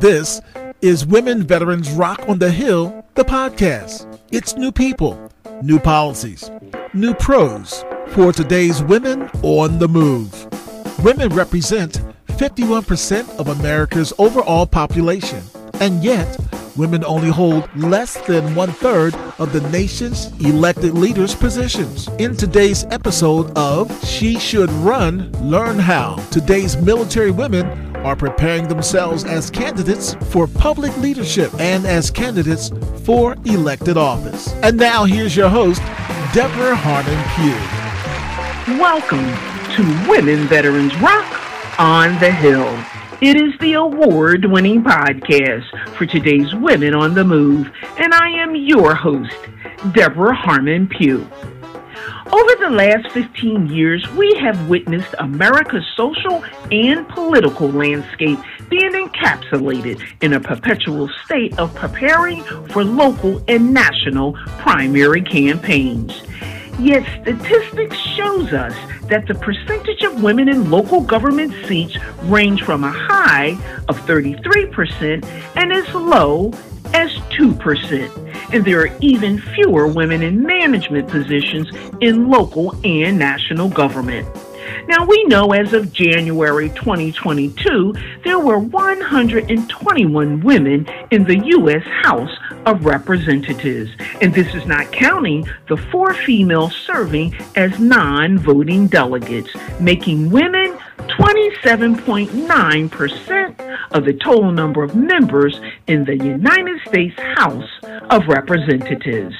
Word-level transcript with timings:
This 0.00 0.40
is 0.82 1.06
Women 1.06 1.42
Veterans 1.42 1.90
Rock 1.90 2.24
on 2.28 2.38
the 2.38 2.50
Hill, 2.50 3.04
the 3.14 3.24
podcast. 3.24 4.18
It's 4.30 4.56
new 4.56 4.72
people, 4.72 5.30
new 5.62 5.78
policies, 5.78 6.50
new 6.92 7.14
pros 7.14 7.84
for 8.08 8.32
today's 8.32 8.82
women 8.82 9.30
on 9.42 9.78
the 9.78 9.88
move. 9.88 10.46
Women 11.04 11.28
represent 11.30 12.00
51% 12.28 13.38
of 13.38 13.48
America's 13.48 14.12
overall 14.18 14.66
population, 14.66 15.42
and 15.80 16.02
yet 16.02 16.38
women 16.76 17.04
only 17.04 17.28
hold 17.28 17.68
less 17.76 18.20
than 18.26 18.54
one 18.54 18.72
third 18.72 19.14
of 19.38 19.52
the 19.52 19.60
nation's 19.70 20.26
elected 20.40 20.94
leaders' 20.94 21.34
positions. 21.34 22.08
In 22.18 22.36
today's 22.36 22.84
episode 22.90 23.56
of 23.56 24.04
She 24.04 24.38
Should 24.38 24.70
Run, 24.70 25.30
learn 25.40 25.78
how 25.78 26.16
today's 26.30 26.76
military 26.76 27.30
women 27.30 27.93
are 28.04 28.14
preparing 28.14 28.68
themselves 28.68 29.24
as 29.24 29.50
candidates 29.50 30.14
for 30.28 30.46
public 30.46 30.96
leadership 30.98 31.52
and 31.58 31.86
as 31.86 32.10
candidates 32.10 32.70
for 33.02 33.34
elected 33.46 33.96
office. 33.96 34.52
And 34.62 34.76
now 34.76 35.04
here's 35.04 35.34
your 35.34 35.48
host, 35.48 35.80
Deborah 36.34 36.76
Harmon 36.76 37.18
Pugh. 37.34 38.78
Welcome 38.78 39.24
to 39.76 40.08
Women 40.08 40.46
Veterans 40.46 40.94
Rock 40.96 41.80
on 41.80 42.18
the 42.20 42.30
Hill. 42.30 42.78
It 43.20 43.40
is 43.40 43.58
the 43.60 43.74
award 43.74 44.44
winning 44.44 44.82
podcast 44.82 45.94
for 45.96 46.04
today's 46.04 46.54
Women 46.54 46.94
on 46.94 47.14
the 47.14 47.24
Move, 47.24 47.70
and 47.96 48.12
I 48.12 48.28
am 48.28 48.54
your 48.54 48.94
host, 48.94 49.34
Deborah 49.94 50.34
Harmon 50.34 50.88
Pugh. 50.88 51.26
Over 52.32 52.54
the 52.56 52.70
last 52.70 53.10
15 53.12 53.68
years, 53.68 54.08
we 54.12 54.34
have 54.40 54.68
witnessed 54.68 55.14
America's 55.18 55.84
social 55.94 56.42
and 56.72 57.06
political 57.08 57.68
landscape 57.68 58.38
being 58.70 58.92
encapsulated 58.92 60.02
in 60.22 60.32
a 60.32 60.40
perpetual 60.40 61.10
state 61.24 61.58
of 61.58 61.74
preparing 61.74 62.42
for 62.68 62.82
local 62.82 63.44
and 63.46 63.74
national 63.74 64.32
primary 64.58 65.20
campaigns. 65.20 66.22
Yet 66.78 67.04
statistics 67.20 67.98
shows 67.98 68.52
us 68.54 68.74
that 69.08 69.26
the 69.28 69.34
percentage 69.34 70.02
of 70.02 70.22
women 70.22 70.48
in 70.48 70.70
local 70.70 71.02
government 71.02 71.54
seats 71.66 71.96
range 72.22 72.62
from 72.62 72.84
a 72.84 72.90
high 72.90 73.50
of 73.88 73.98
33% 74.06 75.24
and 75.56 75.72
as 75.72 75.94
low 75.94 76.52
as 76.92 77.10
2%. 77.30 78.52
And 78.52 78.64
there 78.64 78.80
are 78.80 78.98
even 79.00 79.38
fewer 79.38 79.86
women 79.86 80.22
in 80.22 80.42
management 80.42 81.08
positions 81.08 81.70
in 82.00 82.28
local 82.28 82.74
and 82.84 83.18
national 83.18 83.68
government. 83.68 84.28
Now, 84.86 85.06
we 85.06 85.24
know 85.24 85.52
as 85.52 85.72
of 85.72 85.92
January 85.92 86.68
2022, 86.70 87.94
there 88.22 88.38
were 88.38 88.58
121 88.58 90.40
women 90.40 90.86
in 91.10 91.24
the 91.24 91.38
U.S. 91.38 91.82
House 92.02 92.36
of 92.66 92.84
Representatives, 92.84 93.90
and 94.20 94.34
this 94.34 94.54
is 94.54 94.66
not 94.66 94.90
counting 94.92 95.46
the 95.68 95.76
four 95.76 96.14
females 96.14 96.74
serving 96.74 97.34
as 97.56 97.78
non 97.78 98.38
voting 98.38 98.86
delegates, 98.86 99.50
making 99.80 100.30
women 100.30 100.78
27.9% 101.08 103.78
of 103.92 104.04
the 104.04 104.12
total 104.14 104.50
number 104.52 104.82
of 104.82 104.94
members 104.94 105.58
in 105.86 106.04
the 106.04 106.16
United 106.16 106.80
States 106.86 107.18
House 107.18 107.68
of 108.10 108.26
Representatives. 108.28 109.34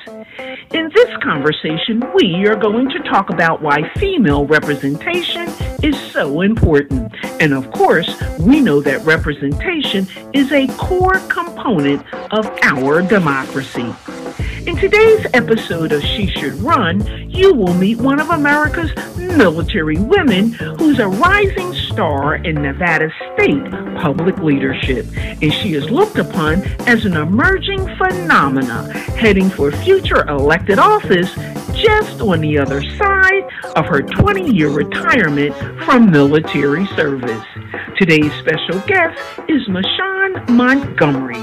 In 0.72 0.90
this 0.94 1.10
conversation, 1.22 2.02
we 2.14 2.46
are 2.46 2.56
going 2.56 2.88
to 2.90 2.98
talk 3.04 3.30
about 3.30 3.62
why 3.62 3.88
female 3.96 4.46
representation 4.46 5.48
is 5.82 5.98
so 6.12 6.40
important. 6.40 7.14
And 7.40 7.54
of 7.54 7.70
course, 7.70 8.20
we 8.40 8.60
know 8.60 8.80
that 8.80 9.04
representation 9.04 10.08
is 10.32 10.50
a 10.52 10.66
core 10.76 11.20
component 11.28 12.02
of 12.32 12.46
our 12.62 13.02
democracy. 13.02 13.94
In 14.66 14.76
today's 14.76 15.26
episode 15.34 15.92
of 15.92 16.02
She 16.02 16.26
Should 16.26 16.54
Run, 16.54 17.30
you 17.30 17.52
will 17.52 17.74
meet 17.74 17.98
one 17.98 18.18
of 18.18 18.30
America's 18.30 18.90
military 19.18 19.98
women 19.98 20.52
who's 20.52 20.98
a 20.98 21.06
rising 21.06 21.74
star 21.74 22.36
in 22.36 22.62
Nevada 22.62 23.10
state 23.34 23.70
public 24.00 24.38
leadership, 24.38 25.06
and 25.16 25.52
she 25.52 25.74
is 25.74 25.90
looked 25.90 26.16
upon 26.16 26.62
as 26.88 27.04
an 27.04 27.14
emerging 27.14 27.86
phenomena 27.98 28.90
heading 29.18 29.50
for 29.50 29.70
future 29.70 30.26
elected 30.28 30.78
office 30.78 31.36
just 31.74 32.20
on 32.20 32.40
the 32.40 32.58
other 32.58 32.82
side 32.82 33.42
of 33.76 33.86
her 33.86 34.02
20 34.02 34.50
year 34.52 34.70
retirement 34.70 35.54
from 35.84 36.10
military 36.10 36.86
service. 36.88 37.44
Today's 37.96 38.32
special 38.34 38.80
guest 38.86 39.18
is 39.48 39.66
Mishon 39.68 40.48
Montgomery. 40.48 41.42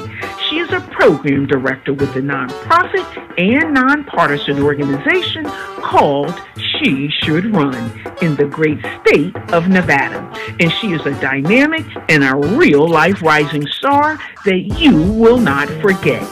She 0.50 0.60
is 0.60 0.72
a 0.72 0.82
program 0.92 1.48
director 1.48 1.94
with 1.94 2.14
the 2.14 2.22
nonprofit 2.22 3.40
and 3.40 3.74
nonpartisan 3.74 4.62
organization 4.62 5.46
called 5.82 6.34
She 6.82 7.10
Should 7.22 7.54
Run 7.54 7.76
in 8.24 8.36
the 8.36 8.46
great 8.46 8.80
state 9.02 9.36
of 9.54 9.68
Nevada. 9.68 10.18
And 10.60 10.72
she 10.72 10.94
is 10.94 11.06
a 11.06 11.12
dynamic 11.22 11.86
and 12.10 12.24
a 12.24 12.36
real 12.36 12.88
life 12.88 13.22
rising 13.22 13.68
star 13.68 14.18
that 14.46 14.80
you 14.80 15.00
will 15.00 15.38
not 15.38 15.70
forget. 15.80 16.24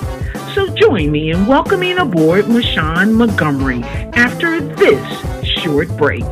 So 0.55 0.67
join 0.73 1.11
me 1.11 1.29
in 1.29 1.45
welcoming 1.45 1.99
aboard 1.99 2.45
Mishon 2.45 3.13
Montgomery 3.13 3.83
after 4.13 4.59
this 4.59 5.47
short 5.47 5.87
break. 5.97 6.25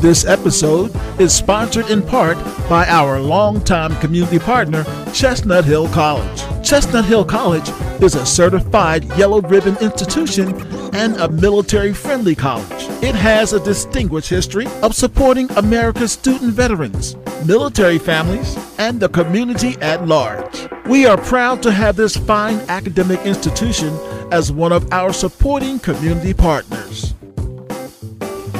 This 0.00 0.24
episode 0.24 0.94
is 1.20 1.34
sponsored 1.34 1.90
in 1.90 2.00
part 2.00 2.36
by 2.68 2.86
our 2.86 3.18
longtime 3.18 3.96
community 3.96 4.38
partner, 4.38 4.84
Chestnut 5.12 5.64
Hill 5.64 5.88
College. 5.88 6.42
Chestnut 6.64 7.06
Hill 7.06 7.24
College 7.24 7.68
is 8.00 8.14
a 8.14 8.24
certified 8.24 9.04
yellow 9.18 9.40
ribbon 9.40 9.76
institution 9.78 10.52
and 10.92 11.16
a 11.16 11.28
military 11.28 11.92
friendly 11.92 12.34
college. 12.34 12.86
It 13.02 13.14
has 13.14 13.52
a 13.52 13.60
distinguished 13.60 14.28
history 14.28 14.66
of 14.82 14.94
supporting 14.94 15.50
America's 15.52 16.12
student 16.12 16.52
veterans, 16.54 17.16
military 17.46 17.98
families, 17.98 18.56
and 18.78 19.00
the 19.00 19.08
community 19.08 19.76
at 19.80 20.06
large. 20.06 20.68
We 20.86 21.06
are 21.06 21.16
proud 21.16 21.62
to 21.62 21.72
have 21.72 21.96
this 21.96 22.16
fine 22.16 22.60
academic 22.68 23.20
institution 23.20 23.96
as 24.32 24.52
one 24.52 24.72
of 24.72 24.92
our 24.92 25.12
supporting 25.12 25.78
community 25.78 26.34
partners. 26.34 27.14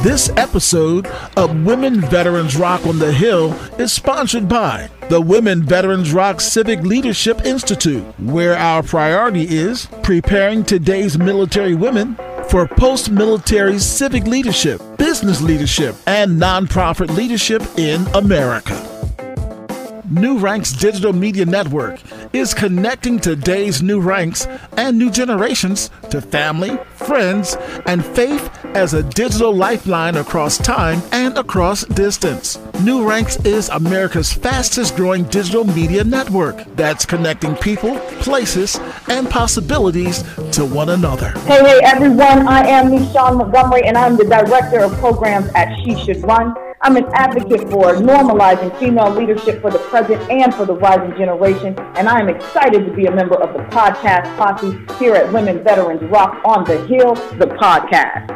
This 0.03 0.31
episode 0.31 1.07
of 1.37 1.65
Women 1.65 2.01
Veterans 2.01 2.57
Rock 2.57 2.85
on 2.87 2.99
the 2.99 3.13
Hill 3.13 3.53
is 3.79 3.93
sponsored 3.93 4.49
by 4.49 4.91
the 5.13 5.21
Women 5.21 5.63
Veterans 5.63 6.11
Rock 6.15 6.41
Civic 6.41 6.81
Leadership 6.81 7.45
Institute, 7.45 8.03
where 8.19 8.57
our 8.57 8.83
priority 8.83 9.43
is 9.43 9.87
preparing 10.03 10.65
today's 10.65 11.19
military 11.19 11.75
women 11.75 12.17
for 12.49 12.67
post 12.67 13.11
military 13.11 13.79
civic 13.79 14.25
leadership, 14.25 14.81
business 14.97 15.43
leadership, 15.43 15.97
and 16.07 16.41
nonprofit 16.41 17.15
leadership 17.15 17.63
in 17.77 18.07
America. 18.15 18.92
New 20.13 20.37
Ranks 20.37 20.73
Digital 20.73 21.15
Media 21.15 21.47
Network 21.47 21.99
is 22.35 22.53
connecting 22.53 23.19
today's 23.19 23.81
new 23.81 23.99
ranks 23.99 24.47
and 24.77 24.99
new 24.99 25.11
generations 25.11 25.89
to 26.11 26.21
family, 26.21 26.77
friends, 26.97 27.57
and 27.87 28.05
faith 28.05 28.51
as 28.77 28.93
a 28.93 29.03
digital 29.03 29.55
lifeline 29.55 30.17
across 30.17 30.59
time 30.59 31.01
and 31.13 31.39
across 31.39 31.85
distance. 31.87 32.59
New 32.83 33.09
Ranks 33.09 33.37
is 33.47 33.71
America's 33.71 34.31
fastest 34.31 34.97
growing 34.97 35.25
digital 35.25 35.65
media 35.65 36.05
network 36.05 36.63
that's 36.77 37.07
connecting 37.07 37.57
people, 37.57 37.99
places, 38.21 38.79
and 39.09 39.31
possibilities 39.31 40.23
to 40.51 40.67
one 40.67 40.91
another. 40.91 41.31
Hey, 41.47 41.65
hey, 41.65 41.81
everyone. 41.85 42.47
I 42.47 42.67
am 42.67 42.91
Mishon 42.91 43.39
Montgomery, 43.39 43.85
and 43.85 43.97
I'm 43.97 44.19
the 44.19 44.25
Director 44.25 44.81
of 44.81 44.93
Programs 44.99 45.49
at 45.55 45.75
She 45.83 45.97
Should 46.05 46.23
Run. 46.23 46.55
I'm 46.85 46.97
an 46.97 47.07
advocate 47.15 47.71
for 47.71 47.95
normalizing 47.95 48.77
female 48.81 49.09
leadership 49.09 49.61
for 49.61 49.71
the 49.71 49.79
present 49.79 50.21
and 50.29 50.53
for 50.53 50.67
the 50.67 50.75
rising 50.75 51.17
generation, 51.17 51.79
and 51.95 52.09
I 52.09 52.19
am 52.19 52.29
excited 52.29 52.85
to 52.87 52.93
be 52.93 53.07
a 53.07 53.11
member 53.13 53.41
of 53.41 53.53
the 53.53 53.61
podcast 53.73 54.37
posse 54.37 54.77
here 54.99 55.15
at 55.15 55.33
Women 55.33 55.63
Veterans 55.63 56.03
Rock 56.11 56.43
on 56.45 56.65
the 56.65 56.85
Hill, 56.89 57.15
the 57.39 57.47
podcast. 57.47 58.27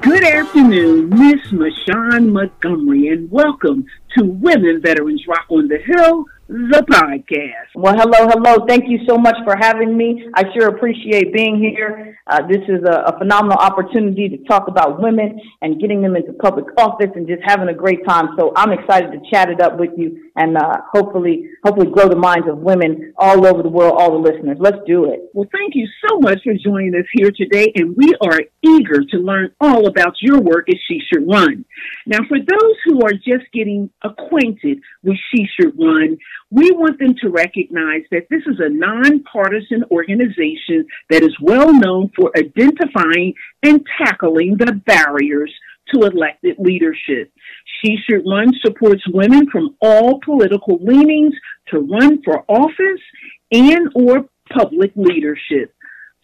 Good 0.00 0.24
afternoon, 0.24 1.10
Miss 1.10 1.46
Mishon 1.52 2.32
Montgomery, 2.32 3.08
and 3.08 3.30
welcome 3.30 3.84
to 4.16 4.24
Women 4.24 4.80
Veterans 4.80 5.26
Rock 5.28 5.44
on 5.50 5.68
the 5.68 5.76
Hill, 5.76 6.24
the 6.48 6.84
podcast. 6.90 7.72
Well, 7.74 7.94
hello, 7.96 8.28
hello. 8.28 8.66
Thank 8.68 8.84
you 8.88 8.98
so 9.08 9.16
much 9.16 9.36
for 9.44 9.56
having 9.56 9.96
me. 9.96 10.28
I 10.34 10.44
sure 10.52 10.68
appreciate 10.68 11.32
being 11.32 11.58
here. 11.58 12.18
Uh, 12.26 12.46
this 12.46 12.60
is 12.68 12.82
a, 12.86 13.14
a, 13.14 13.18
phenomenal 13.18 13.58
opportunity 13.58 14.28
to 14.28 14.38
talk 14.44 14.68
about 14.68 15.00
women 15.00 15.40
and 15.62 15.80
getting 15.80 16.02
them 16.02 16.16
into 16.16 16.32
public 16.34 16.66
office 16.78 17.10
and 17.14 17.26
just 17.26 17.42
having 17.44 17.68
a 17.68 17.74
great 17.74 18.04
time. 18.06 18.28
So 18.38 18.52
I'm 18.56 18.72
excited 18.72 19.12
to 19.12 19.18
chat 19.30 19.50
it 19.50 19.60
up 19.60 19.78
with 19.78 19.90
you 19.96 20.30
and 20.36 20.56
uh, 20.56 20.78
hopefully, 20.92 21.48
hopefully 21.64 21.90
grow 21.90 22.08
the 22.08 22.16
minds 22.16 22.48
of 22.48 22.58
women 22.58 23.12
all 23.18 23.46
over 23.46 23.62
the 23.62 23.68
world, 23.68 23.94
all 23.96 24.12
the 24.12 24.30
listeners. 24.30 24.58
Let's 24.60 24.78
do 24.86 25.12
it. 25.12 25.20
Well, 25.32 25.48
thank 25.52 25.74
you 25.74 25.86
so 26.08 26.18
much 26.18 26.40
for 26.42 26.54
joining 26.54 26.94
us 26.94 27.06
here 27.12 27.30
today, 27.30 27.72
and 27.76 27.96
we 27.96 28.14
are 28.20 28.40
eager 28.64 29.04
to 29.10 29.18
learn 29.18 29.50
all 29.60 29.86
about 29.86 30.14
your 30.20 30.40
work 30.40 30.68
at 30.68 30.76
She 30.88 31.00
Should 31.12 31.28
Run. 31.28 31.64
Now, 32.06 32.18
for 32.28 32.38
those 32.38 32.76
who 32.84 33.00
are 33.02 33.12
just 33.12 33.50
getting 33.52 33.90
acquainted 34.02 34.80
with 35.02 35.16
She 35.30 35.46
Should 35.54 35.78
Run, 35.78 36.16
we 36.50 36.70
want 36.72 36.98
them 36.98 37.14
to 37.22 37.28
recognize 37.28 38.02
that 38.10 38.26
this 38.30 38.42
is 38.46 38.60
a 38.60 38.68
nonpartisan 38.68 39.84
organization 39.90 40.86
that 41.10 41.22
is 41.22 41.36
well 41.40 41.72
known 41.72 42.10
for 42.16 42.32
identifying 42.36 43.34
and 43.62 43.84
tackling 43.98 44.56
the 44.56 44.80
barriers 44.86 45.52
to 45.92 46.06
elected 46.06 46.56
leadership. 46.58 47.30
She 47.82 47.96
Should 48.08 48.24
Run 48.26 48.52
supports 48.64 49.02
women 49.08 49.50
from 49.50 49.76
all 49.80 50.20
political 50.24 50.78
leanings 50.80 51.34
to 51.68 51.80
run 51.80 52.22
for 52.22 52.44
office 52.48 53.02
and 53.52 53.90
or 53.94 54.26
public 54.50 54.92
leadership. 54.96 55.74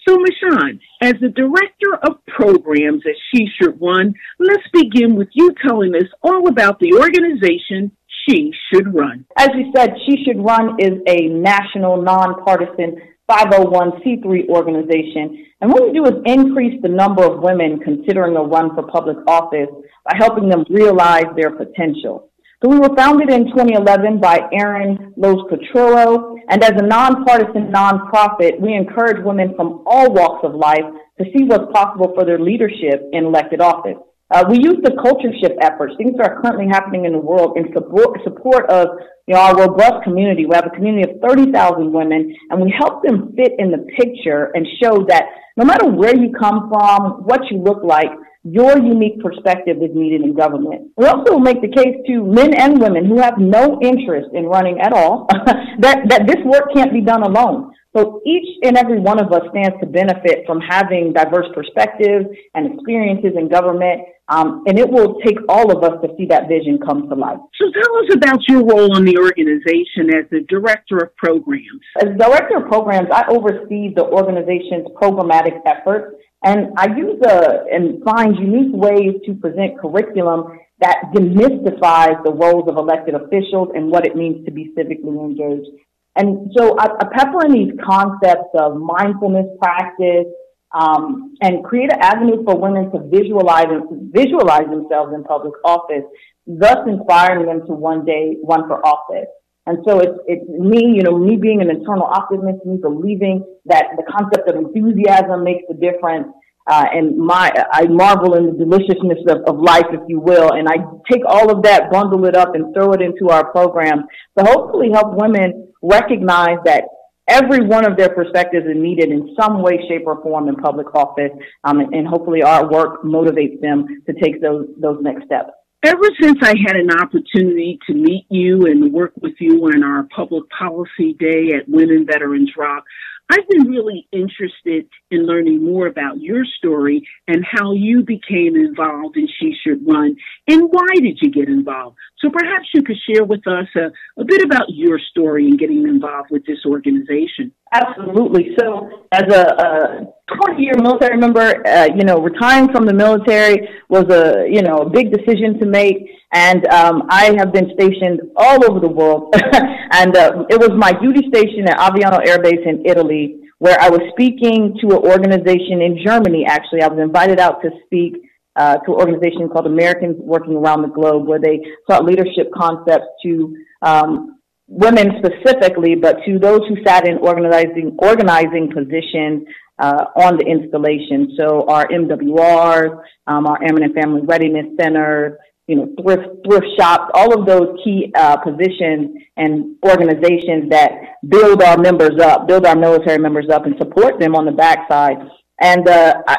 So, 0.09 0.17
Mishon, 0.17 0.81
as 1.03 1.15
the 1.21 1.29
director 1.29 1.95
of 2.03 2.25
programs 2.27 3.03
at 3.07 3.15
She 3.33 3.47
Should 3.61 3.81
Run, 3.81 4.15
let's 4.39 4.67
begin 4.73 5.15
with 5.15 5.29
you 5.33 5.53
telling 5.67 5.95
us 5.95 6.09
all 6.23 6.49
about 6.49 6.81
the 6.81 6.95
organization 6.95 7.93
She 8.27 8.53
Should 8.73 8.95
Run. 8.95 9.27
As 9.37 9.51
you 9.55 9.71
said, 9.77 9.91
She 10.07 10.25
Should 10.25 10.43
Run 10.43 10.77
is 10.81 11.01
a 11.07 11.29
national, 11.29 12.03
nonpartisan 12.03 12.97
501c3 13.31 14.49
organization. 14.49 15.47
And 15.61 15.71
what 15.71 15.87
we 15.87 15.93
do 15.93 16.05
is 16.07 16.15
increase 16.25 16.81
the 16.83 16.89
number 16.89 17.23
of 17.25 17.43
women 17.43 17.79
considering 17.79 18.37
a 18.37 18.43
run 18.43 18.75
for 18.75 18.87
public 18.91 19.19
office 19.27 19.69
by 20.05 20.17
helping 20.17 20.49
them 20.49 20.65
realize 20.71 21.27
their 21.37 21.51
potential. 21.51 22.30
So 22.63 22.69
we 22.69 22.79
were 22.79 22.95
founded 22.95 23.31
in 23.31 23.47
2011 23.47 24.21
by 24.21 24.47
Erin 24.53 25.15
Loos 25.17 25.49
Cutraro, 25.49 26.37
and 26.51 26.63
as 26.63 26.73
a 26.77 26.85
nonpartisan 26.85 27.73
nonprofit, 27.73 28.61
we 28.61 28.75
encourage 28.75 29.25
women 29.25 29.55
from 29.57 29.83
all 29.87 30.13
walks 30.13 30.45
of 30.45 30.55
life 30.55 30.85
to 31.19 31.25
see 31.33 31.45
what's 31.45 31.73
possible 31.73 32.13
for 32.15 32.27
their 32.27 32.39
leadership 32.39 33.01
in 33.15 33.25
elected 33.25 33.63
office. 33.63 33.97
Uh, 34.31 34.45
we 34.47 34.59
use 34.59 34.77
the 34.85 34.93
culture 35.01 35.33
shift 35.41 35.57
efforts, 35.63 35.95
things 35.97 36.13
that 36.19 36.29
are 36.29 36.43
currently 36.43 36.69
happening 36.69 37.07
in 37.07 37.13
the 37.13 37.19
world, 37.19 37.57
in 37.57 37.73
support, 37.73 38.21
support 38.25 38.69
of 38.69 38.89
you 39.27 39.35
know, 39.35 39.41
our 39.41 39.57
robust 39.57 40.05
community. 40.05 40.45
We 40.45 40.55
have 40.55 40.67
a 40.67 40.77
community 40.77 41.11
of 41.11 41.19
30,000 41.27 41.91
women, 41.91 42.37
and 42.51 42.61
we 42.61 42.71
help 42.77 43.03
them 43.03 43.33
fit 43.37 43.53
in 43.59 43.71
the 43.71 43.89
picture 43.97 44.53
and 44.53 44.67
show 44.83 45.07
that 45.09 45.25
no 45.57 45.65
matter 45.65 45.89
where 45.89 46.15
you 46.15 46.31
come 46.39 46.69
from, 46.69 47.25
what 47.25 47.41
you 47.51 47.57
look 47.57 47.83
like, 47.83 48.11
your 48.43 48.79
unique 48.79 49.21
perspective 49.21 49.77
is 49.83 49.91
needed 49.95 50.23
in 50.23 50.35
government. 50.35 50.91
We 50.97 51.07
also 51.07 51.39
make 51.39 51.61
the 51.61 51.69
case 51.69 51.97
to 52.07 52.25
men 52.25 52.55
and 52.55 52.81
women 52.81 53.05
who 53.05 53.19
have 53.21 53.39
no 53.39 53.79
interest 53.83 54.31
in 54.33 54.47
running 54.47 54.81
at 54.81 54.93
all 54.93 55.27
that, 55.81 56.09
that 56.09 56.27
this 56.27 56.43
work 56.45 56.73
can't 56.75 56.93
be 56.93 57.03
done 57.03 57.23
alone. 57.23 57.73
So 57.97 58.23
each 58.25 58.47
and 58.63 58.79
every 58.79 59.01
one 59.01 59.19
of 59.21 59.33
us 59.33 59.43
stands 59.51 59.75
to 59.81 59.87
benefit 59.87 60.47
from 60.47 60.61
having 60.61 61.13
diverse 61.13 61.47
perspectives 61.55 62.27
and 62.55 62.73
experiences 62.75 63.33
in 63.37 63.49
government, 63.49 64.03
um, 64.29 64.63
and 64.69 64.79
it 64.79 64.89
will 64.89 65.21
take 65.27 65.37
all 65.49 65.77
of 65.77 65.83
us 65.83 66.01
to 66.03 66.15
see 66.17 66.25
that 66.27 66.47
vision 66.47 66.79
come 66.79 67.09
to 67.09 67.15
life. 67.17 67.39
So 67.61 67.67
tell 67.73 67.97
us 67.99 68.15
about 68.15 68.39
your 68.47 68.65
role 68.65 68.97
in 68.97 69.05
the 69.05 69.19
organization 69.19 70.15
as 70.15 70.31
the 70.31 70.47
director 70.49 70.99
of 70.99 71.17
programs. 71.17 71.83
As 72.01 72.17
director 72.17 72.59
of 72.59 72.69
programs, 72.69 73.09
I 73.13 73.25
oversee 73.29 73.93
the 73.93 74.05
organization's 74.05 74.87
programmatic 74.95 75.61
efforts 75.67 76.15
and 76.43 76.73
I 76.77 76.87
use 76.97 77.21
a, 77.25 77.65
and 77.71 78.03
find 78.03 78.37
unique 78.37 78.73
ways 78.73 79.17
to 79.27 79.35
present 79.35 79.79
curriculum 79.79 80.59
that 80.81 81.13
demystifies 81.15 82.23
the 82.25 82.33
roles 82.33 82.69
of 82.69 82.77
elected 82.77 83.15
officials 83.15 83.69
and 83.75 83.91
what 83.91 84.07
it 84.07 84.17
means 84.17 84.45
to 84.47 84.51
be 84.51 84.73
civically 84.77 85.21
engaged. 85.21 85.69
And 86.17 86.51
so 86.57 86.79
I, 86.79 86.87
I 86.87 87.05
pepper 87.13 87.45
in 87.45 87.53
these 87.53 87.73
concepts 87.85 88.51
of 88.55 88.77
mindfulness 88.77 89.47
practice 89.61 90.27
um, 90.73 91.35
and 91.43 91.63
create 91.65 91.93
an 91.93 92.01
avenue 92.01 92.43
for 92.45 92.57
women 92.57 92.91
to 92.93 92.99
visualize 93.09 93.67
visualize 94.13 94.69
themselves 94.71 95.13
in 95.15 95.25
public 95.25 95.55
office, 95.65 96.05
thus 96.47 96.79
inspiring 96.87 97.47
them 97.47 97.67
to 97.67 97.73
one 97.73 98.05
day 98.05 98.37
run 98.43 98.67
for 98.67 98.85
office. 98.87 99.29
And 99.67 99.79
so 99.87 100.01
it's, 100.01 100.19
it's 100.27 100.49
me, 100.49 100.95
you 100.97 101.03
know, 101.03 101.19
me 101.19 101.37
being 101.37 101.61
an 101.61 101.71
internal 101.71 102.05
optimist, 102.05 102.65
me 102.65 102.79
believing 102.81 103.45
that 103.67 103.87
the 103.97 104.05
concept 104.11 104.49
of 104.49 104.57
enthusiasm 104.57 105.45
makes 105.45 105.65
a 105.71 105.75
difference. 105.75 106.29
Uh, 106.67 106.85
and 106.93 107.17
my, 107.17 107.51
I 107.73 107.87
marvel 107.87 108.35
in 108.35 108.47
the 108.47 108.65
deliciousness 108.65 109.19
of, 109.29 109.43
of 109.47 109.61
life, 109.61 109.87
if 109.93 110.01
you 110.09 110.21
will. 110.21 110.53
And 110.53 110.69
I 110.69 110.77
take 111.11 111.23
all 111.27 111.51
of 111.51 111.63
that, 111.65 111.91
bundle 111.91 112.25
it 112.27 112.37
up 112.37 112.55
and 112.55 112.73
throw 112.75 112.93
it 112.93 113.03
into 113.03 113.29
our 113.29 113.51
program 113.51 114.07
to 114.39 114.45
hopefully 114.45 114.91
help 114.93 115.15
women 115.21 115.69
recognize 115.83 116.59
that 116.65 116.85
every 117.29 117.65
one 117.65 117.85
of 117.85 117.97
their 117.97 118.11
perspectives 118.11 118.67
is 118.67 118.77
needed 118.77 119.11
in 119.11 119.35
some 119.41 119.63
way, 119.63 119.79
shape, 119.89 120.03
or 120.07 120.23
form 120.23 120.49
in 120.49 120.57
public 120.57 120.95
office. 120.95 121.33
Um, 121.65 121.81
and, 121.81 121.95
and 121.95 122.07
hopefully 122.07 122.43
our 122.43 122.71
work 122.71 123.03
motivates 123.03 123.61
them 123.61 124.03
to 124.07 124.13
take 124.13 124.41
those, 124.41 124.67
those 124.81 124.99
next 125.01 125.27
steps. 125.27 125.51
Ever 125.83 126.11
since 126.21 126.39
I 126.43 126.55
had 126.67 126.77
an 126.77 126.91
opportunity 126.91 127.79
to 127.87 127.95
meet 127.95 128.27
you 128.29 128.67
and 128.67 128.93
work 128.93 129.13
with 129.23 129.33
you 129.41 129.65
on 129.65 129.83
our 129.83 130.07
public 130.15 130.45
policy 130.51 131.15
day 131.19 131.53
at 131.57 131.67
Women 131.69 132.05
Veterans 132.05 132.53
Rock, 132.55 132.85
I've 133.31 133.49
been 133.49 133.67
really 133.67 134.07
interested 134.13 134.87
in 135.11 135.27
learning 135.27 135.65
more 135.65 135.87
about 135.87 136.21
your 136.21 136.45
story 136.59 137.07
and 137.29 137.45
how 137.45 137.73
you 137.73 138.03
became 138.03 138.57
involved 138.57 139.17
in 139.17 139.29
She 139.39 139.55
Should 139.63 139.87
Run 139.87 140.17
and 140.49 140.63
why 140.71 140.89
did 140.95 141.19
you 141.21 141.31
get 141.31 141.49
involved. 141.49 141.97
So 142.19 142.31
perhaps 142.31 142.69
you 142.75 142.83
could 142.83 142.99
share 143.09 143.25
with 143.25 143.47
us 143.47 143.67
a, 143.77 143.91
a 144.21 144.25
bit 144.25 144.43
about 144.43 144.67
your 144.69 144.99
story 145.11 145.47
in 145.47 145.57
getting 145.57 145.89
involved 145.89 146.31
with 146.31 146.45
this 146.47 146.59
organization. 146.67 147.53
Absolutely. 147.73 148.55
So 148.59 149.07
as 149.13 149.33
a, 149.33 150.07
20 150.47 150.63
year 150.63 150.75
military 150.81 151.17
member, 151.17 151.67
uh, 151.67 151.87
you 151.87 152.05
know, 152.05 152.21
retiring 152.21 152.71
from 152.73 152.87
the 152.87 152.93
military 152.93 153.69
was 153.89 154.05
a, 154.11 154.47
you 154.49 154.63
know, 154.63 154.79
a 154.79 154.91
big 154.91 155.13
decision 155.13 155.59
to 155.59 155.67
make. 155.67 156.09
And 156.33 156.67
um, 156.69 157.03
I 157.11 157.35
have 157.39 157.53
been 157.53 157.71
stationed 157.75 158.21
all 158.37 158.65
over 158.71 158.79
the 158.79 158.89
world. 158.89 159.35
and 159.93 160.17
uh, 160.17 160.45
it 160.49 160.59
was 160.61 160.71
my 160.77 160.93
duty 160.93 161.29
station 161.29 161.69
at 161.69 161.79
Aviano 161.79 162.21
Air 162.27 162.41
Base 162.41 162.61
in 162.65 162.85
Italy, 162.87 163.41
where 163.59 163.81
I 163.81 163.89
was 163.91 164.01
speaking 164.13 164.77
to 164.81 164.97
an 164.97 165.00
organization 165.01 165.83
in 165.83 165.99
Germany, 166.05 166.45
actually. 166.47 166.83
I 166.83 166.89
was 166.89 166.99
invited 166.99 167.41
out 167.41 167.63
to 167.63 167.71
speak 167.85 168.17
uh, 168.57 168.77
to 168.79 168.93
an 168.93 169.01
organization 169.01 169.49
called 169.49 169.67
Americans 169.67 170.17
Working 170.19 170.57
Around 170.57 170.83
the 170.83 170.89
Globe, 170.89 171.27
where 171.27 171.39
they 171.39 171.61
taught 171.89 172.05
leadership 172.05 172.51
concepts 172.55 173.07
to 173.25 173.57
um, 173.83 174.39
women 174.67 175.13
specifically, 175.19 175.95
but 175.95 176.19
to 176.25 176.39
those 176.39 176.61
who 176.69 176.77
sat 176.85 177.07
in 177.07 177.19
organizing 177.19 177.97
organizing 177.99 178.71
positions 178.73 179.47
uh, 179.79 180.05
on 180.17 180.37
the 180.37 180.45
installation. 180.45 181.35
So 181.39 181.67
our 181.69 181.87
MWRs, 181.89 183.03
um, 183.27 183.47
our 183.47 183.63
Airman 183.63 183.83
and 183.85 183.95
Family 183.95 184.23
Readiness 184.23 184.67
Centers, 184.81 185.39
you 185.71 185.77
know, 185.77 185.87
thrift 186.03 186.27
thrift 186.45 186.67
shops, 186.77 187.13
all 187.15 187.39
of 187.39 187.47
those 187.47 187.79
key 187.85 188.11
uh, 188.17 188.37
positions 188.39 189.17
and 189.37 189.77
organizations 189.87 190.69
that 190.69 190.91
build 191.29 191.63
our 191.63 191.79
members 191.79 192.19
up, 192.21 192.49
build 192.49 192.67
our 192.67 192.75
military 192.75 193.19
members 193.19 193.47
up, 193.53 193.67
and 193.67 193.77
support 193.79 194.19
them 194.19 194.35
on 194.35 194.45
the 194.45 194.51
backside. 194.51 195.19
And 195.61 195.89
uh, 195.89 196.15
I, 196.27 196.37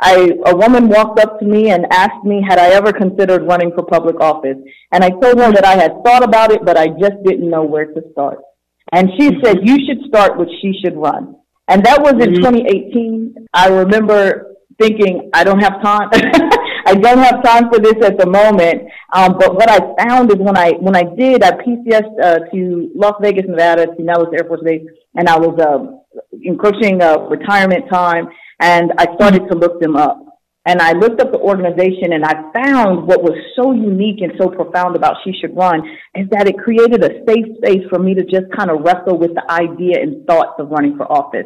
I, 0.00 0.28
a 0.46 0.56
woman 0.56 0.88
walked 0.88 1.20
up 1.20 1.38
to 1.38 1.46
me 1.46 1.70
and 1.70 1.86
asked 1.92 2.24
me, 2.24 2.44
had 2.46 2.58
I 2.58 2.70
ever 2.70 2.92
considered 2.92 3.46
running 3.46 3.70
for 3.76 3.84
public 3.84 4.20
office? 4.20 4.56
And 4.90 5.04
I 5.04 5.10
told 5.10 5.38
her 5.38 5.52
that 5.52 5.64
I 5.64 5.76
had 5.76 5.92
thought 6.04 6.24
about 6.24 6.50
it, 6.50 6.64
but 6.64 6.76
I 6.76 6.88
just 6.88 7.22
didn't 7.24 7.48
know 7.48 7.62
where 7.62 7.86
to 7.86 8.02
start. 8.10 8.40
And 8.90 9.08
she 9.16 9.30
said, 9.44 9.58
you 9.62 9.76
should 9.86 10.04
start 10.08 10.36
with 10.36 10.48
She 10.60 10.72
Should 10.82 10.96
Run. 10.96 11.36
And 11.68 11.84
that 11.84 12.02
was 12.02 12.14
in 12.14 12.34
mm-hmm. 12.34 12.42
2018. 12.42 13.46
I 13.54 13.68
remember 13.68 14.56
thinking, 14.80 15.30
I 15.32 15.44
don't 15.44 15.60
have 15.60 15.80
time. 15.80 16.10
I 16.86 16.94
don't 16.94 17.18
have 17.18 17.42
time 17.42 17.70
for 17.70 17.78
this 17.78 17.96
at 18.04 18.18
the 18.18 18.26
moment. 18.26 18.90
Um, 19.12 19.36
but 19.38 19.54
what 19.54 19.70
I 19.70 19.78
found 20.04 20.30
is 20.30 20.38
when 20.38 20.56
I 20.56 20.72
when 20.80 20.96
I 20.96 21.04
did, 21.16 21.42
I 21.42 21.52
PCS 21.52 22.06
uh, 22.22 22.38
to 22.52 22.90
Las 22.94 23.14
Vegas, 23.22 23.44
Nevada, 23.48 23.86
to 23.86 24.02
Nellis 24.02 24.28
Air 24.34 24.44
Force 24.46 24.62
Base, 24.64 24.86
and 25.14 25.28
I 25.28 25.38
was 25.38 25.58
uh, 25.58 26.28
encroaching 26.42 27.02
uh, 27.02 27.18
retirement 27.28 27.84
time, 27.90 28.28
and 28.60 28.92
I 28.98 29.06
started 29.16 29.48
to 29.50 29.58
look 29.58 29.80
them 29.80 29.96
up. 29.96 30.20
And 30.66 30.80
I 30.80 30.92
looked 30.92 31.20
up 31.20 31.30
the 31.30 31.38
organization 31.38 32.14
and 32.14 32.24
I 32.24 32.32
found 32.54 33.06
what 33.06 33.22
was 33.22 33.36
so 33.54 33.72
unique 33.72 34.22
and 34.22 34.32
so 34.40 34.48
profound 34.48 34.96
about 34.96 35.16
She 35.22 35.32
Should 35.38 35.54
Run 35.54 35.84
is 36.14 36.26
that 36.30 36.48
it 36.48 36.56
created 36.56 37.04
a 37.04 37.20
safe 37.28 37.44
space 37.58 37.84
for 37.90 37.98
me 37.98 38.14
to 38.14 38.24
just 38.24 38.48
kind 38.56 38.70
of 38.70 38.80
wrestle 38.80 39.18
with 39.18 39.34
the 39.34 39.44
idea 39.50 40.00
and 40.00 40.24
thoughts 40.26 40.56
of 40.58 40.70
running 40.70 40.96
for 40.96 41.04
office. 41.12 41.44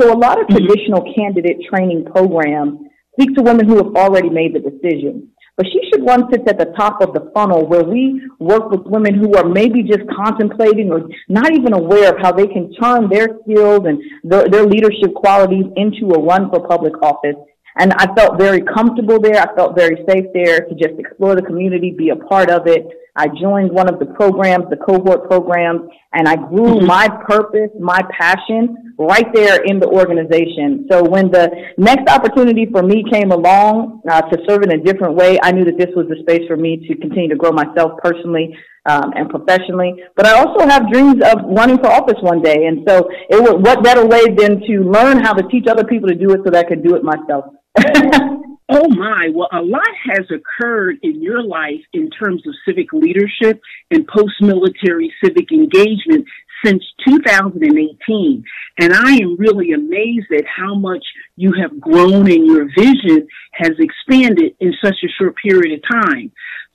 So 0.00 0.12
a 0.12 0.14
lot 0.14 0.40
of 0.40 0.46
mm-hmm. 0.46 0.56
traditional 0.56 1.02
candidate 1.14 1.66
training 1.68 2.04
programs 2.14 2.78
speak 3.20 3.36
to 3.36 3.42
women 3.42 3.68
who 3.68 3.76
have 3.76 3.94
already 3.96 4.30
made 4.30 4.54
the 4.54 4.60
decision. 4.60 5.28
But 5.56 5.66
She 5.66 5.80
Should 5.90 6.06
Run 6.06 6.30
sits 6.32 6.44
at 6.48 6.58
the 6.58 6.72
top 6.76 7.02
of 7.02 7.12
the 7.12 7.30
funnel 7.34 7.66
where 7.66 7.84
we 7.84 8.22
work 8.38 8.70
with 8.70 8.80
women 8.86 9.14
who 9.14 9.34
are 9.34 9.44
maybe 9.44 9.82
just 9.82 10.08
contemplating 10.16 10.90
or 10.90 11.08
not 11.28 11.52
even 11.52 11.74
aware 11.74 12.14
of 12.14 12.20
how 12.22 12.32
they 12.32 12.46
can 12.46 12.72
turn 12.74 13.10
their 13.10 13.28
skills 13.42 13.84
and 13.84 14.00
their, 14.24 14.48
their 14.48 14.64
leadership 14.64 15.12
qualities 15.14 15.66
into 15.76 16.14
a 16.14 16.22
run 16.22 16.48
for 16.48 16.66
public 16.66 16.94
office 17.02 17.36
and 17.76 17.92
I 17.94 18.12
felt 18.14 18.38
very 18.38 18.62
comfortable 18.62 19.20
there. 19.20 19.36
I 19.36 19.54
felt 19.54 19.76
very 19.76 20.04
safe 20.08 20.26
there 20.34 20.60
to 20.60 20.74
just 20.74 20.98
explore 20.98 21.36
the 21.36 21.42
community, 21.42 21.92
be 21.96 22.10
a 22.10 22.16
part 22.16 22.50
of 22.50 22.66
it, 22.66 22.86
I 23.20 23.26
joined 23.28 23.70
one 23.70 23.86
of 23.86 23.98
the 23.98 24.06
programs, 24.06 24.64
the 24.70 24.78
cohort 24.78 25.28
programs, 25.28 25.90
and 26.14 26.26
I 26.26 26.36
grew 26.36 26.80
mm-hmm. 26.80 26.86
my 26.86 27.06
purpose, 27.28 27.68
my 27.78 28.00
passion 28.18 28.94
right 28.98 29.26
there 29.34 29.62
in 29.62 29.78
the 29.78 29.86
organization. 29.86 30.86
So 30.90 31.04
when 31.04 31.30
the 31.30 31.50
next 31.76 32.08
opportunity 32.08 32.64
for 32.72 32.82
me 32.82 33.04
came 33.12 33.30
along 33.30 34.00
uh, 34.10 34.22
to 34.22 34.38
serve 34.48 34.62
in 34.62 34.72
a 34.72 34.82
different 34.82 35.16
way, 35.16 35.38
I 35.42 35.52
knew 35.52 35.66
that 35.66 35.76
this 35.76 35.92
was 35.94 36.06
the 36.08 36.16
space 36.22 36.48
for 36.48 36.56
me 36.56 36.78
to 36.88 36.96
continue 36.96 37.28
to 37.28 37.36
grow 37.36 37.52
myself 37.52 38.00
personally 38.02 38.56
um, 38.86 39.12
and 39.14 39.28
professionally. 39.28 40.02
But 40.16 40.24
I 40.24 40.40
also 40.40 40.66
have 40.66 40.90
dreams 40.90 41.22
of 41.22 41.44
running 41.44 41.76
for 41.76 41.88
office 41.88 42.20
one 42.22 42.40
day. 42.40 42.64
And 42.64 42.88
so 42.88 43.06
it 43.28 43.36
was, 43.36 43.60
what 43.60 43.84
better 43.84 44.06
way 44.06 44.32
than 44.32 44.60
to 44.60 44.74
learn 44.80 45.20
how 45.20 45.34
to 45.34 45.46
teach 45.48 45.66
other 45.68 45.84
people 45.84 46.08
to 46.08 46.14
do 46.14 46.32
it 46.32 46.40
so 46.42 46.50
that 46.50 46.64
I 46.64 46.68
could 46.68 46.82
do 46.82 46.96
it 46.96 47.04
myself. 47.04 47.52
Oh 48.72 48.88
my, 48.88 49.30
well, 49.34 49.48
a 49.52 49.60
lot 49.60 49.82
has 50.14 50.26
occurred 50.30 50.98
in 51.02 51.20
your 51.20 51.42
life 51.42 51.80
in 51.92 52.08
terms 52.08 52.46
of 52.46 52.54
civic 52.64 52.92
leadership 52.92 53.60
and 53.90 54.06
post 54.06 54.34
military 54.40 55.12
civic 55.24 55.50
engagement 55.50 56.24
since 56.64 56.84
2018. 57.04 58.44
And 58.78 58.92
I 58.92 59.14
am 59.14 59.36
really 59.38 59.72
amazed 59.72 60.30
at 60.32 60.44
how 60.46 60.76
much 60.76 61.04
you 61.34 61.52
have 61.60 61.80
grown 61.80 62.30
and 62.30 62.46
your 62.46 62.66
vision 62.78 63.26
has 63.54 63.72
expanded 63.80 64.54
in 64.60 64.72
such 64.80 64.96
a 65.04 65.08
short 65.18 65.34
period 65.42 65.80
of 65.80 66.02
time. 66.02 66.30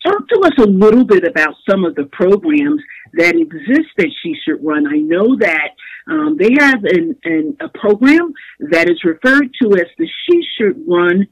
Talk 0.06 0.28
to 0.28 0.42
us 0.42 0.54
a 0.60 0.70
little 0.70 1.06
bit 1.06 1.24
about 1.26 1.56
some 1.70 1.86
of 1.86 1.96
the 1.96 2.10
programs 2.12 2.82
that 3.14 3.36
exist 3.36 3.90
that 3.98 4.12
She 4.22 4.36
Should 4.44 4.64
Run. 4.64 4.86
I 4.86 4.98
know 4.98 5.38
that 5.40 5.70
um, 6.08 6.38
they 6.38 6.52
have 6.60 6.84
an, 6.84 7.16
an, 7.24 7.58
a 7.62 7.70
program 7.70 8.34
that 8.72 8.90
is 8.90 9.04
referred 9.04 9.50
to 9.62 9.74
as 9.74 9.88
the 9.98 10.08
She 10.26 10.42
Should 10.58 10.84
Run 10.88 11.28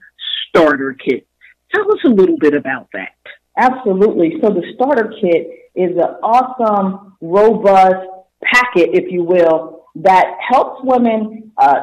starter 0.56 0.94
kit. 0.94 1.28
Tell 1.74 1.92
us 1.92 2.00
a 2.06 2.10
little 2.10 2.38
bit 2.40 2.54
about 2.54 2.88
that. 2.94 3.16
Absolutely. 3.58 4.34
So 4.42 4.50
the 4.50 4.64
starter 4.76 5.14
kit 5.22 5.48
is 5.76 5.98
an 5.98 6.18
awesome, 6.24 7.18
robust 7.22 8.08
packet, 8.44 8.90
if 8.94 9.12
you 9.12 9.24
will, 9.24 9.86
that 9.96 10.26
helps 10.48 10.82
women 10.84 11.52
uh, 11.58 11.82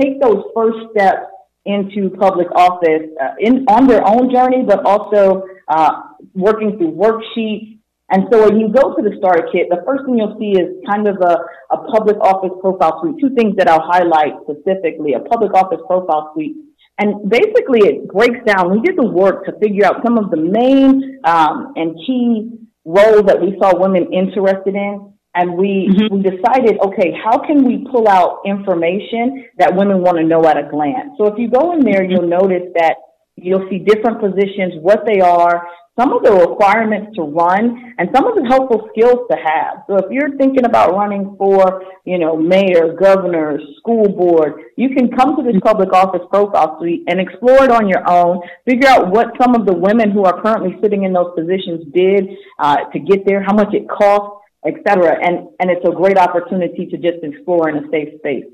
take 0.00 0.20
those 0.20 0.42
first 0.54 0.78
steps 0.90 1.26
into 1.64 2.10
public 2.18 2.48
office 2.56 3.08
uh, 3.22 3.34
in 3.38 3.64
on 3.68 3.86
their 3.86 4.04
own 4.06 4.32
journey, 4.32 4.64
but 4.66 4.84
also 4.84 5.44
uh, 5.68 5.92
working 6.34 6.76
through 6.76 6.92
worksheets. 6.92 7.78
And 8.10 8.24
so 8.30 8.44
when 8.44 8.58
you 8.58 8.68
go 8.68 8.94
to 8.94 9.02
the 9.02 9.16
starter 9.18 9.48
kit, 9.52 9.68
the 9.70 9.82
first 9.86 10.04
thing 10.04 10.18
you'll 10.18 10.36
see 10.38 10.58
is 10.58 10.74
kind 10.90 11.06
of 11.06 11.16
a, 11.22 11.38
a 11.70 11.78
public 11.92 12.16
office 12.20 12.50
profile 12.60 13.00
suite. 13.00 13.14
Two 13.20 13.34
things 13.34 13.54
that 13.56 13.68
I'll 13.68 13.86
highlight 13.86 14.34
specifically: 14.42 15.14
a 15.14 15.20
public 15.20 15.54
office 15.54 15.80
profile 15.86 16.32
suite 16.34 16.56
and 16.98 17.28
basically, 17.28 17.80
it 17.80 18.08
breaks 18.08 18.44
down. 18.46 18.70
We 18.70 18.80
did 18.80 18.96
the 18.96 19.06
work 19.06 19.46
to 19.46 19.52
figure 19.58 19.84
out 19.84 20.02
some 20.04 20.18
of 20.18 20.30
the 20.30 20.36
main 20.36 21.20
um, 21.24 21.72
and 21.76 21.96
key 22.06 22.50
roles 22.84 23.26
that 23.26 23.40
we 23.40 23.56
saw 23.58 23.76
women 23.78 24.12
interested 24.12 24.74
in. 24.74 25.12
And 25.34 25.54
we, 25.54 25.88
mm-hmm. 25.88 26.14
we 26.14 26.22
decided, 26.22 26.78
okay, 26.80 27.14
how 27.24 27.38
can 27.38 27.64
we 27.64 27.86
pull 27.90 28.06
out 28.06 28.40
information 28.44 29.46
that 29.56 29.74
women 29.74 30.02
want 30.02 30.18
to 30.18 30.24
know 30.24 30.44
at 30.46 30.58
a 30.58 30.68
glance? 30.68 31.16
So 31.16 31.26
if 31.26 31.38
you 31.38 31.48
go 31.48 31.72
in 31.72 31.80
there, 31.80 32.04
you'll 32.04 32.28
notice 32.28 32.68
that 32.74 32.96
you'll 33.36 33.68
see 33.70 33.78
different 33.78 34.20
positions, 34.20 34.74
what 34.80 35.04
they 35.06 35.20
are, 35.20 35.66
some 35.98 36.12
of 36.12 36.22
the 36.22 36.32
requirements 36.32 37.14
to 37.16 37.22
run 37.22 37.94
and 37.98 38.08
some 38.14 38.24
of 38.24 38.34
the 38.34 38.48
helpful 38.48 38.88
skills 38.92 39.28
to 39.30 39.36
have. 39.36 39.84
So 39.86 39.96
if 39.96 40.10
you're 40.10 40.36
thinking 40.38 40.64
about 40.64 40.94
running 40.94 41.36
for, 41.36 41.84
you 42.06 42.18
know, 42.18 42.34
mayor, 42.34 42.94
governor, 42.94 43.58
school 43.76 44.08
board, 44.08 44.54
you 44.76 44.94
can 44.96 45.10
come 45.10 45.36
to 45.36 45.42
this 45.42 45.60
public 45.62 45.92
office 45.92 46.22
profile 46.30 46.78
suite 46.80 47.04
and 47.08 47.20
explore 47.20 47.64
it 47.64 47.70
on 47.70 47.88
your 47.88 48.08
own, 48.08 48.40
figure 48.66 48.88
out 48.88 49.10
what 49.10 49.36
some 49.40 49.54
of 49.54 49.66
the 49.66 49.74
women 49.74 50.10
who 50.10 50.24
are 50.24 50.40
currently 50.40 50.78
sitting 50.82 51.04
in 51.04 51.12
those 51.12 51.34
positions 51.36 51.84
did 51.92 52.24
uh, 52.58 52.88
to 52.90 52.98
get 52.98 53.26
there, 53.26 53.42
how 53.42 53.52
much 53.52 53.74
it 53.74 53.86
costs, 53.86 54.40
etc. 54.64 55.12
And, 55.20 55.48
and 55.60 55.70
it's 55.70 55.84
a 55.86 55.92
great 55.92 56.16
opportunity 56.16 56.86
to 56.86 56.96
just 56.96 57.22
explore 57.22 57.68
in 57.68 57.84
a 57.84 57.90
safe 57.90 58.16
space. 58.18 58.48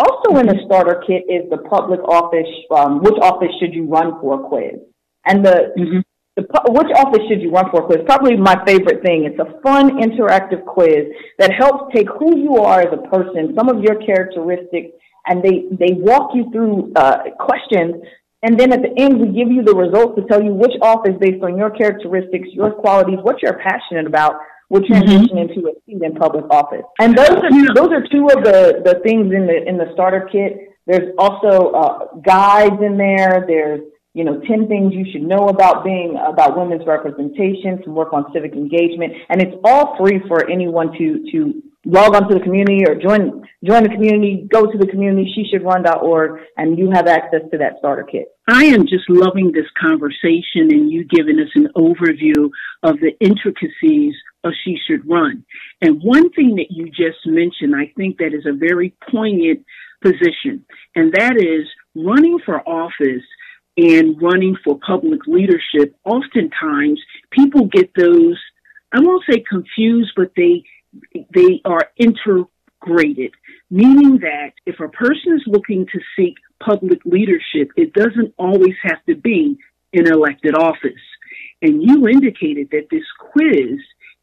Also 0.00 0.40
in 0.40 0.46
the 0.46 0.58
starter 0.64 1.02
kit 1.06 1.24
is 1.28 1.44
the 1.50 1.60
public 1.68 2.00
office, 2.08 2.48
um, 2.74 3.00
which 3.04 3.18
office 3.20 3.52
should 3.60 3.74
you 3.74 3.84
run 3.84 4.18
for 4.20 4.48
quiz. 4.48 4.80
And 5.26 5.44
the, 5.44 5.74
mm-hmm 5.76 6.00
the, 6.36 6.46
which 6.70 6.90
office 6.96 7.26
should 7.28 7.42
you 7.42 7.50
run 7.50 7.70
for 7.70 7.82
quiz? 7.86 7.98
Probably 8.06 8.36
my 8.36 8.56
favorite 8.64 9.02
thing. 9.02 9.24
It's 9.24 9.38
a 9.38 9.60
fun, 9.62 9.98
interactive 9.98 10.64
quiz 10.64 11.06
that 11.38 11.52
helps 11.52 11.92
take 11.94 12.08
who 12.08 12.38
you 12.38 12.56
are 12.58 12.80
as 12.80 12.92
a 12.92 13.02
person, 13.08 13.54
some 13.56 13.68
of 13.68 13.82
your 13.82 13.96
characteristics, 13.96 14.94
and 15.26 15.42
they, 15.42 15.66
they 15.72 15.94
walk 15.98 16.30
you 16.34 16.50
through 16.52 16.92
uh, 16.96 17.34
questions. 17.38 17.96
And 18.42 18.58
then 18.58 18.72
at 18.72 18.80
the 18.80 18.94
end, 18.96 19.20
we 19.20 19.26
give 19.26 19.52
you 19.52 19.62
the 19.62 19.74
results 19.74 20.16
to 20.16 20.24
tell 20.26 20.42
you 20.42 20.54
which 20.54 20.72
office, 20.80 21.14
based 21.20 21.42
on 21.44 21.58
your 21.58 21.70
characteristics, 21.70 22.48
your 22.52 22.72
qualities, 22.72 23.18
what 23.22 23.42
you're 23.42 23.58
passionate 23.58 24.06
about, 24.06 24.40
will 24.70 24.82
transition 24.86 25.36
mm-hmm. 25.36 25.50
into 25.50 25.68
a 25.68 25.72
seat 25.84 26.02
in 26.02 26.14
public 26.14 26.44
office. 26.50 26.86
And 26.98 27.16
those 27.16 27.28
are 27.28 27.74
those 27.74 27.92
are 27.92 28.06
two 28.10 28.26
of 28.34 28.42
the 28.42 28.80
the 28.84 29.00
things 29.04 29.32
in 29.34 29.46
the 29.46 29.68
in 29.68 29.76
the 29.76 29.90
starter 29.92 30.28
kit. 30.32 30.72
There's 30.86 31.12
also 31.18 31.70
uh, 31.72 32.14
guides 32.24 32.80
in 32.80 32.96
there. 32.96 33.44
There's 33.46 33.82
you 34.12 34.24
know, 34.24 34.40
10 34.40 34.66
things 34.66 34.92
you 34.92 35.06
should 35.12 35.22
know 35.22 35.48
about 35.48 35.84
being, 35.84 36.16
about 36.16 36.58
women's 36.58 36.86
representation, 36.86 37.80
some 37.84 37.94
work 37.94 38.12
on 38.12 38.26
civic 38.32 38.54
engagement. 38.54 39.12
And 39.28 39.40
it's 39.40 39.56
all 39.64 39.96
free 39.96 40.20
for 40.26 40.50
anyone 40.50 40.92
to, 40.98 41.30
to 41.30 41.62
log 41.84 42.14
onto 42.16 42.34
the 42.34 42.40
community 42.40 42.84
or 42.86 42.96
join, 42.96 43.46
join 43.64 43.84
the 43.84 43.88
community, 43.88 44.48
go 44.50 44.66
to 44.66 44.78
the 44.78 44.86
community, 44.86 45.30
she 45.34 45.48
should 45.50 45.62
run.org, 45.62 46.40
and 46.56 46.76
you 46.76 46.90
have 46.90 47.06
access 47.06 47.42
to 47.52 47.58
that 47.58 47.74
starter 47.78 48.02
kit. 48.02 48.26
I 48.50 48.64
am 48.64 48.86
just 48.86 49.08
loving 49.08 49.52
this 49.52 49.66
conversation 49.80 50.72
and 50.72 50.90
you 50.90 51.04
giving 51.04 51.38
us 51.38 51.50
an 51.54 51.68
overview 51.76 52.50
of 52.82 52.98
the 53.00 53.12
intricacies 53.20 54.14
of 54.44 54.52
She 54.64 54.78
Should 54.86 55.08
Run. 55.08 55.44
And 55.80 56.02
one 56.02 56.30
thing 56.30 56.56
that 56.56 56.70
you 56.70 56.86
just 56.86 57.26
mentioned, 57.26 57.74
I 57.76 57.92
think 57.96 58.18
that 58.18 58.34
is 58.34 58.46
a 58.46 58.52
very 58.52 58.94
poignant 59.10 59.64
position, 60.02 60.64
and 60.94 61.12
that 61.12 61.36
is 61.36 61.68
running 61.94 62.38
for 62.44 62.66
office 62.68 63.24
and 63.76 64.20
running 64.20 64.56
for 64.64 64.78
public 64.78 65.20
leadership, 65.26 65.94
oftentimes 66.04 67.00
people 67.30 67.66
get 67.66 67.90
those, 67.94 68.38
I 68.92 69.00
won't 69.00 69.24
say 69.30 69.44
confused, 69.48 70.12
but 70.16 70.32
they, 70.36 70.64
they 71.34 71.60
are 71.64 71.90
integrated, 71.96 73.32
meaning 73.70 74.18
that 74.18 74.52
if 74.66 74.80
a 74.80 74.88
person 74.88 75.34
is 75.34 75.42
looking 75.46 75.86
to 75.92 76.00
seek 76.16 76.34
public 76.64 77.00
leadership, 77.04 77.70
it 77.76 77.92
doesn't 77.92 78.34
always 78.38 78.74
have 78.82 79.04
to 79.06 79.14
be 79.14 79.58
in 79.92 80.06
elected 80.06 80.54
office. 80.54 81.00
And 81.62 81.82
you 81.82 82.08
indicated 82.08 82.68
that 82.70 82.88
this 82.90 83.04
quiz 83.18 83.78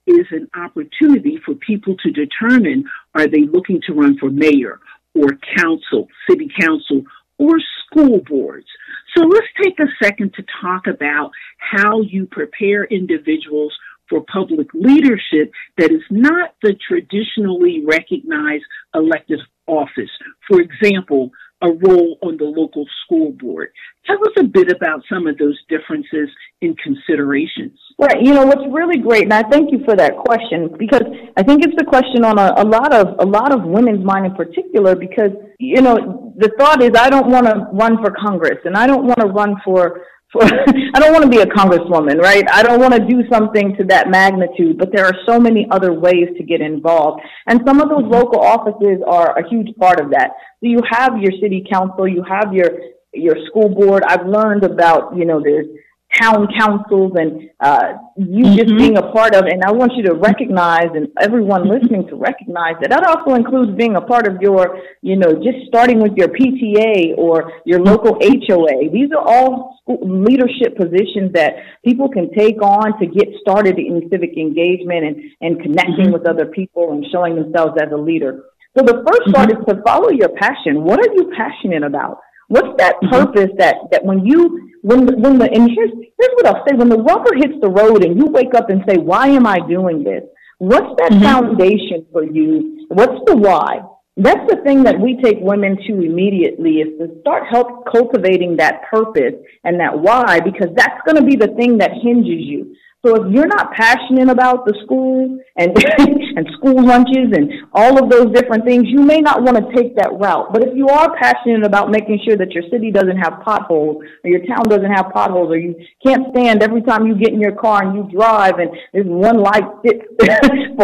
is 0.05 0.25
an 0.31 0.47
opportunity 0.55 1.39
for 1.45 1.53
people 1.55 1.95
to 1.97 2.11
determine 2.11 2.85
are 3.13 3.27
they 3.27 3.41
looking 3.41 3.81
to 3.85 3.93
run 3.93 4.17
for 4.17 4.29
mayor 4.29 4.79
or 5.13 5.37
council, 5.57 6.07
city 6.29 6.49
council, 6.59 7.03
or 7.37 7.57
school 7.85 8.21
boards. 8.27 8.67
So 9.15 9.23
let's 9.25 9.47
take 9.61 9.79
a 9.79 10.03
second 10.03 10.33
to 10.35 10.43
talk 10.61 10.87
about 10.87 11.31
how 11.57 12.01
you 12.01 12.25
prepare 12.27 12.85
individuals 12.85 13.75
for 14.09 14.23
public 14.31 14.67
leadership 14.73 15.51
that 15.77 15.91
is 15.91 16.03
not 16.09 16.55
the 16.63 16.75
traditionally 16.87 17.83
recognized 17.85 18.63
elective 18.95 19.39
office. 19.67 20.09
For 20.47 20.61
example, 20.61 21.31
a 21.61 21.69
role 21.69 22.17
on 22.21 22.37
the 22.37 22.43
local 22.43 22.85
school 23.03 23.31
board. 23.31 23.69
Tell 24.05 24.17
us 24.17 24.33
a 24.39 24.43
bit 24.43 24.71
about 24.71 25.01
some 25.11 25.27
of 25.27 25.37
those 25.37 25.57
differences 25.69 26.29
in 26.61 26.75
considerations. 26.75 27.79
Right. 27.99 28.21
You 28.21 28.33
know, 28.33 28.45
what's 28.45 28.61
really 28.71 28.99
great, 28.99 29.23
and 29.23 29.33
I 29.33 29.43
thank 29.49 29.71
you 29.71 29.83
for 29.83 29.95
that 29.95 30.17
question 30.17 30.69
because 30.77 31.01
I 31.35 31.43
think 31.43 31.65
it's 31.65 31.73
a 31.81 31.85
question 31.85 32.23
on 32.23 32.37
a, 32.37 32.53
a 32.57 32.65
lot 32.65 32.93
of 32.93 33.15
a 33.19 33.25
lot 33.25 33.51
of 33.51 33.63
women's 33.63 34.05
mind 34.05 34.27
in 34.27 34.35
particular 34.35 34.95
because, 34.95 35.31
you 35.57 35.81
know, 35.81 36.33
the 36.37 36.51
thought 36.59 36.83
is 36.83 36.91
I 36.95 37.09
don't 37.09 37.31
want 37.31 37.47
to 37.47 37.67
run 37.73 37.97
for 37.97 38.11
Congress 38.11 38.59
and 38.65 38.75
I 38.75 38.85
don't 38.85 39.05
want 39.05 39.19
to 39.19 39.27
run 39.27 39.55
for 39.65 40.05
for 40.31 40.43
I 40.93 40.99
don't 40.99 41.13
want 41.13 41.23
to 41.23 41.29
be 41.29 41.39
a 41.39 41.45
congresswoman, 41.45 42.19
right? 42.19 42.43
I 42.51 42.63
don't 42.63 42.79
want 42.79 42.93
to 42.93 42.99
do 42.99 43.23
something 43.31 43.75
to 43.77 43.83
that 43.85 44.09
magnitude, 44.09 44.77
but 44.77 44.91
there 44.93 45.05
are 45.05 45.15
so 45.25 45.39
many 45.39 45.67
other 45.71 45.93
ways 45.93 46.29
to 46.37 46.43
get 46.43 46.61
involved. 46.61 47.21
And 47.47 47.61
some 47.65 47.81
of 47.81 47.89
those 47.89 48.03
mm-hmm. 48.03 48.13
local 48.13 48.41
offices 48.41 49.01
are 49.07 49.37
a 49.37 49.47
huge 49.47 49.75
part 49.77 49.99
of 49.99 50.11
that. 50.11 50.31
So 50.59 50.67
you 50.67 50.79
have 50.89 51.17
your 51.17 51.31
city 51.41 51.65
council, 51.71 52.07
you 52.07 52.23
have 52.23 52.53
your 52.53 52.71
your 53.13 53.35
school 53.47 53.69
board. 53.69 54.03
I've 54.07 54.27
learned 54.27 54.63
about, 54.63 55.15
you 55.15 55.25
know, 55.25 55.41
there's 55.41 55.65
town 56.13 56.47
councils 56.57 57.13
and 57.15 57.49
uh, 57.59 57.93
you 58.15 58.45
mm-hmm. 58.45 58.55
just 58.55 58.75
being 58.77 58.97
a 58.97 59.11
part 59.11 59.35
of. 59.35 59.45
And 59.45 59.63
I 59.63 59.71
want 59.71 59.93
you 59.95 60.03
to 60.03 60.13
recognize, 60.13 60.87
and 60.95 61.09
everyone 61.19 61.67
listening 61.67 62.07
to 62.07 62.15
recognize 62.15 62.75
that 62.81 62.89
that 62.89 63.05
also 63.05 63.35
includes 63.35 63.75
being 63.77 63.95
a 63.95 64.01
part 64.01 64.27
of 64.27 64.41
your, 64.41 64.79
you 65.01 65.15
know, 65.15 65.33
just 65.33 65.67
starting 65.67 66.01
with 66.01 66.13
your 66.15 66.29
PTA 66.29 67.17
or 67.17 67.51
your 67.65 67.79
local 67.79 68.17
HOA. 68.21 68.89
These 68.91 69.11
are 69.11 69.21
all 69.21 69.79
leadership 69.87 70.77
positions 70.77 71.33
that 71.33 71.55
people 71.83 72.09
can 72.09 72.31
take 72.33 72.61
on 72.61 72.99
to 72.99 73.05
get 73.05 73.27
started 73.41 73.77
in 73.77 74.09
civic 74.09 74.37
engagement 74.37 75.05
and, 75.05 75.15
and 75.41 75.61
connecting 75.61 76.05
mm-hmm. 76.05 76.13
with 76.13 76.27
other 76.27 76.45
people 76.45 76.93
and 76.93 77.05
showing 77.11 77.35
themselves 77.35 77.73
as 77.81 77.91
a 77.91 77.97
leader. 77.97 78.43
So 78.77 78.85
the 78.85 78.93
1st 78.93 79.03
mm-hmm. 79.03 79.31
part 79.31 79.51
is 79.51 79.57
to 79.67 79.81
follow 79.83 80.09
your 80.09 80.29
passion. 80.29 80.83
What 80.83 80.99
are 80.99 81.13
you 81.13 81.31
passionate 81.35 81.83
about? 81.83 82.19
What's 82.47 82.77
that 82.77 82.95
mm-hmm. 82.95 83.09
purpose 83.09 83.51
that 83.57 83.75
that 83.91 84.03
when 84.03 84.25
you 84.25 84.71
when 84.81 85.05
the, 85.05 85.17
when 85.17 85.37
the 85.37 85.45
and 85.45 85.69
here's 85.69 85.91
here's 85.91 86.33
what 86.35 86.47
I'll 86.47 86.63
say 86.67 86.75
when 86.75 86.89
the 86.89 86.97
rubber 86.97 87.35
hits 87.35 87.55
the 87.61 87.69
road 87.69 88.03
and 88.03 88.17
you 88.17 88.25
wake 88.27 88.53
up 88.55 88.69
and 88.69 88.83
say 88.87 88.97
why 88.97 89.27
am 89.27 89.45
I 89.45 89.59
doing 89.67 90.03
this? 90.03 90.23
What's 90.59 90.95
that 90.99 91.11
mm-hmm. 91.11 91.23
foundation 91.23 92.05
for 92.11 92.23
you? 92.23 92.85
What's 92.89 93.19
the 93.25 93.35
why? 93.35 93.81
That's 94.19 94.49
the 94.49 94.61
thing 94.63 94.81
that 94.83 94.99
we 94.99 95.21
take 95.21 95.37
women 95.41 95.77
to 95.85 96.01
immediately 96.01 96.81
is 96.81 96.97
to 96.97 97.19
start 97.21 97.43
help 97.47 97.85
cultivating 97.91 98.57
that 98.57 98.81
purpose 98.89 99.35
and 99.63 99.79
that 99.79 99.99
why 99.99 100.39
because 100.39 100.69
that's 100.75 100.99
going 101.05 101.17
to 101.17 101.23
be 101.23 101.35
the 101.35 101.53
thing 101.53 101.77
that 101.77 101.91
hinges 102.01 102.41
you. 102.41 102.75
So 103.07 103.15
if 103.23 103.31
you're 103.31 103.47
not 103.47 103.71
passionate 103.71 104.27
about 104.27 104.65
the 104.65 104.75
school 104.83 105.39
and 105.55 105.71
and 106.35 106.45
school 106.59 106.83
lunches 106.83 107.31
and 107.31 107.47
all 107.71 108.03
of 108.03 108.11
those 108.11 108.35
different 108.35 108.65
things, 108.65 108.83
you 108.87 108.99
may 108.99 109.21
not 109.21 109.43
want 109.43 109.55
to 109.55 109.63
take 109.73 109.95
that 109.95 110.11
route. 110.11 110.51
But 110.51 110.67
if 110.67 110.75
you 110.75 110.89
are 110.89 111.15
passionate 111.15 111.63
about 111.63 111.89
making 111.89 112.19
sure 112.27 112.35
that 112.35 112.51
your 112.51 112.63
city 112.69 112.91
doesn't 112.91 113.15
have 113.15 113.39
potholes 113.45 114.03
or 114.25 114.29
your 114.29 114.45
town 114.45 114.67
doesn't 114.67 114.91
have 114.91 115.07
potholes 115.13 115.49
or 115.49 115.57
you 115.57 115.73
can't 116.05 116.35
stand 116.35 116.61
every 116.61 116.81
time 116.81 117.07
you 117.07 117.15
get 117.15 117.31
in 117.31 117.39
your 117.39 117.55
car 117.55 117.81
and 117.87 117.95
you 117.95 118.11
drive 118.11 118.59
and 118.59 118.75
there's 118.91 119.07
one 119.07 119.39
light 119.39 119.63
sits 119.85 120.03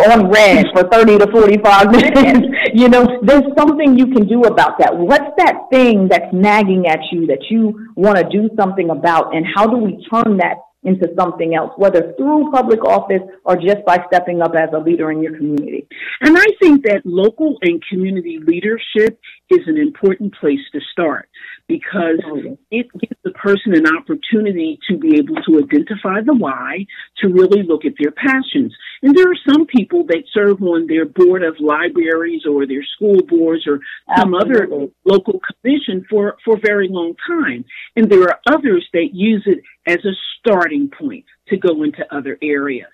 on 0.08 0.32
red 0.32 0.65
for 0.74 0.88
30 0.88 1.18
to 1.20 1.27
45 1.30 1.92
minutes, 1.92 2.48
you 2.74 2.88
know, 2.88 3.20
there's 3.24 3.51
something 3.58 4.00
you 4.00 4.08
can 4.08 4.25
do 4.30 4.44
about 4.44 4.80
that. 4.80 4.96
What's 4.96 5.36
that 5.38 5.68
thing 5.70 6.08
that's 6.08 6.32
nagging 6.32 6.88
at 6.88 7.00
you 7.12 7.27
that 7.27 7.44
you 7.50 7.92
want 7.98 8.18
to 8.18 8.24
do 8.32 8.50
something 8.56 8.92
about 8.92 9.36
and 9.36 9.46
how 9.53 9.68
do 9.68 9.75
we 9.75 10.08
turn 10.10 10.38
that 10.38 10.56
into 10.84 11.08
something 11.18 11.56
else, 11.56 11.72
whether 11.78 12.13
through 12.18 12.52
public 12.52 12.84
office 12.86 13.22
or 13.46 13.56
just 13.56 13.86
by 13.86 14.04
stepping 14.08 14.42
up 14.42 14.54
as 14.56 14.70
a 14.74 14.80
leader 14.80 15.12
in 15.12 15.22
your 15.22 15.36
community. 15.38 15.88
And 16.22 16.38
I 16.38 16.46
think 16.60 16.84
that 16.84 17.02
local 17.06 17.58
and 17.62 17.82
community 17.90 18.40
leadership 18.46 19.20
is 19.50 19.62
an 19.68 19.78
important 19.78 20.34
place 20.36 20.60
to 20.74 20.80
start 20.92 21.30
because 21.67 22.20
oh, 22.25 22.58
it 22.72 22.88
gives 23.00 23.20
the 23.24 23.32
person 23.32 23.74
an 23.74 23.86
opportunity 23.88 24.79
to 24.89 24.98
be 24.98 25.17
able 25.17 25.36
to 25.43 25.60
identify 25.60 26.22
the 26.22 26.34
why, 26.34 26.86
to 27.20 27.29
really 27.29 27.63
look 27.63 27.86
at 27.86 27.93
their 28.00 28.12
passions. 28.12 28.75
And 29.01 29.15
there 29.15 29.29
are 29.32 29.50
some 29.50 29.65
people 29.65 30.05
that 30.08 30.24
serve 30.34 30.62
on 30.62 30.88
their 30.88 31.05
board 31.05 31.43
of 31.43 31.55
libraries 31.60 32.43
or 32.46 32.67
their 32.67 32.84
school 32.96 33.20
boards 33.27 33.63
or 33.67 33.79
some 34.17 34.36
Absolutely. 34.36 34.75
other 34.75 34.88
local 35.05 35.39
commission 35.39 36.05
for, 36.10 36.38
for 36.43 36.58
a 36.58 36.60
very 36.60 36.89
long 36.89 37.13
time. 37.25 37.63
And 37.96 38.10
there 38.10 38.24
are 38.24 38.39
others 38.51 38.86
that 38.93 39.10
use 39.13 39.43
it 39.46 39.60
as 39.88 40.03
a 40.05 40.13
starting 40.39 40.89
point 40.89 41.25
to 41.48 41.58
go 41.58 41.84
into 41.84 42.03
other 42.13 42.38
areas. 42.41 42.91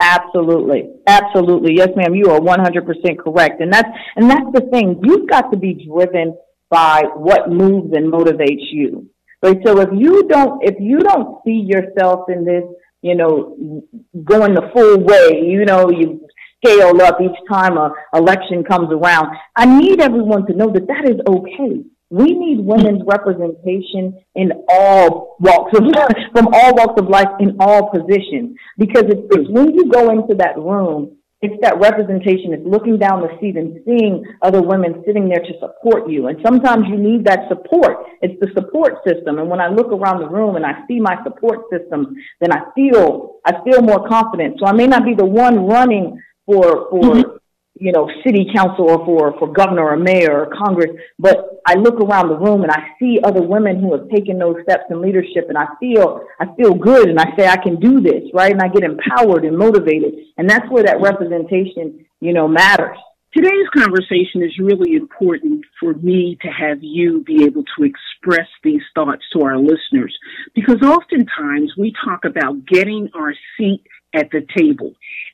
Absolutely. 0.00 0.90
Absolutely. 1.06 1.74
Yes, 1.76 1.90
ma'am. 1.94 2.14
You 2.14 2.30
are 2.30 2.40
100% 2.40 3.18
correct. 3.18 3.60
And 3.60 3.72
that's, 3.72 3.88
and 4.16 4.28
that's 4.28 4.52
the 4.52 4.68
thing. 4.72 5.00
You've 5.02 5.28
got 5.28 5.50
to 5.52 5.56
be 5.56 5.86
driven 5.86 6.36
by 6.72 7.02
what 7.14 7.50
moves 7.50 7.94
and 7.94 8.10
motivates 8.10 8.72
you. 8.72 9.06
Right. 9.42 9.58
So 9.64 9.78
if 9.80 9.90
you 9.92 10.26
don't, 10.28 10.64
if 10.64 10.76
you 10.80 11.00
don't 11.00 11.38
see 11.44 11.66
yourself 11.66 12.30
in 12.30 12.44
this, 12.44 12.64
you 13.02 13.14
know, 13.14 13.84
going 14.24 14.54
the 14.54 14.70
full 14.72 15.00
way, 15.00 15.42
you 15.44 15.64
know, 15.64 15.90
you 15.90 16.26
scale 16.64 17.02
up 17.02 17.20
each 17.20 17.36
time 17.50 17.76
a 17.76 17.92
election 18.14 18.64
comes 18.64 18.88
around. 18.90 19.36
I 19.56 19.66
need 19.66 20.00
everyone 20.00 20.46
to 20.46 20.54
know 20.54 20.72
that 20.72 20.86
that 20.86 21.10
is 21.10 21.20
okay. 21.28 21.84
We 22.10 22.32
need 22.32 22.60
women's 22.60 23.02
representation 23.06 24.22
in 24.34 24.52
all 24.68 25.36
walks 25.40 25.76
of 25.76 25.84
life, 25.84 26.16
from 26.32 26.48
all 26.52 26.74
walks 26.74 27.00
of 27.00 27.08
life 27.08 27.28
in 27.40 27.56
all 27.58 27.90
positions. 27.90 28.56
Because 28.78 29.04
it's, 29.08 29.26
it's 29.32 29.50
when 29.50 29.74
you 29.74 29.90
go 29.90 30.10
into 30.10 30.36
that 30.36 30.56
room, 30.56 31.16
it's 31.42 31.60
that 31.60 31.78
representation. 31.80 32.54
It's 32.54 32.64
looking 32.64 32.98
down 32.98 33.20
the 33.20 33.36
seat 33.40 33.56
and 33.56 33.80
seeing 33.84 34.24
other 34.42 34.62
women 34.62 35.02
sitting 35.04 35.28
there 35.28 35.40
to 35.40 35.52
support 35.58 36.08
you. 36.08 36.28
And 36.28 36.38
sometimes 36.46 36.86
you 36.88 36.96
need 36.96 37.24
that 37.24 37.48
support. 37.48 38.06
It's 38.22 38.38
the 38.40 38.48
support 38.54 39.02
system. 39.06 39.38
And 39.38 39.50
when 39.50 39.60
I 39.60 39.66
look 39.66 39.88
around 39.88 40.20
the 40.20 40.28
room 40.28 40.54
and 40.54 40.64
I 40.64 40.86
see 40.86 41.00
my 41.00 41.16
support 41.24 41.66
system, 41.70 42.14
then 42.40 42.52
I 42.52 42.70
feel 42.76 43.40
I 43.44 43.62
feel 43.64 43.82
more 43.82 44.08
confident. 44.08 44.60
So 44.60 44.66
I 44.66 44.72
may 44.72 44.86
not 44.86 45.04
be 45.04 45.14
the 45.14 45.26
one 45.26 45.66
running 45.66 46.22
for 46.46 46.88
for 46.90 47.02
mm-hmm 47.02 47.36
you 47.74 47.90
know, 47.90 48.08
city 48.24 48.46
council 48.54 48.90
or 48.90 49.04
for, 49.04 49.38
for 49.38 49.52
governor 49.52 49.88
or 49.88 49.96
mayor 49.96 50.42
or 50.42 50.54
Congress, 50.54 50.90
but 51.18 51.62
I 51.66 51.74
look 51.74 51.94
around 52.00 52.28
the 52.28 52.38
room 52.38 52.62
and 52.62 52.70
I 52.70 52.88
see 52.98 53.18
other 53.24 53.42
women 53.42 53.80
who 53.80 53.96
have 53.96 54.08
taken 54.10 54.38
those 54.38 54.56
steps 54.62 54.84
in 54.90 55.00
leadership 55.00 55.46
and 55.48 55.56
I 55.56 55.66
feel, 55.80 56.20
I 56.38 56.46
feel 56.54 56.74
good 56.74 57.08
and 57.08 57.18
I 57.18 57.34
say, 57.36 57.46
I 57.48 57.56
can 57.56 57.80
do 57.80 58.00
this, 58.00 58.24
right? 58.34 58.52
And 58.52 58.60
I 58.60 58.68
get 58.68 58.84
empowered 58.84 59.44
and 59.44 59.56
motivated. 59.56 60.14
And 60.36 60.48
that's 60.48 60.68
where 60.70 60.84
that 60.84 61.00
representation, 61.00 62.04
you 62.20 62.32
know, 62.32 62.46
matters. 62.46 62.98
Today's 63.34 63.68
conversation 63.74 64.42
is 64.42 64.58
really 64.58 64.94
important 64.94 65.64
for 65.80 65.94
me 65.94 66.36
to 66.42 66.48
have 66.48 66.82
you 66.82 67.24
be 67.24 67.44
able 67.44 67.64
to 67.78 67.84
express 67.84 68.46
these 68.62 68.82
thoughts 68.94 69.22
to 69.32 69.42
our 69.44 69.56
listeners 69.56 70.14
because 70.54 70.82
oftentimes 70.82 71.72
we 71.78 71.94
talk 72.04 72.26
about 72.26 72.66
getting 72.66 73.08
our 73.14 73.32
seat 73.56 73.82
at 74.14 74.30
the 74.30 74.46
table. 74.54 74.92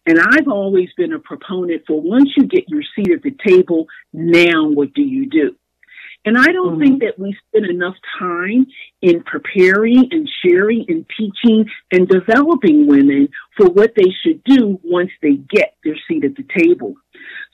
And 0.08 0.18
I've 0.18 0.48
always 0.48 0.88
been 0.96 1.12
a 1.12 1.18
proponent 1.18 1.82
for 1.86 2.00
once 2.00 2.30
you 2.34 2.46
get 2.46 2.66
your 2.66 2.80
seat 2.96 3.12
at 3.12 3.22
the 3.22 3.36
table, 3.46 3.84
now 4.14 4.66
what 4.66 4.94
do 4.94 5.02
you 5.02 5.28
do? 5.28 5.54
And 6.24 6.38
I 6.38 6.46
don't 6.46 6.78
mm-hmm. 6.78 6.80
think 6.80 7.00
that 7.02 7.18
we 7.18 7.36
spend 7.48 7.66
enough 7.66 7.94
time 8.18 8.66
in 9.02 9.22
preparing 9.22 10.08
and 10.10 10.26
sharing 10.42 10.86
and 10.88 11.04
teaching 11.14 11.66
and 11.92 12.08
developing 12.08 12.86
women 12.86 13.28
for 13.54 13.66
what 13.68 13.92
they 13.96 14.10
should 14.24 14.42
do 14.44 14.80
once 14.82 15.10
they 15.20 15.34
get 15.34 15.76
their 15.84 15.96
seat 16.08 16.24
at 16.24 16.36
the 16.36 16.46
table. 16.58 16.94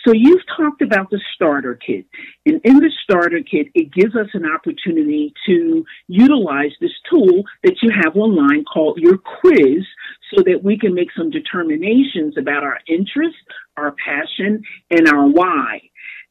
So 0.06 0.12
you've 0.12 0.42
talked 0.56 0.82
about 0.82 1.10
the 1.10 1.20
starter 1.34 1.74
kit. 1.74 2.04
And 2.44 2.60
in 2.64 2.78
the 2.78 2.90
starter 3.02 3.40
kit, 3.40 3.68
it 3.74 3.92
gives 3.92 4.14
us 4.14 4.28
an 4.34 4.44
opportunity 4.44 5.32
to 5.46 5.84
utilize 6.08 6.72
this 6.80 6.92
tool 7.10 7.44
that 7.62 7.76
you 7.82 7.90
have 8.02 8.16
online 8.16 8.64
called 8.64 8.98
your 8.98 9.18
quiz 9.18 9.84
so 10.34 10.42
that 10.42 10.62
we 10.62 10.78
can 10.78 10.94
make 10.94 11.08
some 11.16 11.30
determinations 11.30 12.36
about 12.36 12.64
our 12.64 12.80
interest, 12.86 13.36
our 13.76 13.94
passion, 14.04 14.62
and 14.90 15.08
our 15.08 15.26
why. 15.26 15.80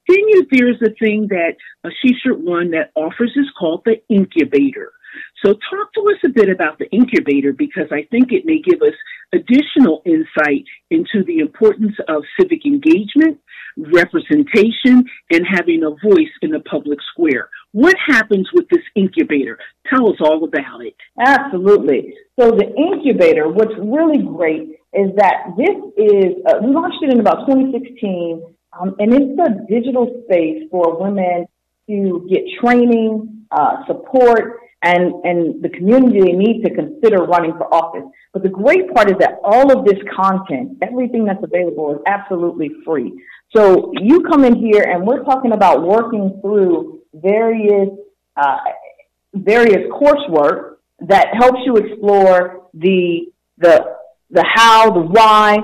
Then 0.08 0.20
you, 0.28 0.46
there's 0.52 0.82
a 0.82 0.94
thing 1.00 1.28
that 1.30 1.56
a 1.84 1.90
She 2.02 2.14
Should 2.22 2.46
Run 2.46 2.72
that 2.72 2.92
offers 2.96 3.32
is 3.36 3.50
called 3.58 3.84
the 3.86 4.02
incubator. 4.10 4.92
So 5.44 5.54
talk 5.54 5.94
to 5.94 6.02
us 6.10 6.18
a 6.26 6.30
bit 6.30 6.50
about 6.50 6.80
the 6.80 6.90
incubator 6.92 7.54
because 7.54 7.88
I 7.92 8.04
think 8.12 8.32
it 8.32 8.46
may 8.46 8.62
give 8.62 8.82
us 8.82 8.94
additional 9.34 10.02
insight 10.06 10.66
into 10.90 11.24
the 11.26 11.40
importance 11.40 11.96
of 12.08 12.24
civic 12.40 12.66
engagement, 12.66 13.40
representation, 13.78 15.06
and 15.32 15.46
having 15.50 15.84
a 15.84 15.90
voice 16.08 16.34
in 16.42 16.52
the 16.52 16.60
public 16.62 17.00
square. 17.12 17.50
What 17.72 17.96
happens 18.08 18.48
with 18.54 18.68
this 18.70 18.84
incubator? 18.96 19.58
Tell 19.88 20.10
us 20.10 20.18
all 20.22 20.44
about 20.44 20.86
it. 20.86 20.96
Absolutely. 21.20 22.14
So 22.40 22.52
the 22.52 22.74
incubator, 22.76 23.48
what's 23.50 23.74
really 23.80 24.24
great 24.24 24.80
is 24.94 25.10
that 25.18 25.54
this 25.58 25.76
is, 25.98 26.36
uh, 26.46 26.60
we 26.62 26.72
launched 26.72 27.02
it 27.02 27.12
in 27.12 27.20
about 27.20 27.48
2016, 27.48 28.44
um, 28.80 28.96
and 29.00 29.14
it's 29.14 29.40
a 29.40 29.66
digital 29.68 30.24
space 30.26 30.68
for 30.70 31.02
women 31.02 31.48
to 31.88 32.28
get 32.30 32.42
training, 32.62 33.46
uh, 33.52 33.86
support, 33.88 34.60
and, 34.84 35.14
and 35.24 35.64
the 35.64 35.70
community 35.70 36.34
need 36.34 36.62
to 36.64 36.70
consider 36.74 37.24
running 37.24 37.54
for 37.54 37.74
office. 37.74 38.04
But 38.34 38.44
the 38.44 38.50
great 38.50 38.94
part 38.94 39.10
is 39.10 39.18
that 39.20 39.40
all 39.44 39.78
of 39.78 39.86
this 39.86 39.98
content, 40.14 40.78
everything 40.82 41.24
that's 41.24 41.44
available 41.44 41.96
is 41.96 42.02
absolutely 42.06 42.70
free. 42.86 43.24
So 43.56 43.94
you 44.02 44.24
come 44.24 44.44
in 44.44 44.56
here 44.56 44.84
and 44.84 45.08
we're 45.08 45.24
talking 45.24 45.54
about 45.54 45.84
working 45.84 46.40
through 46.42 47.02
various, 47.14 47.90
uh, 48.36 48.58
various 49.34 49.90
coursework 49.92 50.76
that 51.00 51.28
helps 51.34 51.60
you 51.66 51.78
explore 51.78 52.68
the, 52.74 53.32
the, 53.60 53.98
the 54.32 54.46
how, 54.54 54.92
the 54.92 55.00
why, 55.00 55.60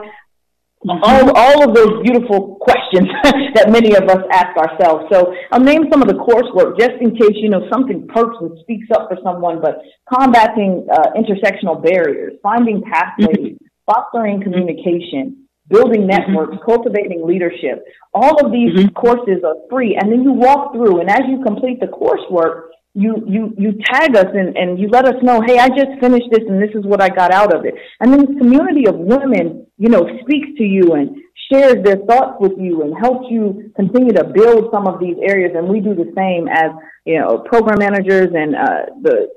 Mm-hmm. 0.87 1.03
All, 1.03 1.35
all 1.35 1.67
of 1.67 1.75
those 1.75 2.01
beautiful 2.03 2.55
questions 2.61 3.09
that 3.55 3.67
many 3.67 3.95
of 3.95 4.07
us 4.07 4.23
ask 4.31 4.55
ourselves. 4.55 5.11
So 5.11 5.35
I'll 5.51 5.59
name 5.59 5.91
some 5.91 6.01
of 6.01 6.07
the 6.07 6.15
coursework 6.15 6.79
just 6.79 6.95
in 7.01 7.11
case, 7.19 7.35
you 7.35 7.49
know, 7.49 7.67
something 7.69 8.07
perks 8.07 8.37
and 8.39 8.57
speaks 8.61 8.87
up 8.95 9.09
for 9.11 9.17
someone, 9.21 9.59
but 9.59 9.83
combating 10.07 10.87
uh, 10.87 11.11
intersectional 11.19 11.83
barriers, 11.83 12.39
finding 12.41 12.81
pathways, 12.81 13.59
mm-hmm. 13.59 13.65
fostering 13.85 14.41
communication, 14.41 15.43
building 15.67 16.07
mm-hmm. 16.07 16.31
networks, 16.31 16.55
mm-hmm. 16.55 16.71
cultivating 16.71 17.27
leadership. 17.27 17.83
All 18.13 18.39
of 18.39 18.53
these 18.53 18.71
mm-hmm. 18.71 18.95
courses 18.95 19.43
are 19.43 19.59
free. 19.69 19.99
And 19.99 20.09
then 20.09 20.23
you 20.23 20.31
walk 20.31 20.71
through 20.71 21.01
and 21.01 21.09
as 21.09 21.27
you 21.27 21.43
complete 21.43 21.81
the 21.81 21.87
coursework, 21.87 22.68
you 22.93 23.23
you 23.27 23.53
you 23.57 23.73
tag 23.91 24.15
us 24.15 24.25
and, 24.33 24.57
and 24.57 24.79
you 24.79 24.89
let 24.89 25.05
us 25.05 25.15
know, 25.21 25.41
hey, 25.41 25.59
I 25.59 25.69
just 25.69 25.99
finished 25.99 26.27
this 26.31 26.43
and 26.47 26.61
this 26.61 26.73
is 26.73 26.85
what 26.85 27.01
I 27.01 27.09
got 27.09 27.31
out 27.31 27.53
of 27.53 27.65
it. 27.65 27.75
And 27.99 28.11
then 28.11 28.21
the 28.21 28.39
community 28.39 28.87
of 28.87 28.95
women, 28.95 29.67
you 29.77 29.89
know, 29.89 30.07
speaks 30.21 30.57
to 30.57 30.63
you 30.63 30.93
and 30.93 31.15
shares 31.51 31.83
their 31.83 31.97
thoughts 31.97 32.37
with 32.39 32.53
you 32.57 32.83
and 32.83 32.97
helps 32.97 33.27
you 33.29 33.71
continue 33.75 34.13
to 34.13 34.23
build 34.23 34.69
some 34.71 34.87
of 34.87 34.99
these 34.99 35.17
areas. 35.21 35.51
And 35.55 35.67
we 35.67 35.79
do 35.79 35.93
the 35.93 36.11
same 36.15 36.47
as 36.47 36.71
you 37.05 37.19
know 37.19 37.39
program 37.39 37.79
managers 37.79 38.29
and 38.33 38.55
uh, 38.55 38.85
the 39.01 39.29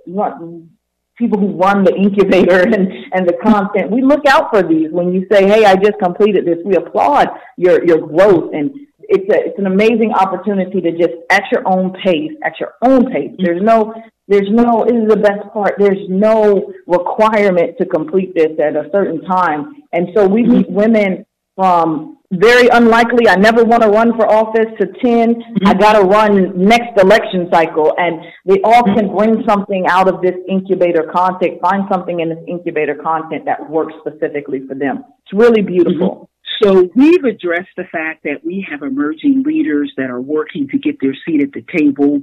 people 1.18 1.38
who 1.38 1.56
run 1.56 1.84
the 1.84 1.94
incubator 1.94 2.60
and, 2.74 2.88
and 3.12 3.28
the 3.28 3.36
content. 3.42 3.90
We 3.90 4.02
look 4.02 4.26
out 4.26 4.50
for 4.50 4.62
these 4.62 4.90
when 4.90 5.12
you 5.12 5.26
say, 5.30 5.46
hey, 5.46 5.64
I 5.64 5.76
just 5.76 5.98
completed 6.02 6.46
this. 6.46 6.58
We 6.64 6.76
applaud 6.76 7.28
your 7.56 7.84
your 7.84 7.98
growth 8.06 8.52
and 8.54 8.70
it's 9.08 9.28
a, 9.32 9.48
it's 9.48 9.58
an 9.58 9.66
amazing 9.66 10.12
opportunity 10.12 10.80
to 10.80 10.92
just 10.92 11.14
at 11.30 11.44
your 11.50 11.62
own 11.66 11.92
pace, 12.04 12.32
at 12.44 12.58
your 12.60 12.74
own 12.82 13.10
pace. 13.10 13.32
There's 13.38 13.62
no, 13.62 13.94
there's 14.28 14.48
no, 14.50 14.84
this 14.84 15.02
is 15.02 15.08
the 15.08 15.16
best 15.16 15.52
part. 15.52 15.74
There's 15.78 16.08
no 16.08 16.72
requirement 16.86 17.78
to 17.78 17.86
complete 17.86 18.34
this 18.34 18.58
at 18.58 18.76
a 18.76 18.88
certain 18.92 19.22
time. 19.22 19.82
And 19.92 20.08
so 20.14 20.26
we 20.26 20.42
meet 20.44 20.70
women 20.70 21.26
from 21.56 22.18
very 22.32 22.68
unlikely, 22.68 23.28
I 23.28 23.36
never 23.36 23.62
want 23.62 23.82
to 23.82 23.90
run 23.90 24.16
for 24.16 24.26
office 24.26 24.72
to 24.80 24.86
10, 24.86 25.34
mm-hmm. 25.34 25.66
I 25.66 25.74
got 25.74 26.00
to 26.00 26.06
run 26.06 26.52
next 26.56 26.98
election 26.98 27.48
cycle. 27.52 27.92
And 27.98 28.20
they 28.46 28.58
all 28.64 28.82
can 28.84 29.14
bring 29.14 29.44
something 29.46 29.86
out 29.86 30.08
of 30.08 30.22
this 30.22 30.34
incubator 30.48 31.10
content, 31.12 31.60
find 31.60 31.84
something 31.92 32.20
in 32.20 32.30
this 32.30 32.42
incubator 32.48 32.94
content 32.94 33.44
that 33.44 33.68
works 33.68 33.92
specifically 34.00 34.66
for 34.66 34.74
them. 34.74 35.04
It's 35.24 35.34
really 35.34 35.60
beautiful. 35.60 36.30
So 36.60 36.90
we've 36.94 37.24
addressed 37.24 37.70
the 37.76 37.84
fact 37.90 38.24
that 38.24 38.44
we 38.44 38.66
have 38.68 38.82
emerging 38.82 39.42
leaders 39.44 39.92
that 39.96 40.10
are 40.10 40.20
working 40.20 40.68
to 40.68 40.78
get 40.78 41.00
their 41.00 41.14
seat 41.24 41.42
at 41.42 41.52
the 41.52 41.64
table, 41.76 42.22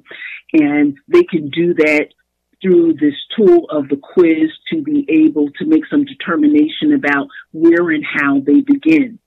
and 0.54 0.98
they 1.08 1.24
can 1.24 1.50
do 1.50 1.74
that 1.76 2.10
through 2.62 2.94
this 2.94 3.16
tool 3.36 3.66
of 3.70 3.88
the 3.88 3.96
quiz 3.96 4.50
to 4.70 4.82
be 4.82 5.06
able 5.10 5.50
to 5.58 5.66
make 5.66 5.86
some 5.90 6.04
determination 6.04 6.94
about 6.94 7.28
where 7.52 7.90
and 7.90 8.06
how 8.06 8.40
they 8.42 8.62
begin. 8.62 9.20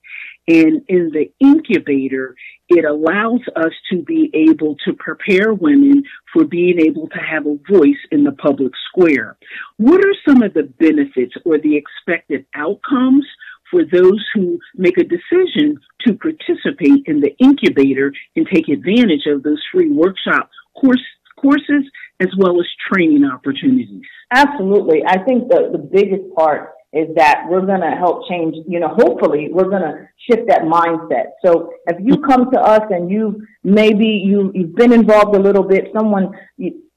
And 0.48 0.82
in 0.88 1.12
the 1.12 1.30
incubator, 1.40 2.34
it 2.68 2.84
allows 2.84 3.40
us 3.54 3.72
to 3.90 4.02
be 4.02 4.30
able 4.34 4.76
to 4.84 4.92
prepare 4.94 5.54
women 5.54 6.02
for 6.32 6.44
being 6.44 6.80
able 6.80 7.08
to 7.10 7.18
have 7.18 7.46
a 7.46 7.58
voice 7.70 8.00
in 8.10 8.24
the 8.24 8.32
public 8.32 8.72
square. 8.88 9.36
What 9.76 10.04
are 10.04 10.14
some 10.26 10.42
of 10.42 10.52
the 10.52 10.64
benefits 10.64 11.34
or 11.44 11.58
the 11.58 11.76
expected 11.76 12.44
outcomes 12.54 13.26
for 13.72 13.82
those 13.90 14.24
who 14.34 14.60
make 14.76 14.98
a 14.98 15.04
decision 15.04 15.80
to 16.02 16.14
participate 16.14 17.02
in 17.06 17.20
the 17.20 17.34
incubator 17.38 18.12
and 18.36 18.46
take 18.52 18.68
advantage 18.68 19.26
of 19.26 19.42
those 19.42 19.60
free 19.72 19.90
workshop 19.90 20.50
course, 20.80 21.02
courses 21.36 21.90
as 22.20 22.28
well 22.38 22.60
as 22.60 22.66
training 22.92 23.24
opportunities. 23.24 24.02
Absolutely. 24.30 25.02
I 25.06 25.18
think 25.24 25.48
the, 25.48 25.70
the 25.72 25.78
biggest 25.78 26.22
part 26.36 26.74
is 26.92 27.08
that 27.16 27.46
we're 27.48 27.64
going 27.64 27.80
to 27.80 27.96
help 27.96 28.28
change, 28.28 28.54
you 28.68 28.78
know, 28.78 28.88
hopefully 28.88 29.48
we're 29.50 29.70
going 29.70 29.82
to 29.82 30.06
shift 30.30 30.46
that 30.48 30.62
mindset. 30.62 31.32
So 31.44 31.72
if 31.86 31.96
you 32.04 32.20
come 32.20 32.50
to 32.50 32.60
us 32.60 32.82
and 32.90 33.10
you 33.10 33.46
maybe 33.64 34.06
you, 34.06 34.52
you've 34.54 34.74
been 34.74 34.92
involved 34.92 35.34
a 35.34 35.40
little 35.40 35.62
bit, 35.62 35.88
someone 35.96 36.32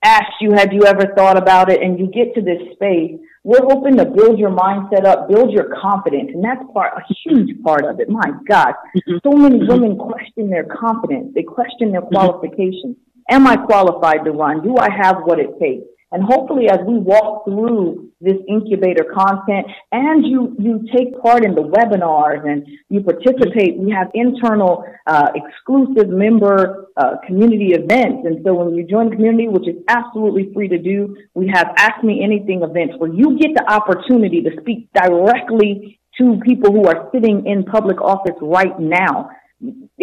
asked 0.04 0.42
you, 0.42 0.52
have 0.52 0.74
you 0.74 0.84
ever 0.84 1.14
thought 1.16 1.38
about 1.38 1.72
it? 1.72 1.82
And 1.82 1.98
you 1.98 2.08
get 2.08 2.36
to 2.36 2.42
this 2.42 2.62
space 2.74 3.18
we're 3.46 3.64
hoping 3.64 3.96
to 3.98 4.06
build 4.06 4.40
your 4.40 4.50
mindset 4.50 5.06
up, 5.06 5.30
build 5.30 5.52
your 5.52 5.70
confidence, 5.80 6.32
and 6.34 6.44
that's 6.44 6.64
part 6.74 6.94
a 6.98 7.14
huge 7.24 7.62
part 7.62 7.86
of 7.86 8.00
it. 8.00 8.10
My 8.10 8.32
God, 8.48 8.74
mm-hmm. 8.98 9.18
so 9.24 9.38
many 9.38 9.60
mm-hmm. 9.60 9.68
women 9.68 9.98
question 9.98 10.50
their 10.50 10.64
confidence. 10.64 11.32
They 11.36 11.44
question 11.44 11.92
their 11.92 12.02
mm-hmm. 12.02 12.16
qualifications. 12.16 12.98
Am 13.30 13.46
I 13.46 13.56
qualified 13.56 14.26
to 14.26 14.32
run? 14.32 14.64
Do 14.64 14.78
I 14.78 14.90
have 14.90 15.18
what 15.26 15.40
it 15.40 15.60
takes? 15.60 15.86
And 16.16 16.24
hopefully 16.24 16.70
as 16.70 16.80
we 16.88 16.98
walk 16.98 17.44
through 17.44 18.10
this 18.22 18.38
incubator 18.48 19.04
content 19.04 19.68
and 19.92 20.26
you, 20.26 20.56
you 20.58 20.88
take 20.96 21.22
part 21.22 21.44
in 21.44 21.54
the 21.54 21.62
webinars 21.62 22.48
and 22.50 22.66
you 22.88 23.02
participate, 23.02 23.76
we 23.76 23.92
have 23.92 24.12
internal, 24.14 24.86
uh, 25.08 25.28
exclusive 25.36 26.08
member, 26.08 26.88
uh, 26.96 27.18
community 27.28 27.74
events. 27.74 28.26
And 28.26 28.40
so 28.46 28.54
when 28.54 28.76
you 28.76 28.88
join 28.88 29.10
the 29.10 29.18
community, 29.18 29.50
which 29.50 29.68
is 29.68 29.76
absolutely 29.90 30.54
free 30.54 30.70
to 30.70 30.78
do, 30.78 31.18
we 31.34 31.52
have 31.54 31.74
Ask 31.76 32.02
Me 32.02 32.24
Anything 32.24 32.64
events 32.64 32.96
where 32.98 33.12
you 33.14 33.38
get 33.38 33.54
the 33.54 33.70
opportunity 33.70 34.42
to 34.42 34.52
speak 34.62 34.88
directly 34.94 36.00
to 36.18 36.40
people 36.46 36.72
who 36.72 36.86
are 36.86 37.10
sitting 37.14 37.46
in 37.46 37.66
public 37.66 38.00
office 38.00 38.38
right 38.42 38.80
now 38.80 39.32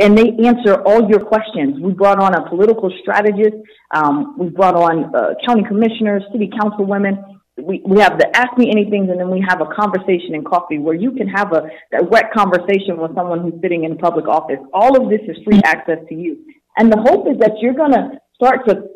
and 0.00 0.16
they 0.16 0.30
answer 0.46 0.82
all 0.86 1.08
your 1.08 1.20
questions. 1.20 1.78
We 1.80 1.92
brought 1.92 2.18
on 2.18 2.34
a 2.34 2.48
political 2.48 2.90
strategist. 3.02 3.56
Um, 3.94 4.36
we 4.38 4.48
brought 4.48 4.74
on 4.74 5.14
uh, 5.14 5.34
county 5.46 5.64
commissioners, 5.64 6.22
city 6.32 6.50
council 6.60 6.86
women. 6.86 7.18
We, 7.58 7.82
we 7.84 8.00
have 8.00 8.18
the 8.18 8.34
ask 8.34 8.56
me 8.56 8.70
anything 8.70 9.10
and 9.10 9.20
then 9.20 9.30
we 9.30 9.44
have 9.46 9.60
a 9.60 9.66
conversation 9.66 10.34
in 10.34 10.42
coffee 10.44 10.78
where 10.78 10.94
you 10.94 11.12
can 11.12 11.28
have 11.28 11.52
a 11.52 11.68
direct 11.90 12.34
conversation 12.34 12.96
with 12.96 13.14
someone 13.14 13.42
who's 13.42 13.60
sitting 13.60 13.84
in 13.84 13.98
public 13.98 14.26
office. 14.26 14.58
All 14.72 14.96
of 14.96 15.10
this 15.10 15.20
is 15.28 15.36
free 15.44 15.60
access 15.64 15.98
to 16.08 16.14
you. 16.14 16.38
And 16.78 16.90
the 16.90 16.98
hope 16.98 17.28
is 17.28 17.38
that 17.40 17.52
you're 17.60 17.74
going 17.74 17.92
to 17.92 18.18
start 18.34 18.66
to 18.68 18.88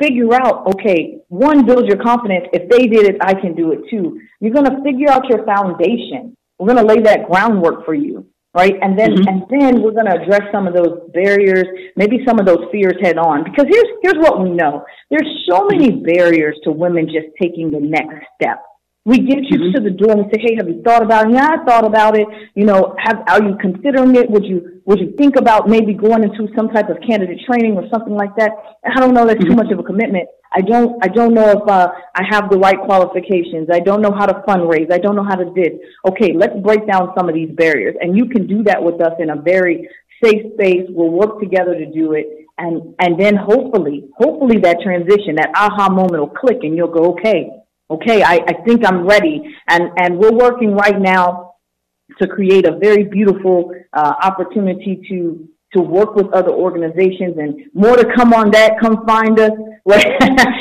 figure 0.00 0.32
out, 0.32 0.66
okay, 0.68 1.18
one, 1.28 1.66
build 1.66 1.86
your 1.86 2.02
confidence. 2.02 2.46
If 2.54 2.70
they 2.70 2.86
did 2.86 3.06
it, 3.06 3.16
I 3.20 3.34
can 3.34 3.54
do 3.54 3.72
it 3.72 3.80
too. 3.90 4.18
You're 4.40 4.54
going 4.54 4.70
to 4.70 4.82
figure 4.82 5.10
out 5.10 5.28
your 5.28 5.44
foundation. 5.44 6.34
We're 6.58 6.72
going 6.72 6.86
to 6.86 6.94
lay 6.94 7.02
that 7.02 7.28
groundwork 7.28 7.84
for 7.84 7.94
you 7.94 8.26
right? 8.54 8.74
And 8.82 8.98
then 8.98 9.12
mm-hmm. 9.12 9.28
and 9.28 9.42
then 9.48 9.82
we're 9.82 9.92
going 9.92 10.06
to 10.06 10.20
address 10.20 10.42
some 10.52 10.66
of 10.66 10.74
those 10.74 11.10
barriers, 11.12 11.66
maybe 11.96 12.24
some 12.26 12.38
of 12.38 12.46
those 12.46 12.64
fears 12.72 12.96
head 13.00 13.18
on. 13.18 13.44
Because 13.44 13.66
here's 13.68 13.88
here's 14.02 14.18
what 14.18 14.42
we 14.42 14.50
know: 14.50 14.84
there's 15.10 15.46
so 15.48 15.66
many 15.70 15.90
barriers 15.90 16.58
to 16.64 16.72
women 16.72 17.06
just 17.06 17.28
taking 17.40 17.70
the 17.70 17.80
next 17.80 18.26
step. 18.40 18.62
We 19.08 19.24
get 19.24 19.48
you 19.48 19.56
mm-hmm. 19.56 19.72
to 19.72 19.80
the 19.80 19.94
door 19.96 20.12
and 20.12 20.28
say, 20.28 20.38
"Hey, 20.44 20.54
have 20.60 20.68
you 20.68 20.82
thought 20.84 21.02
about 21.02 21.26
it?" 21.26 21.32
Yeah, 21.32 21.56
I 21.56 21.64
thought 21.64 21.86
about 21.86 22.16
it. 22.16 22.28
You 22.54 22.66
know, 22.66 22.94
have 22.98 23.24
are 23.26 23.42
you 23.42 23.56
considering 23.56 24.14
it? 24.14 24.28
Would 24.28 24.44
you 24.44 24.82
would 24.84 25.00
you 25.00 25.14
think 25.16 25.36
about 25.36 25.68
maybe 25.68 25.94
going 25.94 26.24
into 26.24 26.52
some 26.54 26.68
type 26.68 26.88
of 26.90 26.98
candidate 27.00 27.40
training 27.48 27.76
or 27.76 27.88
something 27.88 28.14
like 28.14 28.36
that? 28.36 28.52
I 28.84 29.00
don't 29.00 29.14
know. 29.14 29.24
That's 29.24 29.40
mm-hmm. 29.40 29.50
too 29.50 29.56
much 29.56 29.72
of 29.72 29.78
a 29.78 29.82
commitment. 29.82 30.28
I 30.52 30.60
don't, 30.62 30.96
I 31.04 31.08
don't 31.08 31.34
know 31.34 31.50
if 31.50 31.68
uh, 31.68 31.88
I 32.14 32.22
have 32.30 32.50
the 32.50 32.58
right 32.58 32.78
qualifications. 32.80 33.68
I 33.72 33.80
don't 33.80 34.00
know 34.00 34.12
how 34.12 34.24
to 34.24 34.42
fundraise. 34.48 34.92
I 34.92 34.98
don't 34.98 35.14
know 35.14 35.24
how 35.24 35.36
to 35.36 35.52
this. 35.54 35.76
Okay, 36.08 36.32
let's 36.34 36.56
break 36.62 36.86
down 36.86 37.12
some 37.16 37.28
of 37.28 37.34
these 37.34 37.50
barriers. 37.50 37.96
And 38.00 38.16
you 38.16 38.26
can 38.26 38.46
do 38.46 38.62
that 38.64 38.82
with 38.82 39.00
us 39.02 39.12
in 39.18 39.30
a 39.30 39.36
very 39.36 39.88
safe 40.24 40.52
space. 40.54 40.86
We'll 40.88 41.10
work 41.10 41.40
together 41.40 41.74
to 41.74 41.86
do 41.92 42.12
it. 42.12 42.26
And, 42.56 42.94
and 42.98 43.20
then 43.20 43.36
hopefully, 43.36 44.08
hopefully 44.16 44.58
that 44.62 44.78
transition, 44.82 45.36
that 45.36 45.50
aha 45.54 45.90
moment 45.90 46.20
will 46.20 46.34
click 46.34 46.58
and 46.62 46.76
you'll 46.76 46.92
go, 46.92 47.12
okay, 47.12 47.50
okay, 47.90 48.22
I, 48.22 48.40
I 48.46 48.52
think 48.64 48.86
I'm 48.86 49.06
ready. 49.06 49.56
And, 49.68 49.90
and 49.96 50.18
we're 50.18 50.32
working 50.32 50.72
right 50.72 50.98
now 51.00 51.54
to 52.20 52.26
create 52.26 52.66
a 52.66 52.76
very 52.78 53.04
beautiful 53.04 53.72
uh, 53.92 54.14
opportunity 54.22 55.02
to 55.08 55.48
to 55.74 55.82
work 55.82 56.14
with 56.14 56.32
other 56.32 56.50
organizations 56.50 57.36
and 57.36 57.60
more 57.74 57.94
to 57.94 58.14
come 58.16 58.32
on 58.32 58.50
that. 58.52 58.80
Come 58.80 59.04
find 59.06 59.38
us 59.38 59.52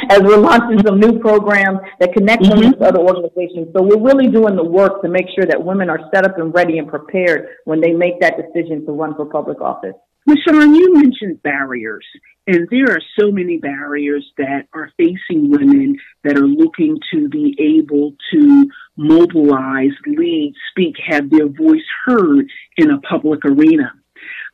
as 0.10 0.20
we're 0.22 0.38
launching 0.38 0.86
some 0.86 1.00
new 1.00 1.20
programs 1.20 1.80
that 2.00 2.14
connect 2.14 2.44
mm-hmm. 2.44 2.84
other 2.84 3.00
organizations. 3.00 3.70
So 3.74 3.84
we're 3.84 4.02
really 4.02 4.28
doing 4.28 4.56
the 4.56 4.64
work 4.64 5.02
to 5.04 5.10
make 5.10 5.28
sure 5.34 5.46
that 5.46 5.64
women 5.64 5.90
are 5.90 6.00
set 6.14 6.26
up 6.26 6.38
and 6.38 6.54
ready 6.54 6.78
and 6.78 6.90
prepared 6.90 7.48
when 7.66 7.80
they 7.80 7.94
make 7.94 8.20
that 8.20 8.36
decision 8.36 8.86
to 8.86 8.92
run 8.92 9.16
for 9.16 9.26
public 9.26 9.62
office. 9.62 9.96
Mishon, 10.28 10.76
you 10.76 10.94
mentioned 10.94 11.42
barriers, 11.42 12.06
and 12.48 12.68
there 12.70 12.92
are 12.92 13.02
so 13.18 13.32
many 13.32 13.58
barriers 13.58 14.30
that 14.38 14.68
are 14.74 14.92
facing 14.98 15.50
women 15.50 15.98
that 16.24 16.38
are 16.38 16.48
looking 16.48 16.98
to 17.14 17.30
be 17.30 17.56
able 17.58 18.14
to 18.34 18.70
mobilize, 18.98 19.94
lead, 20.06 20.54
speak, 20.72 20.96
have 21.06 21.30
their 21.30 21.48
voice 21.48 21.88
heard 22.06 22.50
in 22.76 22.92
a 22.92 23.00
public 23.00 23.46
arena. 23.46 23.94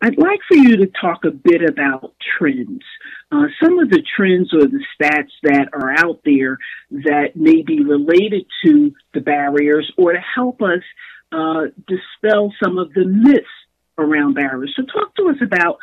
I'd 0.03 0.19
like 0.19 0.41
for 0.47 0.57
you 0.57 0.77
to 0.77 0.91
talk 1.01 1.25
a 1.25 1.31
bit 1.31 1.67
about 1.67 2.13
trends. 2.37 2.83
Uh, 3.31 3.45
some 3.63 3.79
of 3.79 3.89
the 3.89 4.03
trends 4.15 4.53
or 4.53 4.67
the 4.67 4.83
stats 4.93 5.31
that 5.41 5.69
are 5.73 5.91
out 6.05 6.19
there 6.23 6.59
that 6.91 7.35
may 7.35 7.63
be 7.63 7.83
related 7.83 8.45
to 8.65 8.93
the 9.15 9.21
barriers 9.21 9.91
or 9.97 10.13
to 10.13 10.19
help 10.19 10.61
us 10.61 10.83
uh, 11.31 11.63
dispel 11.87 12.53
some 12.63 12.77
of 12.77 12.93
the 12.93 13.05
myths 13.05 13.47
around 13.97 14.33
barriers. 14.33 14.73
So, 14.75 14.83
talk 14.83 15.15
to 15.15 15.29
us 15.29 15.37
about 15.41 15.77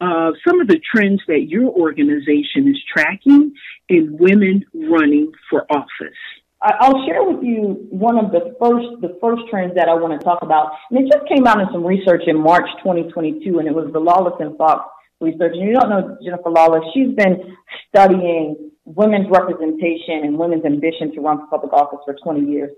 uh, 0.00 0.32
some 0.46 0.60
of 0.60 0.68
the 0.68 0.80
trends 0.80 1.22
that 1.28 1.48
your 1.48 1.70
organization 1.70 2.68
is 2.68 2.76
tracking 2.92 3.54
in 3.88 4.16
women 4.18 4.64
running 4.74 5.32
for 5.48 5.64
office. 5.70 6.18
I'll 6.62 7.04
share 7.06 7.24
with 7.24 7.42
you 7.42 7.86
one 7.90 8.18
of 8.18 8.30
the 8.30 8.54
first 8.60 9.00
the 9.00 9.18
first 9.20 9.42
trends 9.50 9.74
that 9.74 9.88
I 9.88 9.94
want 9.94 10.18
to 10.18 10.24
talk 10.24 10.42
about, 10.42 10.72
and 10.90 11.00
it 11.00 11.10
just 11.12 11.26
came 11.28 11.46
out 11.46 11.60
in 11.60 11.66
some 11.72 11.84
research 11.84 12.22
in 12.26 12.40
March 12.40 12.68
2022, 12.78 13.58
and 13.58 13.66
it 13.66 13.74
was 13.74 13.92
the 13.92 13.98
Lawless 13.98 14.34
and 14.38 14.56
Fox 14.56 14.88
research. 15.20 15.52
And 15.54 15.68
you 15.68 15.74
don't 15.74 15.90
know 15.90 16.16
Jennifer 16.22 16.50
Lawless; 16.50 16.84
she's 16.94 17.14
been 17.16 17.56
studying 17.88 18.70
women's 18.84 19.28
representation 19.30 20.22
and 20.22 20.38
women's 20.38 20.64
ambition 20.64 21.12
to 21.14 21.20
run 21.20 21.38
for 21.38 21.58
public 21.58 21.72
office 21.72 21.98
for 22.04 22.14
20 22.14 22.48
years. 22.48 22.70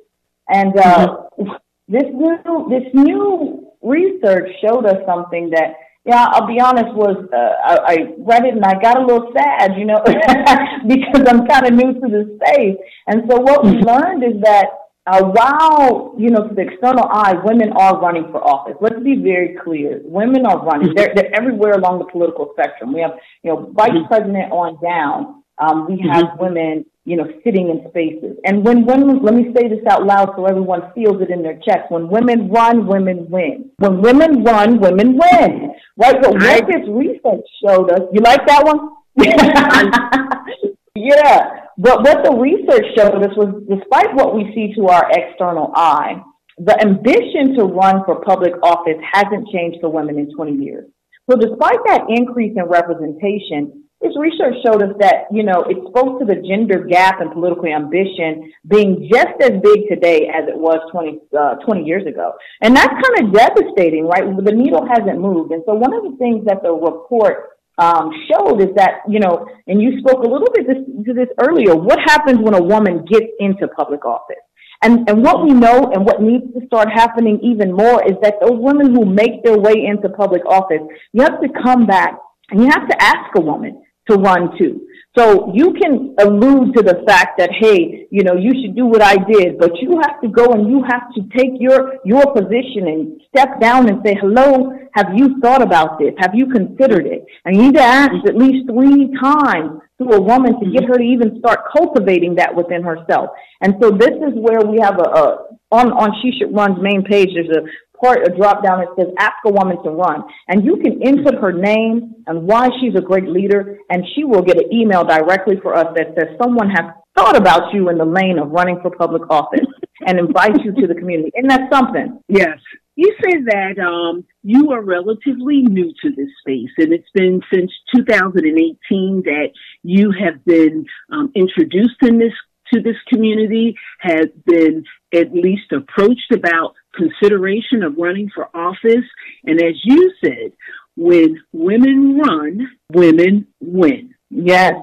And 0.49 0.79
uh, 0.79 1.17
mm-hmm. 1.39 1.53
this 1.89 2.05
new 2.13 2.69
this 2.71 2.89
new 2.95 3.64
research 3.85 4.51
showed 4.61 4.87
us 4.87 4.99
something 5.07 5.51
that 5.51 5.77
yeah, 6.05 6.27
I'll 6.33 6.47
be 6.47 6.61
honest, 6.61 6.93
was 6.95 7.17
uh, 7.33 7.37
I, 7.65 7.93
I 7.93 7.97
read 8.19 8.45
it 8.45 8.55
and 8.55 8.65
I 8.65 8.79
got 8.79 9.01
a 9.01 9.07
little 9.07 9.33
sad, 9.33 9.79
you 9.79 9.87
know, 9.87 10.03
because 10.87 11.25
I'm 11.27 11.47
kind 11.47 11.65
of 11.67 11.73
new 11.73 11.95
to 11.95 12.09
the 12.13 12.39
space. 12.45 12.77
And 13.07 13.23
so 13.31 13.41
what 13.41 13.65
we 13.65 13.73
mm-hmm. 13.73 13.89
learned 13.89 14.23
is 14.23 14.43
that 14.43 14.67
uh, 15.07 15.23
while, 15.23 16.15
you 16.19 16.31
know, 16.31 16.49
to 16.49 16.55
the 16.55 16.63
external 16.63 17.05
eye, 17.11 17.35
women 17.45 17.73
are 17.73 18.01
running 18.01 18.25
for 18.33 18.43
office. 18.45 18.77
Let's 18.81 19.03
be 19.03 19.17
very 19.17 19.57
clear. 19.65 20.01
Women 20.05 20.45
are 20.45 20.63
running. 20.65 20.89
Mm-hmm. 20.89 20.97
They're, 20.97 21.13
they're 21.15 21.37
everywhere 21.37 21.73
along 21.73 22.01
the 22.01 22.07
political 22.07 22.53
spectrum. 22.53 22.93
We 22.93 23.01
have, 23.01 23.17
you 23.43 23.53
know, 23.53 23.73
vice 23.73 23.91
mm-hmm. 23.91 24.07
president 24.09 24.53
on 24.53 24.77
down. 24.83 25.44
Um, 25.59 25.87
we 25.89 26.05
have 26.11 26.39
women 26.39 26.85
you 27.05 27.17
know, 27.17 27.27
sitting 27.45 27.69
in 27.69 27.87
spaces. 27.91 28.39
And 28.45 28.65
when 28.65 28.87
women, 28.87 29.23
let 29.23 29.35
me 29.35 29.53
say 29.55 29.69
this 29.69 29.85
out 29.91 30.07
loud 30.07 30.33
so 30.37 30.47
everyone 30.47 30.91
feels 30.95 31.21
it 31.21 31.31
in 31.31 31.43
their 31.43 31.59
chest. 31.59 31.91
When 31.91 32.09
women 32.09 32.49
run, 32.49 32.87
women 32.87 33.27
win. 33.29 33.71
When 33.77 34.01
women 34.01 34.43
run, 34.43 34.81
women 34.81 35.19
win. 35.19 35.75
right? 35.99 36.17
But 36.23 36.33
what 36.33 36.67
this 36.67 36.89
research 36.89 37.45
showed 37.63 37.91
us, 37.91 38.01
you 38.13 38.21
like 38.23 38.47
that 38.47 38.65
one? 38.65 38.91
yeah. 40.97 41.61
But 41.77 42.03
what 42.03 42.25
the 42.25 42.33
research 42.33 42.87
showed 42.97 43.23
us 43.23 43.37
was 43.37 43.63
despite 43.69 44.15
what 44.15 44.35
we 44.35 44.51
see 44.55 44.73
to 44.75 44.89
our 44.89 45.11
external 45.11 45.73
eye, 45.75 46.23
the 46.57 46.81
ambition 46.81 47.55
to 47.57 47.65
run 47.65 48.03
for 48.07 48.23
public 48.25 48.55
office 48.63 48.99
hasn't 49.13 49.49
changed 49.49 49.79
for 49.83 49.91
women 49.91 50.19
in 50.19 50.35
20 50.35 50.65
years. 50.65 50.89
So 51.31 51.37
despite 51.37 51.79
that 51.87 52.05
increase 52.09 52.55
in 52.57 52.65
representation, 52.65 53.84
this 54.05 54.13
research 54.21 54.55
showed 54.65 54.83
us 54.83 54.95
that, 55.01 55.33
you 55.33 55.43
know, 55.43 55.65
it 55.65 55.81
spoke 55.89 56.21
to 56.21 56.27
the 56.27 56.37
gender 56.45 56.85
gap 56.85 57.21
in 57.23 57.31
political 57.31 57.65
ambition 57.65 58.53
being 58.69 59.09
just 59.11 59.35
as 59.41 59.57
big 59.65 59.89
today 59.89 60.29
as 60.29 60.45
it 60.47 60.57
was 60.57 60.77
20, 60.93 61.21
uh, 61.33 61.55
20 61.65 61.85
years 61.85 62.07
ago. 62.07 62.33
And 62.61 62.77
that's 62.77 62.93
kind 62.93 63.17
of 63.25 63.33
devastating, 63.33 64.07
right? 64.07 64.23
The 64.29 64.53
needle 64.53 64.87
hasn't 64.87 65.19
moved. 65.19 65.53
And 65.53 65.63
so 65.67 65.73
one 65.73 65.95
of 65.95 66.05
the 66.05 66.17
things 66.19 66.45
that 66.45 66.63
the 66.63 66.73
report 66.73 67.57
um, 67.79 68.13
showed 68.29 68.61
is 68.61 68.75
that, 68.77 69.03
you 69.09 69.19
know, 69.19 69.49
and 69.67 69.81
you 69.81 69.99
spoke 69.99 70.23
a 70.23 70.29
little 70.29 70.53
bit 70.53 70.69
this, 70.69 70.85
to 71.07 71.15
this 71.15 71.29
earlier, 71.41 71.75
what 71.75 71.99
happens 72.05 72.39
when 72.39 72.55
a 72.55 72.63
woman 72.63 73.05
gets 73.07 73.27
into 73.41 73.67
public 73.69 74.05
office? 74.05 74.45
And, 74.83 75.09
and 75.09 75.25
what 75.25 75.43
we 75.43 75.51
know 75.51 75.91
and 75.95 76.05
what 76.05 76.21
needs 76.21 76.45
to 76.53 76.67
start 76.67 76.89
happening 76.93 77.41
even 77.43 77.73
more 77.73 78.05
is 78.05 78.17
that 78.23 78.35
those 78.41 78.61
women 78.61 78.95
who 78.95 79.07
make 79.07 79.43
their 79.43 79.57
way 79.57 79.87
into 79.87 80.11
public 80.11 80.45
office, 80.45 80.83
you 81.13 81.23
have 81.23 81.41
to 81.41 81.49
come 81.65 81.87
back 81.87 82.19
and 82.51 82.61
you 82.61 82.69
have 82.69 82.87
to 82.89 83.03
ask 83.03 83.31
a 83.37 83.41
woman 83.41 83.83
to 84.09 84.17
run 84.17 84.57
too. 84.59 84.87
So 85.17 85.53
you 85.55 85.73
can 85.75 86.17
allude 86.19 86.75
to 86.75 86.83
the 86.83 87.05
fact 87.07 87.39
that, 87.39 87.51
hey, 87.61 88.09
you 88.11 88.25
know, 88.25 88.35
you 88.35 88.51
should 88.61 88.75
do 88.75 88.87
what 88.87 89.01
I 89.01 89.15
did, 89.15 89.59
but 89.59 89.71
you 89.81 90.01
have 90.03 90.21
to 90.23 90.29
go 90.29 90.53
and 90.53 90.69
you 90.69 90.83
have 90.83 91.13
to 91.15 91.23
take 91.39 91.53
your, 91.61 91.99
your 92.05 92.35
position 92.35 92.89
and 92.89 93.21
step 93.29 93.61
down 93.61 93.89
and 93.89 94.01
say, 94.05 94.17
hello, 94.21 94.73
have 94.93 95.15
you 95.15 95.39
thought 95.41 95.63
about 95.63 96.01
this? 96.01 96.15
Have 96.19 96.35
you 96.35 96.47
considered 96.47 97.07
it? 97.07 97.25
And 97.45 97.55
you 97.55 97.63
need 97.63 97.77
to 97.77 97.83
ask 97.83 98.13
at 98.27 98.37
least 98.37 98.69
three 98.69 99.15
times 99.23 99.81
to 100.03 100.05
a 100.17 100.21
woman 100.21 100.59
to 100.59 100.71
get 100.73 100.83
her 100.85 100.99
to 100.99 101.05
even 101.05 101.39
start 101.39 101.61
cultivating 101.77 102.35
that 102.35 102.55
within 102.55 102.83
herself. 102.83 103.31
And 103.61 103.75
so 103.81 103.93
this 103.93 104.11
is 104.11 104.35
where 104.35 104.63
we 104.63 104.81
have 104.81 104.99
a, 104.99 105.09
a 105.09 105.47
on, 105.71 105.93
on 105.93 106.11
She 106.23 106.33
Should 106.39 106.55
Run's 106.55 106.83
main 106.83 107.05
page, 107.05 107.31
there's 107.35 107.51
a 107.51 107.63
part, 108.01 108.27
a 108.27 108.37
drop 108.37 108.63
down 108.63 108.81
that 108.81 108.89
says 108.97 109.13
ask 109.19 109.37
a 109.45 109.51
woman 109.51 109.83
to 109.83 109.91
run. 109.91 110.25
And 110.49 110.65
you 110.65 110.77
can 110.77 111.03
input 111.03 111.35
her 111.41 111.53
name 111.53 112.15
and 112.27 112.47
why 112.47 112.69
she's 112.81 112.95
a 112.97 113.01
great 113.01 113.29
leader, 113.29 113.79
and 113.91 114.05
she 114.15 114.25
will 114.25 114.43
get 114.43 114.57
an 114.57 114.73
email 114.73 115.05
directly 115.05 115.57
for 115.63 115.75
us 115.75 115.87
that 115.97 116.15
says 116.19 116.37
someone 116.41 116.71
has 116.71 116.93
thought 117.17 117.37
about 117.37 117.73
you 117.73 117.89
in 117.91 117.99
the 117.99 118.05
lane 118.05 118.39
of 118.39 118.51
running 118.51 118.81
for 118.83 118.91
public 118.91 119.23
office 119.31 119.67
and 120.07 120.19
invite 120.19 120.63
you 120.65 120.73
to 120.73 120.87
the 120.87 120.95
community. 120.95 121.31
And 121.35 121.49
that's 121.49 121.73
something. 121.73 122.21
Yes. 122.29 122.59
You 122.97 123.13
say 123.25 123.39
that 123.47 123.79
um, 123.79 124.25
you 124.43 124.71
are 124.71 124.83
relatively 124.83 125.63
new 125.63 125.93
to 126.03 126.11
this 126.11 126.29
space, 126.41 126.71
and 126.79 126.93
it's 126.93 127.11
been 127.13 127.41
since 127.53 127.73
2018 127.97 129.23
that 129.25 129.49
you 129.83 130.13
have 130.13 130.45
been 130.45 130.87
um, 131.11 131.33
introduced 131.35 132.03
in 132.03 132.19
this 132.19 132.33
to 132.73 132.81
this 132.81 132.97
community, 133.13 133.77
has 134.01 134.27
been 134.47 134.85
at 135.13 135.33
least 135.33 135.71
approached 135.73 136.33
about 136.33 136.75
consideration 136.97 137.83
of 137.83 137.97
running 137.97 138.31
for 138.35 138.49
office. 138.55 139.05
And 139.45 139.61
as 139.61 139.75
you 139.85 140.13
said, 140.25 140.53
when 140.97 141.43
women 141.53 142.19
run, 142.19 142.69
women 142.93 143.47
win. 143.61 144.15
Yes. 144.31 144.75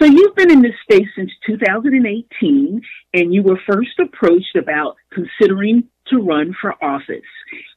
So 0.00 0.06
you've 0.06 0.34
been 0.34 0.50
in 0.50 0.62
this 0.62 0.72
space 0.82 1.08
since 1.14 1.30
2018 1.46 2.80
and 3.14 3.34
you 3.34 3.42
were 3.42 3.60
first 3.70 3.98
approached 4.00 4.56
about 4.56 4.96
considering 5.12 5.84
to 6.08 6.18
run 6.18 6.54
for 6.60 6.82
office. 6.82 7.22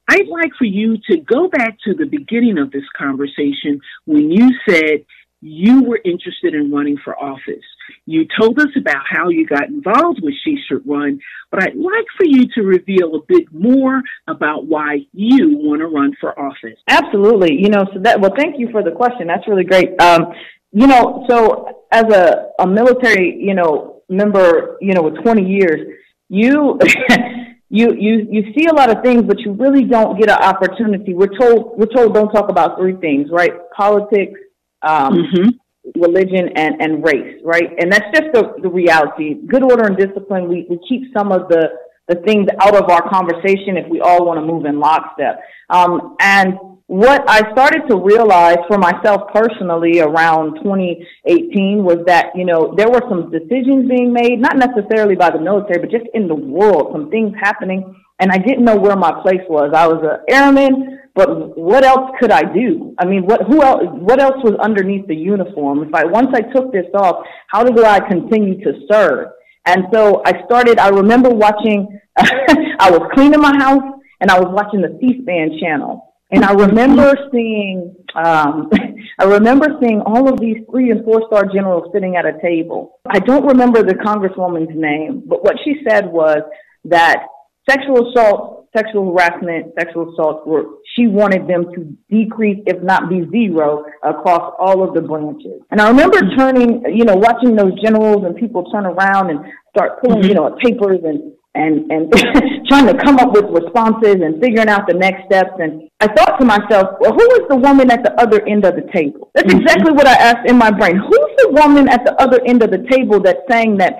I'd 0.07 0.27
like 0.27 0.51
for 0.57 0.65
you 0.65 0.97
to 1.09 1.17
go 1.17 1.47
back 1.49 1.77
to 1.85 1.93
the 1.93 2.05
beginning 2.05 2.57
of 2.57 2.71
this 2.71 2.85
conversation 2.97 3.79
when 4.05 4.31
you 4.31 4.49
said 4.67 5.05
you 5.45 5.83
were 5.83 5.99
interested 6.03 6.55
in 6.55 6.71
running 6.71 6.97
for 7.03 7.15
office. 7.21 7.63
You 8.07 8.25
told 8.39 8.59
us 8.59 8.69
about 8.75 9.03
how 9.07 9.29
you 9.29 9.45
got 9.45 9.67
involved 9.67 10.19
with 10.23 10.33
She 10.43 10.57
Should 10.67 10.81
Run, 10.87 11.19
but 11.51 11.61
I'd 11.61 11.75
like 11.75 12.05
for 12.17 12.25
you 12.25 12.47
to 12.55 12.61
reveal 12.63 13.15
a 13.15 13.19
bit 13.27 13.53
more 13.53 14.01
about 14.27 14.65
why 14.65 15.05
you 15.13 15.55
want 15.57 15.81
to 15.81 15.87
run 15.87 16.13
for 16.19 16.37
office. 16.39 16.79
Absolutely. 16.89 17.61
You 17.61 17.69
know, 17.69 17.85
so 17.93 17.99
that, 18.01 18.19
well, 18.19 18.33
thank 18.35 18.59
you 18.59 18.69
for 18.71 18.81
the 18.81 18.89
question. 18.89 19.27
That's 19.27 19.47
really 19.47 19.63
great. 19.63 20.01
Um, 20.01 20.33
you 20.71 20.87
know, 20.87 21.25
so 21.29 21.85
as 21.91 22.05
a, 22.05 22.47
a 22.59 22.65
military, 22.65 23.37
you 23.39 23.53
know, 23.53 24.01
member, 24.09 24.77
you 24.81 24.93
know, 24.93 25.03
with 25.03 25.21
20 25.21 25.43
years, 25.43 25.79
you, 26.27 26.79
you, 27.69 27.93
you, 27.93 28.27
you 28.31 28.53
see 28.57 28.65
a 28.65 28.73
lot 28.73 28.89
of 28.89 29.03
things, 29.03 29.23
but 29.27 29.39
you 29.41 29.53
really 29.53 29.83
don't 29.83 30.19
get 30.19 30.31
an 30.31 30.41
opportunity. 30.41 31.13
We're 31.13 31.37
told, 31.39 31.77
we're 31.77 31.85
told 31.85 32.15
don't 32.15 32.31
talk 32.31 32.49
about 32.49 32.79
three 32.79 32.95
things, 32.95 33.29
right? 33.31 33.51
Politics, 33.77 34.39
um, 34.81 35.13
mm-hmm. 35.13 36.01
religion, 36.01 36.49
and, 36.55 36.81
and 36.81 37.03
race, 37.03 37.41
right? 37.43 37.69
And 37.79 37.91
that's 37.91 38.05
just 38.13 38.33
the, 38.33 38.53
the 38.61 38.69
reality. 38.69 39.35
Good 39.47 39.63
order 39.63 39.85
and 39.85 39.97
discipline, 39.97 40.47
we, 40.47 40.65
we 40.69 40.79
keep 40.87 41.13
some 41.15 41.31
of 41.31 41.47
the, 41.49 41.69
the 42.07 42.15
things 42.25 42.47
out 42.59 42.75
of 42.75 42.89
our 42.89 43.09
conversation 43.09 43.77
if 43.77 43.89
we 43.89 43.99
all 44.01 44.25
want 44.25 44.39
to 44.39 44.45
move 44.45 44.65
in 44.65 44.79
lockstep. 44.79 45.41
Um, 45.69 46.15
and 46.19 46.57
what 46.87 47.27
I 47.27 47.51
started 47.51 47.87
to 47.89 47.97
realize 47.97 48.57
for 48.67 48.77
myself 48.77 49.33
personally 49.33 50.01
around 50.01 50.55
2018 50.63 51.83
was 51.83 52.03
that, 52.05 52.27
you 52.35 52.45
know, 52.45 52.75
there 52.77 52.89
were 52.89 53.01
some 53.09 53.31
decisions 53.31 53.89
being 53.89 54.13
made, 54.13 54.39
not 54.39 54.57
necessarily 54.57 55.15
by 55.15 55.31
the 55.31 55.39
military, 55.39 55.79
but 55.79 55.89
just 55.89 56.05
in 56.13 56.27
the 56.27 56.35
world, 56.35 56.89
some 56.93 57.09
things 57.09 57.33
happening. 57.41 57.95
And 58.19 58.31
I 58.31 58.37
didn't 58.37 58.63
know 58.63 58.75
where 58.75 58.95
my 58.95 59.11
place 59.23 59.41
was. 59.49 59.71
I 59.75 59.87
was 59.87 60.01
an 60.03 60.33
airman. 60.33 60.99
But 61.15 61.57
what 61.57 61.85
else 61.85 62.11
could 62.19 62.29
I 62.29 62.43
do? 62.43 62.93
I 62.99 63.05
mean, 63.05 63.23
what 63.25 63.43
who 63.43 63.63
else? 63.63 63.83
What 63.85 64.21
else 64.21 64.35
was 64.43 64.55
underneath 64.61 65.07
the 65.07 65.15
uniform? 65.15 65.81
If 65.83 65.93
I 65.93 66.03
once 66.03 66.27
I 66.33 66.41
took 66.41 66.73
this 66.73 66.87
off, 66.93 67.25
how 67.47 67.63
do 67.63 67.85
I 67.85 68.01
continue 68.01 68.61
to 68.65 68.73
serve? 68.91 69.29
And 69.65 69.85
so 69.93 70.21
I 70.25 70.43
started. 70.45 70.77
I 70.77 70.89
remember 70.89 71.29
watching. 71.29 71.99
I 72.17 72.91
was 72.91 73.09
cleaning 73.13 73.39
my 73.39 73.53
house 73.57 73.83
and 74.21 74.29
I 74.29 74.39
was 74.39 74.49
watching 74.51 74.81
the 74.81 74.97
C-SPAN 74.99 75.59
channel, 75.59 76.13
and 76.31 76.43
I 76.43 76.51
remember 76.51 77.15
seeing. 77.31 77.95
Um, 78.13 78.69
I 79.19 79.23
remember 79.23 79.67
seeing 79.81 80.01
all 80.01 80.27
of 80.27 80.41
these 80.41 80.57
three 80.69 80.91
and 80.91 81.05
four 81.05 81.23
star 81.27 81.45
generals 81.45 81.89
sitting 81.93 82.17
at 82.17 82.25
a 82.25 82.33
table. 82.41 82.99
I 83.07 83.19
don't 83.19 83.45
remember 83.45 83.83
the 83.83 83.95
congresswoman's 83.95 84.75
name, 84.75 85.23
but 85.25 85.43
what 85.43 85.55
she 85.63 85.75
said 85.87 86.07
was 86.07 86.39
that 86.83 87.25
sexual 87.69 88.09
assault, 88.09 88.64
sexual 88.75 89.11
harassment, 89.11 89.73
sexual 89.79 90.11
assault 90.11 90.45
were, 90.45 90.65
she 90.95 91.07
wanted 91.07 91.47
them 91.47 91.65
to 91.73 91.95
decrease, 92.09 92.59
if 92.67 92.81
not 92.83 93.09
be 93.09 93.25
zero, 93.31 93.85
across 94.03 94.53
all 94.59 94.87
of 94.87 94.93
the 94.93 95.01
branches. 95.01 95.61
And 95.71 95.81
I 95.81 95.87
remember 95.89 96.19
turning, 96.35 96.83
you 96.93 97.05
know, 97.05 97.15
watching 97.15 97.55
those 97.55 97.73
generals 97.81 98.25
and 98.25 98.35
people 98.35 98.69
turn 98.71 98.85
around 98.85 99.29
and 99.29 99.39
start 99.75 100.01
pulling, 100.01 100.21
mm-hmm. 100.21 100.29
you 100.29 100.35
know, 100.35 100.55
papers 100.63 100.99
and 101.03 101.33
and 101.55 101.89
and 101.89 102.11
trying 102.67 102.85
to 102.85 102.97
come 103.03 103.17
up 103.17 103.31
with 103.31 103.45
responses 103.45 104.19
and 104.21 104.41
figuring 104.41 104.67
out 104.67 104.87
the 104.87 104.93
next 104.93 105.25
steps. 105.25 105.55
And 105.57 105.89
I 105.99 106.07
thought 106.07 106.37
to 106.39 106.45
myself, 106.45 106.99
well, 106.99 107.13
who 107.13 107.25
is 107.39 107.47
the 107.49 107.55
woman 107.55 107.89
at 107.89 108.03
the 108.03 108.13
other 108.21 108.45
end 108.45 108.65
of 108.65 108.75
the 108.75 108.85
table? 108.93 109.31
That's 109.33 109.47
mm-hmm. 109.47 109.61
exactly 109.61 109.93
what 109.93 110.07
I 110.07 110.13
asked 110.13 110.47
in 110.47 110.57
my 110.57 110.69
brain. 110.69 110.97
Who's 110.97 111.31
the 111.39 111.49
woman 111.51 111.87
at 111.87 112.05
the 112.05 112.13
other 112.21 112.39
end 112.45 112.61
of 112.61 112.71
the 112.71 112.85
table 112.91 113.21
that's 113.21 113.39
saying 113.49 113.77
that 113.77 113.95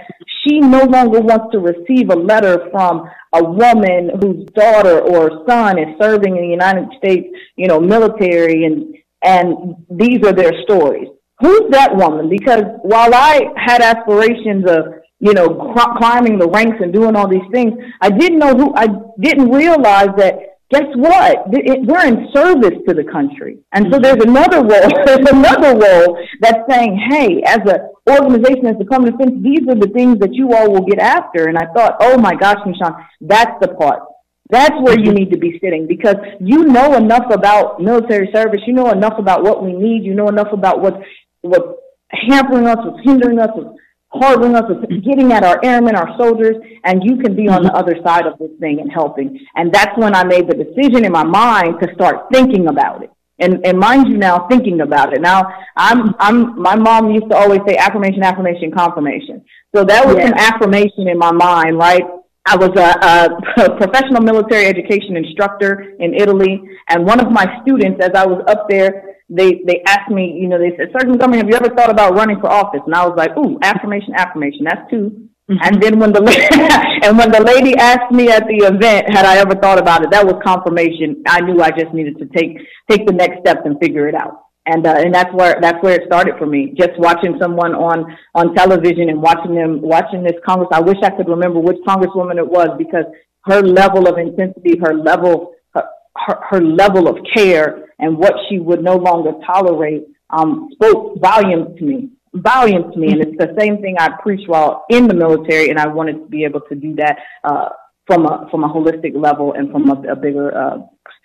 she 0.46 0.60
no 0.60 0.84
longer 0.84 1.20
wants 1.22 1.48
to 1.52 1.60
receive 1.60 2.10
a 2.10 2.16
letter 2.16 2.70
from 2.72 3.10
a 3.34 3.44
woman 3.44 4.12
whose 4.22 4.46
daughter 4.54 5.00
or 5.00 5.46
son 5.48 5.80
is 5.80 5.98
serving 6.00 6.36
in 6.36 6.44
the 6.44 6.50
United 6.50 6.88
States, 6.98 7.28
you 7.56 7.68
know, 7.68 7.80
military 7.80 8.66
and 8.66 8.96
and 9.24 9.76
these 9.90 10.20
are 10.24 10.34
their 10.34 10.52
stories. 10.64 11.08
Who's 11.40 11.72
that 11.72 11.96
woman? 11.96 12.30
Because 12.30 12.64
while 12.84 13.14
I 13.14 13.42
had 13.58 13.82
aspirations 13.82 14.70
of 14.70 14.86
you 15.20 15.34
know, 15.34 15.74
cr- 15.74 15.98
climbing 15.98 16.38
the 16.38 16.48
ranks 16.48 16.78
and 16.82 16.94
doing 16.94 17.16
all 17.16 17.28
these 17.28 17.50
things. 17.52 17.74
I 18.02 18.10
didn't 18.10 18.40
know 18.40 18.54
who, 18.54 18.76
I 18.76 18.88
didn't 19.20 19.50
realize 19.50 20.10
that, 20.18 20.55
guess 20.76 20.92
what? 20.96 21.48
We're 21.48 22.06
in 22.06 22.28
service 22.34 22.78
to 22.88 22.94
the 22.94 23.06
country. 23.12 23.60
And 23.74 23.88
so 23.92 24.00
there's 24.00 24.24
another 24.24 24.58
role, 24.58 24.90
there's 25.06 25.28
another 25.32 25.78
role 25.78 26.20
that's 26.42 26.60
saying, 26.70 27.00
hey, 27.10 27.42
as 27.46 27.60
an 27.66 27.90
organization, 28.10 28.68
as 28.68 28.76
a 28.76 28.96
of 28.96 29.06
Defense, 29.06 29.42
these 29.42 29.68
are 29.70 29.80
the 29.80 29.92
things 29.96 30.20
that 30.20 30.34
you 30.34 30.54
all 30.54 30.72
will 30.72 30.86
get 30.86 31.00
after. 31.00 31.48
And 31.48 31.58
I 31.58 31.66
thought, 31.74 31.98
oh 32.02 32.18
my 32.18 32.36
gosh, 32.36 32.60
Mishon, 32.66 32.96
that's 33.22 33.54
the 33.62 33.70
part. 33.70 34.02
That's 34.50 34.76
where 34.82 35.00
you 35.00 35.06
mm-hmm. 35.06 35.16
need 35.16 35.32
to 35.32 35.40
be 35.40 35.58
sitting 35.60 35.88
because 35.88 36.18
you 36.40 36.66
know 36.66 36.96
enough 36.96 37.26
about 37.32 37.82
military 37.82 38.30
service. 38.34 38.62
You 38.68 38.74
know 38.74 38.92
enough 38.92 39.18
about 39.18 39.44
what 39.44 39.64
we 39.64 39.74
need. 39.74 40.04
You 40.04 40.14
know 40.14 40.28
enough 40.28 40.50
about 40.52 40.82
what's, 40.82 40.98
what's 41.42 41.68
hampering 42.12 42.68
us, 42.68 42.78
what's 42.84 43.04
hindering 43.04 43.40
us, 43.40 43.50
what's 43.56 43.80
harboring 44.10 44.56
us, 44.56 44.64
getting 45.04 45.32
at 45.32 45.44
our 45.44 45.60
airmen, 45.64 45.96
our 45.96 46.16
soldiers, 46.18 46.56
and 46.84 47.04
you 47.04 47.18
can 47.18 47.36
be 47.36 47.48
on 47.48 47.64
the 47.64 47.70
mm-hmm. 47.70 47.78
other 47.78 47.96
side 48.04 48.26
of 48.26 48.38
this 48.40 48.52
thing 48.60 48.80
and 48.80 48.92
helping. 48.92 49.40
And 49.56 49.74
that's 49.74 49.98
when 49.98 50.16
I 50.16 50.24
made 50.24 50.48
the 50.50 50.56
decision 50.56 51.06
in 51.06 51.12
my 51.12 51.24
mind 51.24 51.76
to 51.82 51.94
start 51.94 52.28
thinking 52.32 52.68
about 52.68 53.04
it. 53.04 53.12
And, 53.38 53.66
and 53.66 53.78
mind 53.78 54.08
you 54.08 54.18
now, 54.18 54.48
thinking 54.48 54.80
about 54.80 55.14
it. 55.14 55.20
Now, 55.20 55.44
I'm, 55.76 56.16
I'm, 56.20 56.62
my 56.62 56.76
mom 56.76 57.12
used 57.12 57.30
to 57.32 57.36
always 57.36 57.60
say 57.68 57.76
affirmation, 57.76 58.24
affirmation, 58.24 58.72
confirmation. 58.72 59.44
So 59.76 59.84
that 59.84 60.06
was 60.06 60.16
yeah. 60.16 60.30
some 60.30 60.38
affirmation 60.38 61.10
in 61.10 61.18
my 61.18 61.34
mind, 61.34 61.78
right? 61.78 62.04
I 62.46 62.56
was 62.56 62.70
a, 62.78 63.62
a, 63.66 63.76
professional 63.76 64.22
military 64.22 64.68
education 64.68 65.18
instructor 65.18 65.96
in 66.00 66.14
Italy, 66.14 66.62
and 66.88 67.06
one 67.06 67.20
of 67.20 67.30
my 67.32 67.46
students, 67.62 68.00
as 68.02 68.12
I 68.16 68.26
was 68.26 68.42
up 68.48 68.70
there, 68.70 69.15
they 69.30 69.64
they 69.66 69.82
asked 69.88 70.12
me, 70.12 70.38
you 70.40 70.48
know, 70.48 70.60
they 70.60 70.76
said, 70.78 70.90
"Sergeant 70.92 71.18
Montgomery, 71.18 71.38
have 71.40 71.50
you 71.50 71.56
ever 71.56 71.74
thought 71.76 71.90
about 71.90 72.16
running 72.16 72.40
for 72.40 72.50
office?" 72.50 72.82
And 72.86 72.94
I 72.94 73.06
was 73.08 73.16
like, 73.18 73.36
"Ooh, 73.38 73.58
affirmation, 73.62 74.14
affirmation. 74.16 74.66
That's 74.66 74.90
2 74.92 74.98
mm-hmm. 74.98 75.58
And 75.62 75.82
then 75.82 76.00
when 76.00 76.14
the 76.14 76.22
and 77.04 77.18
when 77.18 77.32
the 77.32 77.42
lady 77.42 77.76
asked 77.78 78.12
me 78.12 78.30
at 78.30 78.48
the 78.48 78.70
event, 78.70 79.10
had 79.14 79.26
I 79.26 79.38
ever 79.38 79.56
thought 79.56 79.80
about 79.80 80.04
it, 80.04 80.12
that 80.12 80.26
was 80.26 80.36
confirmation. 80.46 81.24
I 81.28 81.42
knew 81.42 81.62
I 81.62 81.72
just 81.72 81.94
needed 81.94 82.18
to 82.20 82.26
take 82.28 82.58
take 82.90 83.06
the 83.08 83.14
next 83.14 83.40
steps 83.40 83.62
and 83.66 83.80
figure 83.80 84.08
it 84.08 84.16
out 84.16 84.46
and 84.66 84.86
uh, 84.86 84.96
and 84.98 85.14
that's 85.14 85.34
where 85.34 85.58
that's 85.62 85.82
where 85.82 85.96
it 85.96 86.08
started 86.08 86.36
for 86.38 86.46
me. 86.46 86.74
Just 86.78 86.98
watching 86.98 87.38
someone 87.40 87.74
on 87.76 88.18
on 88.34 88.56
television 88.56 89.10
and 89.10 89.22
watching 89.22 89.56
them 89.56 89.82
watching 89.82 90.24
this 90.24 90.40
Congress. 90.46 90.70
I 90.72 90.82
wish 90.82 90.98
I 91.04 91.12
could 91.12 91.30
remember 91.30 91.60
which 91.60 91.78
Congresswoman 91.88 92.38
it 92.38 92.48
was 92.48 92.70
because 92.78 93.06
her 93.46 93.62
level 93.62 94.08
of 94.08 94.18
intensity, 94.18 94.80
her 94.84 94.94
level 94.94 95.54
her, 95.74 95.84
her, 96.16 96.40
her 96.50 96.62
level 96.62 97.08
of 97.08 97.18
care, 97.34 97.85
and 98.00 98.18
what 98.18 98.34
she 98.50 98.60
would 98.60 98.84
no 98.84 98.96
longer 98.96 99.32
tolerate 99.46 100.08
um, 100.30 100.70
spoke 100.74 101.20
volumes 101.22 101.78
to 101.80 101.86
me. 101.86 102.10
Volumes 102.34 102.94
to 102.94 103.00
me, 103.00 103.12
and 103.12 103.22
it's 103.22 103.38
the 103.38 103.56
same 103.58 103.82
thing 103.82 103.96
I 103.98 104.10
preached 104.22 104.50
while 104.50 104.86
in 104.90 105.08
the 105.08 105.14
military, 105.14 105.70
and 105.70 105.80
I 105.80 105.88
wanted 105.88 106.14
to 106.14 106.26
be 106.26 106.44
able 106.44 106.62
to 106.62 106.76
do 106.76 106.94
that 106.96 107.20
uh, 107.46 107.70
from 108.08 108.26
a 108.26 108.48
from 108.52 108.66
a 108.66 108.68
holistic 108.68 109.16
level 109.16 109.54
and 109.54 109.72
from 109.72 109.90
a, 109.90 110.12
a 110.12 110.16
bigger 110.18 110.56
uh, 110.56 110.78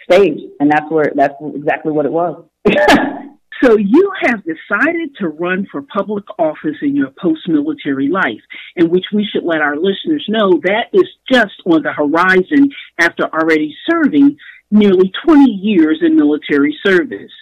stage, 0.08 0.38
and 0.60 0.70
that's 0.70 0.88
where 0.88 1.12
that's 1.16 1.34
exactly 1.54 1.90
what 1.90 2.06
it 2.06 2.12
was. 2.12 2.44
So 3.62 3.76
you 3.76 4.10
have 4.22 4.40
decided 4.42 5.16
to 5.18 5.28
run 5.28 5.66
for 5.70 5.82
public 5.82 6.24
office 6.38 6.76
in 6.80 6.96
your 6.96 7.10
post-military 7.20 8.08
life, 8.08 8.40
in 8.76 8.88
which 8.88 9.04
we 9.12 9.28
should 9.30 9.44
let 9.44 9.60
our 9.60 9.76
listeners 9.76 10.24
know 10.28 10.60
that 10.64 10.86
is 10.94 11.06
just 11.30 11.52
on 11.66 11.82
the 11.82 11.92
horizon 11.92 12.70
after 12.98 13.24
already 13.24 13.76
serving 13.90 14.38
nearly 14.70 15.12
20 15.26 15.50
years 15.50 15.98
in 16.02 16.16
military 16.16 16.76
service. 16.84 17.32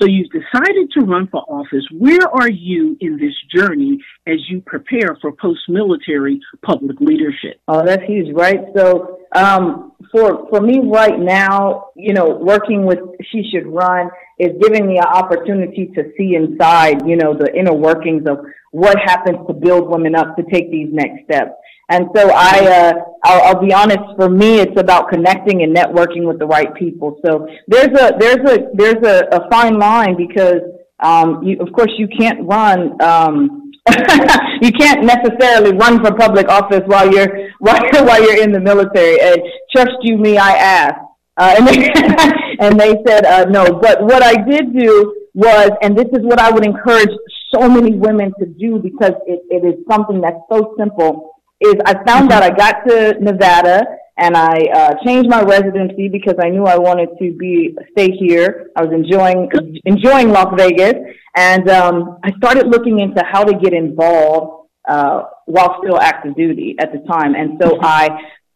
So 0.00 0.06
you've 0.06 0.30
decided 0.30 0.92
to 0.92 1.00
run 1.04 1.26
for 1.26 1.40
office. 1.48 1.84
Where 1.90 2.28
are 2.32 2.48
you 2.48 2.96
in 3.00 3.18
this 3.18 3.34
journey 3.52 3.98
as 4.28 4.36
you 4.48 4.60
prepare 4.60 5.18
for 5.20 5.32
post-military 5.32 6.40
public 6.62 7.00
leadership? 7.00 7.60
Oh, 7.66 7.84
that's 7.84 8.04
huge, 8.04 8.32
right? 8.32 8.60
So 8.76 9.18
um, 9.34 9.92
for 10.12 10.48
for 10.50 10.60
me 10.60 10.80
right 10.84 11.18
now, 11.18 11.88
you 11.96 12.14
know, 12.14 12.28
working 12.40 12.84
with 12.86 13.00
She 13.32 13.42
Should 13.50 13.66
Run 13.66 14.08
is 14.38 14.50
giving 14.62 14.86
me 14.86 14.98
an 14.98 15.04
opportunity 15.04 15.90
to 15.96 16.12
see 16.16 16.36
inside, 16.36 17.04
you 17.04 17.16
know, 17.16 17.34
the 17.34 17.52
inner 17.52 17.74
workings 17.74 18.22
of 18.28 18.38
what 18.70 18.96
happens 19.04 19.38
to 19.48 19.52
build 19.52 19.90
women 19.90 20.14
up 20.14 20.36
to 20.36 20.44
take 20.44 20.70
these 20.70 20.88
next 20.92 21.24
steps. 21.24 21.52
And 21.90 22.06
so 22.14 22.30
I, 22.30 22.66
uh, 22.66 22.92
I'll, 23.24 23.42
I'll, 23.42 23.60
be 23.60 23.72
honest. 23.72 24.00
For 24.16 24.28
me, 24.28 24.60
it's 24.60 24.78
about 24.78 25.08
connecting 25.08 25.62
and 25.62 25.74
networking 25.74 26.26
with 26.26 26.38
the 26.38 26.46
right 26.46 26.74
people. 26.74 27.18
So 27.24 27.48
there's 27.66 27.88
a 27.98 28.12
there's 28.18 28.50
a 28.50 28.68
there's 28.74 29.06
a, 29.06 29.26
a 29.32 29.48
fine 29.50 29.78
line 29.78 30.14
because, 30.14 30.60
um, 31.00 31.42
you, 31.42 31.58
of 31.60 31.72
course, 31.72 31.90
you 31.96 32.06
can't 32.06 32.46
run. 32.46 33.00
Um, 33.02 33.72
you 34.60 34.70
can't 34.72 35.02
necessarily 35.02 35.74
run 35.78 36.04
for 36.04 36.14
public 36.14 36.48
office 36.48 36.82
while 36.86 37.10
you're 37.10 37.48
while, 37.58 37.80
while 38.04 38.22
you're 38.22 38.42
in 38.42 38.52
the 38.52 38.60
military. 38.60 39.18
And 39.22 39.40
trust 39.74 39.96
you 40.02 40.18
me, 40.18 40.36
I 40.36 40.50
asked, 40.50 41.00
uh, 41.38 41.54
and 41.56 41.66
they 41.66 41.90
and 42.60 42.78
they 42.78 43.02
said 43.06 43.24
uh, 43.24 43.46
no. 43.46 43.64
But 43.80 44.02
what 44.02 44.22
I 44.22 44.34
did 44.34 44.78
do 44.78 45.26
was, 45.32 45.70
and 45.80 45.96
this 45.96 46.08
is 46.12 46.20
what 46.20 46.38
I 46.38 46.50
would 46.50 46.66
encourage 46.66 47.16
so 47.54 47.66
many 47.66 47.94
women 47.94 48.30
to 48.40 48.44
do 48.44 48.78
because 48.78 49.12
it, 49.26 49.40
it 49.48 49.64
is 49.64 49.82
something 49.90 50.20
that's 50.20 50.36
so 50.52 50.74
simple 50.78 51.37
is 51.60 51.74
I 51.84 51.94
found 52.06 52.32
out 52.32 52.42
I 52.42 52.50
got 52.50 52.86
to 52.86 53.16
Nevada 53.20 53.82
and 54.18 54.36
I 54.36 54.66
uh, 54.74 54.94
changed 55.04 55.30
my 55.30 55.42
residency 55.42 56.08
because 56.08 56.34
I 56.42 56.48
knew 56.48 56.64
I 56.64 56.76
wanted 56.76 57.10
to 57.20 57.36
be 57.36 57.76
stay 57.92 58.10
here. 58.10 58.70
I 58.76 58.84
was 58.84 58.92
enjoying 58.92 59.48
enjoying 59.84 60.30
Las 60.30 60.52
Vegas, 60.56 60.94
and 61.36 61.68
um, 61.70 62.18
I 62.24 62.30
started 62.36 62.66
looking 62.66 62.98
into 62.98 63.22
how 63.24 63.44
to 63.44 63.56
get 63.58 63.72
involved 63.72 64.68
uh, 64.88 65.22
while 65.46 65.78
still 65.82 66.00
active 66.00 66.34
duty 66.34 66.74
at 66.80 66.92
the 66.92 66.98
time. 67.08 67.34
And 67.34 67.60
so 67.62 67.78
I 67.80 68.08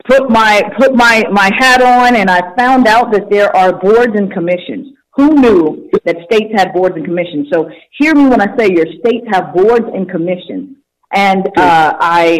put 0.05 0.29
my 0.31 0.62
put 0.79 0.95
my 0.97 1.25
my 1.31 1.51
hat 1.57 1.81
on, 1.81 2.17
and 2.17 2.29
I 2.29 2.55
found 2.57 2.88
out 2.88 3.12
that 3.12 3.31
there 3.31 3.55
are 3.57 3.73
boards 3.73 4.15
and 4.17 4.33
commissions. 4.33 4.97
Who 5.15 5.29
knew 5.35 5.91
that 6.05 6.17
states 6.31 6.53
had 6.57 6.73
boards 6.73 6.97
and 6.97 7.05
commissions? 7.05 7.49
So 7.53 7.71
hear 7.99 8.15
me 8.15 8.27
when 8.27 8.41
I 8.41 8.57
say 8.57 8.69
your 8.71 8.87
states 8.99 9.27
have 9.31 9.55
boards 9.55 9.85
and 9.95 10.11
commissions. 10.11 10.77
And 11.15 11.47
uh, 11.59 11.93
I 12.01 12.38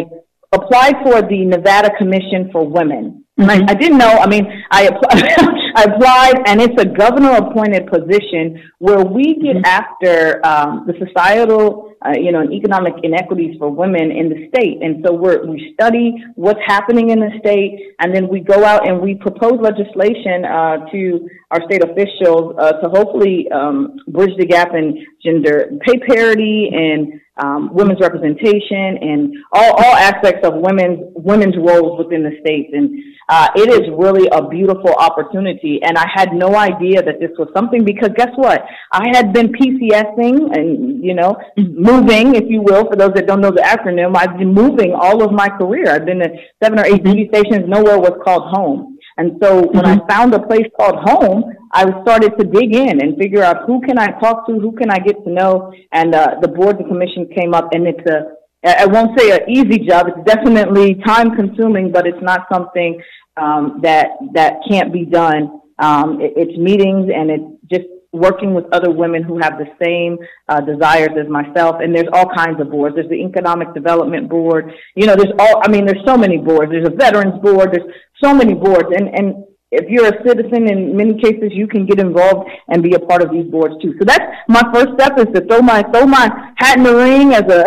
applied 0.53 0.95
for 1.03 1.21
the 1.21 1.45
Nevada 1.45 1.89
Commission 1.97 2.49
for 2.51 2.67
Women. 2.67 3.25
Mm-hmm. 3.39 3.49
I, 3.49 3.65
I, 3.67 3.73
didn't 3.73 3.97
know. 3.97 4.19
I 4.19 4.27
mean, 4.27 4.45
I, 4.69 4.87
I 5.75 5.83
applied, 5.83 6.43
and 6.45 6.61
it's 6.61 6.79
a 6.79 6.85
governor-appointed 6.85 7.87
position 7.87 8.61
where 8.77 9.03
we 9.03 9.33
get 9.35 9.55
mm-hmm. 9.55 9.65
after 9.65 10.45
um, 10.45 10.85
the 10.85 10.93
societal, 11.03 11.92
uh, 12.05 12.11
you 12.19 12.31
know, 12.31 12.41
and 12.41 12.51
economic 12.51 12.93
inequities 13.03 13.55
for 13.57 13.69
women 13.69 14.11
in 14.11 14.29
the 14.29 14.47
state. 14.49 14.81
And 14.81 15.03
so 15.05 15.13
we 15.13 15.37
we 15.47 15.73
study 15.73 16.15
what's 16.35 16.59
happening 16.65 17.09
in 17.11 17.19
the 17.19 17.31
state, 17.39 17.95
and 17.99 18.13
then 18.13 18.27
we 18.27 18.39
go 18.41 18.63
out 18.65 18.87
and 18.87 19.01
we 19.01 19.15
propose 19.15 19.59
legislation 19.61 20.45
uh, 20.45 20.85
to 20.91 21.29
our 21.51 21.61
state 21.69 21.83
officials 21.83 22.55
uh, 22.59 22.73
to 22.81 22.89
hopefully 22.89 23.47
um, 23.51 23.97
bridge 24.07 24.35
the 24.37 24.45
gap 24.45 24.73
in 24.73 25.05
gender 25.23 25.71
pay 25.85 25.97
parity 25.99 26.69
and 26.73 27.21
um, 27.37 27.73
women's 27.73 27.99
representation 27.99 28.97
and 29.01 29.33
all, 29.53 29.71
all 29.71 29.95
aspects 29.95 30.47
of 30.47 30.53
women's 30.55 30.99
women's 31.15 31.55
roles 31.57 31.97
within 31.97 32.23
the 32.23 32.37
states. 32.41 32.69
And 32.73 32.99
uh, 33.29 33.47
it 33.55 33.69
is 33.69 33.89
really 33.97 34.27
a 34.31 34.47
beautiful 34.47 34.93
opportunity. 34.93 35.79
And 35.81 35.97
I 35.97 36.05
had 36.13 36.33
no 36.33 36.55
idea 36.55 37.01
that 37.01 37.19
this 37.19 37.31
was 37.39 37.49
something 37.55 37.83
because 37.83 38.09
guess 38.15 38.29
what? 38.35 38.63
I 38.91 39.07
had 39.13 39.33
been 39.33 39.51
PCSing 39.51 40.55
and 40.57 41.03
you 41.03 41.15
know 41.15 41.35
moving, 41.93 42.35
if 42.35 42.45
you 42.47 42.61
will, 42.61 42.85
for 42.89 42.95
those 42.95 43.13
that 43.15 43.27
don't 43.27 43.41
know 43.41 43.51
the 43.51 43.61
acronym. 43.61 44.15
I've 44.15 44.37
been 44.37 44.53
moving 44.53 44.93
all 44.93 45.23
of 45.23 45.31
my 45.31 45.49
career. 45.49 45.89
I've 45.89 46.05
been 46.05 46.21
at 46.21 46.31
seven 46.61 46.79
or 46.79 46.85
eight 46.85 47.03
duty 47.03 47.29
stations. 47.31 47.67
Nowhere 47.67 47.99
was 47.99 48.19
called 48.23 48.53
home. 48.55 48.97
And 49.17 49.37
so 49.41 49.57
when 49.57 49.85
mm-hmm. 49.85 50.01
I 50.01 50.13
found 50.13 50.33
a 50.33 50.39
place 50.39 50.67
called 50.79 50.97
home, 51.03 51.43
I 51.71 51.83
started 52.01 52.33
to 52.39 52.45
dig 52.45 52.75
in 52.75 53.01
and 53.01 53.17
figure 53.17 53.43
out 53.43 53.65
who 53.67 53.79
can 53.81 53.97
I 53.99 54.07
talk 54.19 54.47
to, 54.47 54.59
who 54.59 54.71
can 54.71 54.89
I 54.89 54.99
get 54.99 55.23
to 55.23 55.29
know, 55.29 55.73
and 55.91 56.15
uh, 56.15 56.35
the 56.41 56.47
board 56.47 56.79
and 56.79 56.87
commission 56.87 57.27
came 57.35 57.53
up, 57.53 57.69
and 57.73 57.87
it's 57.87 58.09
a 58.09 58.35
I 58.65 58.85
won't 58.85 59.19
say 59.19 59.31
an 59.31 59.49
easy 59.49 59.79
job. 59.79 60.07
It's 60.07 60.25
definitely 60.25 60.95
time 61.05 61.35
consuming, 61.35 61.91
but 61.91 62.07
it's 62.07 62.21
not 62.21 62.47
something 62.51 63.01
um, 63.35 63.81
that 63.83 64.11
that 64.33 64.59
can't 64.69 64.93
be 64.93 65.05
done. 65.05 65.59
Um, 65.79 66.21
it, 66.21 66.33
it's 66.37 66.57
meetings 66.57 67.11
and 67.13 67.29
it's 67.29 67.43
just 67.69 67.87
working 68.13 68.53
with 68.53 68.65
other 68.71 68.91
women 68.91 69.23
who 69.23 69.39
have 69.39 69.57
the 69.57 69.67
same 69.81 70.17
uh, 70.47 70.61
desires 70.61 71.09
as 71.19 71.27
myself. 71.27 71.77
And 71.81 71.93
there's 71.93 72.07
all 72.13 72.29
kinds 72.29 72.61
of 72.61 72.69
boards. 72.69 72.95
There's 72.95 73.09
the 73.09 73.15
Economic 73.15 73.73
Development 73.73 74.29
Board. 74.29 74.71
You 74.95 75.07
know, 75.07 75.15
there's 75.15 75.33
all, 75.39 75.61
I 75.63 75.67
mean, 75.67 75.85
there's 75.85 76.05
so 76.05 76.15
many 76.15 76.37
boards. 76.37 76.71
There's 76.71 76.87
a 76.87 76.95
Veterans 76.95 77.41
Board. 77.41 77.71
There's 77.73 77.91
so 78.23 78.33
many 78.33 78.53
boards. 78.53 78.89
And, 78.95 79.09
and 79.09 79.43
if 79.71 79.89
you're 79.89 80.05
a 80.05 80.23
citizen, 80.25 80.69
in 80.69 80.95
many 80.95 81.19
cases, 81.19 81.49
you 81.51 81.67
can 81.67 81.87
get 81.87 81.99
involved 81.99 82.49
and 82.69 82.83
be 82.83 82.93
a 82.93 82.99
part 82.99 83.23
of 83.23 83.31
these 83.31 83.49
boards 83.49 83.73
too. 83.81 83.95
So 83.97 84.05
that's 84.05 84.23
my 84.47 84.61
first 84.71 84.93
step 84.93 85.17
is 85.17 85.25
to 85.33 85.41
throw 85.47 85.61
my, 85.61 85.81
throw 85.91 86.05
my 86.05 86.29
hat 86.57 86.77
in 86.77 86.83
the 86.83 86.95
ring 86.95 87.33
as 87.33 87.43
a, 87.49 87.65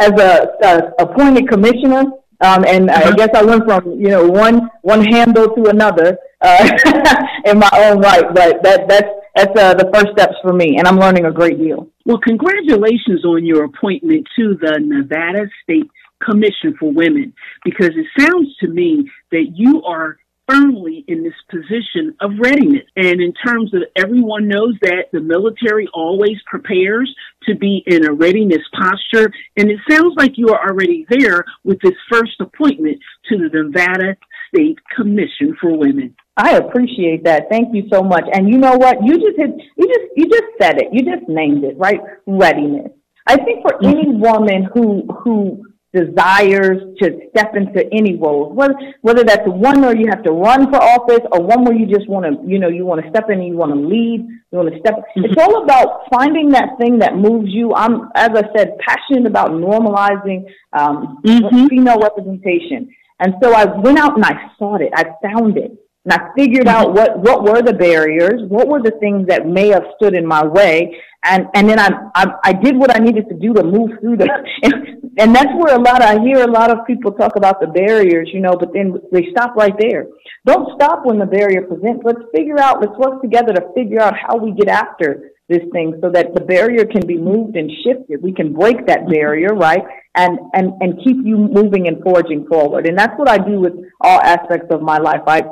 as 0.00 0.12
a, 0.20 0.48
a 0.66 1.04
appointed 1.04 1.48
commissioner. 1.48 2.02
Um, 2.40 2.64
and 2.66 2.90
I 2.90 3.02
uh-huh. 3.02 3.12
guess 3.12 3.28
I 3.34 3.44
went 3.44 3.64
from, 3.64 4.00
you 4.00 4.08
know, 4.08 4.26
one, 4.26 4.68
one 4.82 5.04
handle 5.04 5.54
to 5.54 5.66
another, 5.66 6.18
uh, 6.40 6.68
in 7.44 7.60
my 7.60 7.70
own 7.74 8.00
right. 8.00 8.24
But 8.34 8.64
that, 8.64 8.88
that's, 8.88 9.08
that's 9.34 9.58
uh, 9.58 9.74
the 9.74 9.90
first 9.94 10.12
steps 10.12 10.34
for 10.42 10.52
me, 10.52 10.76
and 10.78 10.86
I'm 10.86 10.98
learning 10.98 11.24
a 11.24 11.32
great 11.32 11.58
deal. 11.58 11.88
Well, 12.04 12.18
congratulations 12.18 13.24
on 13.24 13.44
your 13.44 13.64
appointment 13.64 14.26
to 14.36 14.56
the 14.60 14.78
Nevada 14.80 15.48
State 15.62 15.90
Commission 16.22 16.76
for 16.78 16.92
Women, 16.92 17.32
because 17.64 17.90
it 17.96 18.06
sounds 18.18 18.54
to 18.60 18.68
me 18.68 19.08
that 19.30 19.52
you 19.54 19.82
are 19.84 20.18
firmly 20.48 21.04
in 21.08 21.22
this 21.22 21.34
position 21.50 22.14
of 22.20 22.32
readiness. 22.38 22.84
And 22.96 23.20
in 23.20 23.32
terms 23.32 23.72
of 23.74 23.82
everyone 23.96 24.48
knows 24.48 24.74
that 24.82 25.06
the 25.12 25.20
military 25.20 25.88
always 25.94 26.36
prepares 26.46 27.14
to 27.44 27.54
be 27.54 27.82
in 27.86 28.04
a 28.04 28.12
readiness 28.12 28.62
posture. 28.74 29.32
And 29.56 29.70
it 29.70 29.78
sounds 29.88 30.14
like 30.16 30.32
you 30.36 30.48
are 30.48 30.68
already 30.68 31.06
there 31.08 31.44
with 31.64 31.80
this 31.80 31.94
first 32.10 32.40
appointment 32.40 32.98
to 33.28 33.38
the 33.38 33.62
Nevada 33.62 34.16
State 34.48 34.78
Commission 34.94 35.56
for 35.60 35.76
Women. 35.76 36.14
I 36.36 36.56
appreciate 36.56 37.24
that. 37.24 37.48
Thank 37.50 37.74
you 37.74 37.88
so 37.92 38.02
much. 38.02 38.24
And 38.32 38.48
you 38.48 38.58
know 38.58 38.76
what? 38.76 39.04
You 39.04 39.14
just 39.14 39.36
hit, 39.36 39.50
you 39.76 39.86
just 39.86 40.06
you 40.16 40.24
just 40.30 40.46
said 40.60 40.80
it. 40.80 40.88
You 40.92 41.04
just 41.04 41.28
named 41.28 41.64
it, 41.64 41.76
right? 41.76 42.00
Readiness. 42.26 42.90
I 43.26 43.36
think 43.36 43.62
for 43.62 43.84
any 43.84 44.06
mm-hmm. 44.06 44.20
woman 44.20 44.68
who 44.72 45.06
who 45.22 45.62
desires 45.92 46.78
to 47.02 47.20
step 47.30 47.54
into 47.54 47.84
any 47.92 48.16
role, 48.16 48.50
whether 48.50 48.74
whether 49.02 49.24
that's 49.24 49.46
one 49.46 49.82
where 49.82 49.94
you 49.94 50.06
have 50.08 50.22
to 50.24 50.32
run 50.32 50.70
for 50.70 50.82
office 50.82 51.20
or 51.32 51.42
one 51.42 51.64
where 51.64 51.74
you 51.74 51.86
just 51.86 52.08
want 52.08 52.24
to, 52.24 52.48
you 52.48 52.58
know, 52.58 52.68
you 52.68 52.86
want 52.86 53.02
to 53.02 53.10
step 53.10 53.28
in 53.28 53.38
and 53.38 53.48
you 53.48 53.56
want 53.56 53.72
to 53.72 53.78
lead, 53.78 54.26
you 54.26 54.58
want 54.58 54.72
to 54.72 54.80
step. 54.80 54.94
Mm-hmm. 54.94 55.26
It's 55.26 55.36
all 55.36 55.62
about 55.64 56.08
finding 56.10 56.48
that 56.50 56.78
thing 56.80 56.98
that 57.00 57.14
moves 57.16 57.50
you. 57.50 57.74
I'm, 57.74 58.08
as 58.14 58.30
I 58.30 58.42
said, 58.56 58.78
passionate 58.78 59.26
about 59.26 59.50
normalizing 59.50 60.46
um, 60.72 61.18
mm-hmm. 61.24 61.66
female 61.66 62.00
representation. 62.00 62.88
And 63.20 63.34
so 63.42 63.52
I 63.52 63.66
went 63.66 63.98
out 63.98 64.16
and 64.16 64.24
I 64.24 64.50
sought 64.58 64.80
it. 64.80 64.92
I 64.96 65.04
found 65.22 65.58
it. 65.58 65.72
And 66.04 66.12
I 66.12 66.30
figured 66.36 66.66
out 66.66 66.88
mm-hmm. 66.88 66.96
what, 66.96 67.18
what 67.18 67.42
were 67.44 67.62
the 67.62 67.74
barriers, 67.74 68.42
what 68.48 68.66
were 68.66 68.82
the 68.82 68.90
things 68.98 69.28
that 69.28 69.46
may 69.46 69.68
have 69.68 69.84
stood 69.96 70.14
in 70.14 70.26
my 70.26 70.44
way, 70.44 71.00
and 71.24 71.46
and 71.54 71.68
then 71.68 71.78
I 71.78 71.90
I, 72.14 72.26
I 72.42 72.52
did 72.52 72.76
what 72.76 72.94
I 72.94 72.98
needed 72.98 73.28
to 73.28 73.36
do 73.36 73.54
to 73.54 73.62
move 73.62 73.90
through 74.00 74.16
the, 74.16 74.28
and, 74.64 75.12
and 75.18 75.34
that's 75.34 75.52
where 75.54 75.76
a 75.76 75.80
lot 75.80 76.02
I 76.02 76.18
hear 76.20 76.42
a 76.42 76.50
lot 76.50 76.70
of 76.70 76.84
people 76.86 77.12
talk 77.12 77.36
about 77.36 77.60
the 77.60 77.68
barriers, 77.68 78.30
you 78.32 78.40
know, 78.40 78.56
but 78.58 78.72
then 78.72 78.98
they 79.12 79.28
stop 79.30 79.54
right 79.54 79.74
there. 79.78 80.06
Don't 80.44 80.74
stop 80.74 81.06
when 81.06 81.18
the 81.18 81.26
barrier 81.26 81.62
presents. 81.62 82.02
Let's 82.04 82.22
figure 82.34 82.58
out. 82.58 82.80
Let's 82.80 82.98
work 82.98 83.22
together 83.22 83.52
to 83.52 83.62
figure 83.74 84.00
out 84.00 84.14
how 84.16 84.36
we 84.36 84.52
get 84.52 84.68
after 84.68 85.30
this 85.48 85.62
thing 85.72 85.98
so 86.00 86.10
that 86.10 86.34
the 86.34 86.40
barrier 86.40 86.84
can 86.84 87.06
be 87.06 87.18
moved 87.18 87.56
and 87.56 87.70
shifted. 87.84 88.22
We 88.22 88.32
can 88.32 88.52
break 88.52 88.86
that 88.86 89.08
barrier, 89.08 89.54
right? 89.54 89.82
And, 90.14 90.38
and, 90.54 90.72
and 90.80 90.98
keep 91.04 91.18
you 91.24 91.36
moving 91.36 91.88
and 91.88 92.02
forging 92.02 92.46
forward. 92.46 92.86
And 92.86 92.98
that's 92.98 93.16
what 93.18 93.28
I 93.28 93.38
do 93.38 93.60
with 93.60 93.72
all 94.00 94.20
aspects 94.20 94.68
of 94.70 94.82
my 94.82 94.98
life. 94.98 95.22
I 95.26 95.42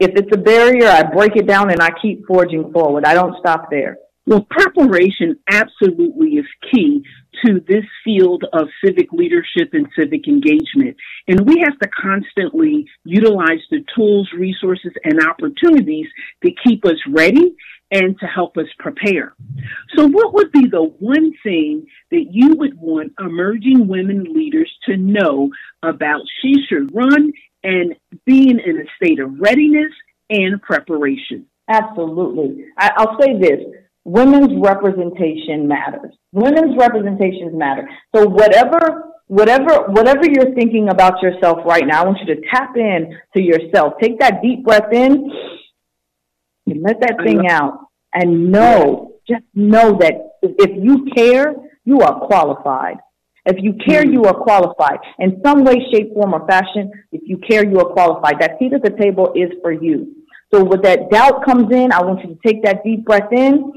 if 0.00 0.12
it's 0.16 0.34
a 0.34 0.38
barrier, 0.38 0.88
I 0.88 1.02
break 1.02 1.36
it 1.36 1.46
down 1.46 1.70
and 1.70 1.80
I 1.80 1.90
keep 2.00 2.26
forging 2.26 2.72
forward. 2.72 3.04
I 3.04 3.14
don't 3.14 3.38
stop 3.38 3.70
there. 3.70 3.98
Well, 4.26 4.46
preparation 4.48 5.36
absolutely 5.50 6.36
is 6.36 6.46
key 6.70 7.02
to 7.44 7.60
this 7.66 7.84
field 8.04 8.44
of 8.52 8.68
civic 8.84 9.12
leadership 9.12 9.70
and 9.72 9.88
civic 9.98 10.26
engagement. 10.28 10.96
And 11.26 11.40
we 11.46 11.62
have 11.64 11.78
to 11.80 11.88
constantly 11.88 12.86
utilize 13.04 13.60
the 13.70 13.84
tools, 13.94 14.30
resources, 14.36 14.92
and 15.04 15.20
opportunities 15.20 16.06
to 16.44 16.52
keep 16.64 16.84
us 16.84 16.98
ready 17.08 17.56
and 17.90 18.18
to 18.20 18.26
help 18.26 18.56
us 18.56 18.66
prepare. 18.78 19.34
So, 19.96 20.06
what 20.06 20.32
would 20.34 20.52
be 20.52 20.66
the 20.66 20.84
one 21.00 21.32
thing 21.42 21.86
that 22.10 22.26
you 22.30 22.54
would 22.56 22.78
want 22.78 23.12
emerging 23.18 23.88
women 23.88 24.24
leaders 24.32 24.70
to 24.86 24.96
know 24.96 25.50
about 25.82 26.20
She 26.40 26.54
Should 26.68 26.94
Run 26.94 27.32
and 27.62 27.94
being 28.24 28.58
in 28.58 28.78
a 28.78 28.84
state 28.96 29.20
of 29.20 29.38
readiness 29.38 29.92
and 30.28 30.60
preparation. 30.62 31.46
Absolutely. 31.68 32.64
I, 32.78 32.90
will 32.98 33.16
say 33.20 33.38
this 33.38 33.60
women's 34.04 34.60
representation 34.60 35.68
matters. 35.68 36.12
Women's 36.32 36.76
representations 36.78 37.52
matter. 37.54 37.88
So 38.14 38.26
whatever 38.26 39.04
whatever 39.26 39.84
whatever 39.88 40.22
you're 40.24 40.54
thinking 40.54 40.88
about 40.88 41.22
yourself 41.22 41.58
right 41.64 41.86
now, 41.86 42.02
I 42.02 42.06
want 42.06 42.18
you 42.26 42.34
to 42.34 42.40
tap 42.52 42.76
in 42.76 43.16
to 43.36 43.42
yourself. 43.42 43.94
Take 44.00 44.18
that 44.20 44.42
deep 44.42 44.64
breath 44.64 44.92
in 44.92 45.30
and 46.66 46.82
let 46.82 47.00
that 47.00 47.18
thing 47.24 47.48
out 47.48 47.86
and 48.12 48.50
know, 48.50 49.12
just 49.28 49.44
know 49.54 49.98
that 50.00 50.14
if 50.42 50.70
you 50.82 51.06
care, 51.14 51.54
you 51.84 52.00
are 52.00 52.26
qualified. 52.26 52.96
If 53.46 53.56
you 53.62 53.74
care, 53.86 54.04
you 54.04 54.24
are 54.24 54.34
qualified. 54.34 54.98
In 55.18 55.40
some 55.44 55.64
way, 55.64 55.76
shape, 55.92 56.12
form, 56.14 56.34
or 56.34 56.46
fashion, 56.46 56.90
if 57.12 57.22
you 57.24 57.38
care, 57.38 57.64
you 57.66 57.78
are 57.78 57.92
qualified. 57.92 58.40
That 58.40 58.58
seat 58.58 58.72
at 58.72 58.82
the 58.82 58.90
table 58.90 59.32
is 59.34 59.50
for 59.62 59.72
you. 59.72 60.14
So 60.52 60.64
when 60.64 60.82
that 60.82 61.10
doubt 61.10 61.44
comes 61.44 61.72
in, 61.72 61.92
I 61.92 62.02
want 62.02 62.20
you 62.24 62.34
to 62.34 62.40
take 62.44 62.62
that 62.64 62.82
deep 62.84 63.04
breath 63.04 63.32
in 63.32 63.72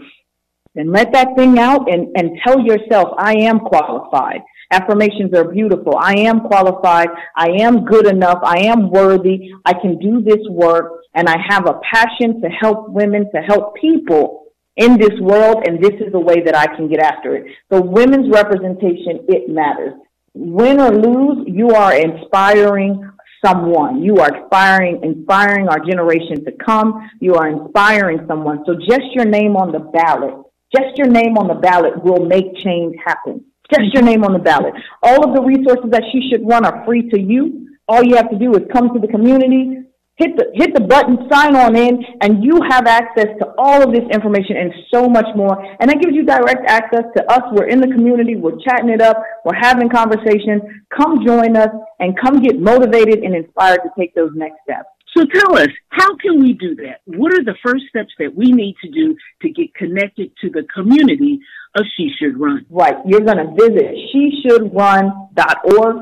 and 0.76 0.92
let 0.92 1.14
that 1.14 1.36
thing 1.38 1.60
out 1.60 1.92
and, 1.92 2.08
and 2.18 2.40
tell 2.46 2.60
yourself, 2.60 3.10
I 3.18 3.36
am 3.42 3.60
qualified. 3.60 4.42
Affirmations 4.72 5.34
are 5.36 5.44
beautiful. 5.44 5.96
I 6.00 6.16
am 6.22 6.42
qualified. 6.42 7.10
I 7.36 7.50
am 7.62 7.86
good 7.86 8.08
enough. 8.08 8.40
I 8.42 8.66
am 8.66 8.90
worthy. 8.90 9.52
I 9.66 9.74
can 9.74 10.00
do 10.00 10.24
this 10.24 10.44
work 10.50 11.04
and 11.14 11.30
I 11.30 11.36
have 11.48 11.68
a 11.68 11.80
passion 11.94 12.42
to 12.42 12.50
help 12.50 12.90
women, 12.90 13.30
to 13.36 13.42
help 13.42 13.76
people 13.76 14.43
in 14.78 14.98
this 14.98 15.20
world, 15.20 15.64
and 15.68 15.82
this 15.84 15.94
is 16.02 16.12
the 16.12 16.20
way 16.20 16.42
that 16.42 16.56
I 16.56 16.68
can 16.76 16.88
get 16.88 17.00
after 17.00 17.36
it. 17.36 17.46
So 17.72 17.82
women's 17.82 18.30
representation, 18.32 19.26
it 19.28 19.50
matters. 19.50 19.94
Win 20.34 20.80
or 20.80 20.92
lose, 20.92 21.46
you 21.48 21.70
are 21.70 21.94
inspiring 21.96 23.10
someone. 23.46 24.02
You 24.02 24.18
are 24.18 24.36
inspiring, 24.36 25.02
inspiring 25.04 25.68
our 25.68 25.80
generation 25.80 26.44
to 26.46 26.52
come. 26.54 27.10
You 27.20 27.36
are 27.36 27.48
inspiring 27.48 28.26
someone. 28.28 28.64
So 28.66 28.76
just 28.76 29.14
your 29.14 29.26
name 29.26 29.56
on 29.56 29.72
the 29.72 29.80
ballot, 29.80 30.34
just 30.76 30.98
your 30.98 31.08
name 31.08 31.38
on 31.38 31.48
the 31.48 31.56
ballot 31.56 32.04
will 32.04 32.26
make 32.26 32.56
change 32.64 32.96
happen. 33.06 33.46
Just 33.72 33.94
your 33.94 34.04
name 34.04 34.24
on 34.24 34.34
the 34.34 34.40
ballot. 34.40 34.74
All 35.02 35.28
of 35.28 35.36
the 35.36 35.42
resources 35.42 35.90
that 35.92 36.04
she 36.12 36.30
should 36.30 36.48
run 36.48 36.66
are 36.66 36.84
free 36.86 37.10
to 37.10 37.20
you. 37.20 37.78
All 37.88 38.04
you 38.04 38.16
have 38.16 38.30
to 38.30 38.40
do 38.40 38.54
is 38.54 38.62
come 38.72 38.94
to 38.94 39.00
the 39.00 39.08
community, 39.08 39.83
hit 40.16 40.38
the 40.38 40.46
hit 40.54 40.74
the 40.74 40.82
button, 40.82 41.18
sign 41.32 41.56
on 41.56 41.76
in, 41.76 42.04
and 42.22 42.44
you 42.44 42.62
have 42.70 42.86
access 42.86 43.28
to 43.40 43.54
all 43.58 43.82
of 43.82 43.92
this 43.92 44.06
information 44.12 44.58
and 44.58 44.74
so 44.94 45.10
much 45.10 45.26
more. 45.36 45.58
And 45.80 45.90
that 45.90 46.00
gives 46.02 46.16
you 46.16 46.24
direct 46.24 46.66
access 46.68 47.04
to 47.18 47.32
us. 47.32 47.42
We're 47.52 47.68
in 47.68 47.82
the 47.82 47.88
community, 47.88 48.36
we're 48.36 48.60
chatting 48.64 48.90
it 48.90 49.02
up, 49.02 49.18
we're 49.46 49.60
having 49.60 49.90
conversations. 49.90 50.62
Come 50.96 51.26
join 51.26 51.58
us 51.58 51.70
and 52.00 52.20
come 52.20 52.42
get 52.42 52.60
motivated 52.60 53.24
and 53.24 53.36
inspired 53.36 53.82
to 53.84 53.90
take 53.98 54.14
those 54.16 54.32
next 54.36 54.58
steps. 54.64 54.90
So 55.16 55.26
tell 55.26 55.58
us, 55.58 55.68
how 55.90 56.16
can 56.18 56.42
we 56.42 56.54
do 56.54 56.76
that? 56.76 57.02
What 57.06 57.34
are 57.34 57.44
the 57.44 57.56
first 57.64 57.84
steps 57.88 58.12
that 58.18 58.34
we 58.36 58.52
need 58.52 58.76
to 58.84 58.90
do 58.90 59.16
to 59.44 59.50
get 59.50 59.74
connected 59.76 60.32
to 60.42 60.50
the 60.50 60.64
community 60.74 61.40
of 61.76 61.86
She 61.96 62.10
Should 62.18 62.40
Run? 62.40 62.66
Right. 62.70 62.96
You're 63.06 63.22
going 63.22 63.38
to 63.38 63.54
visit 63.54 63.96
sheshouldrun.org 64.12 65.98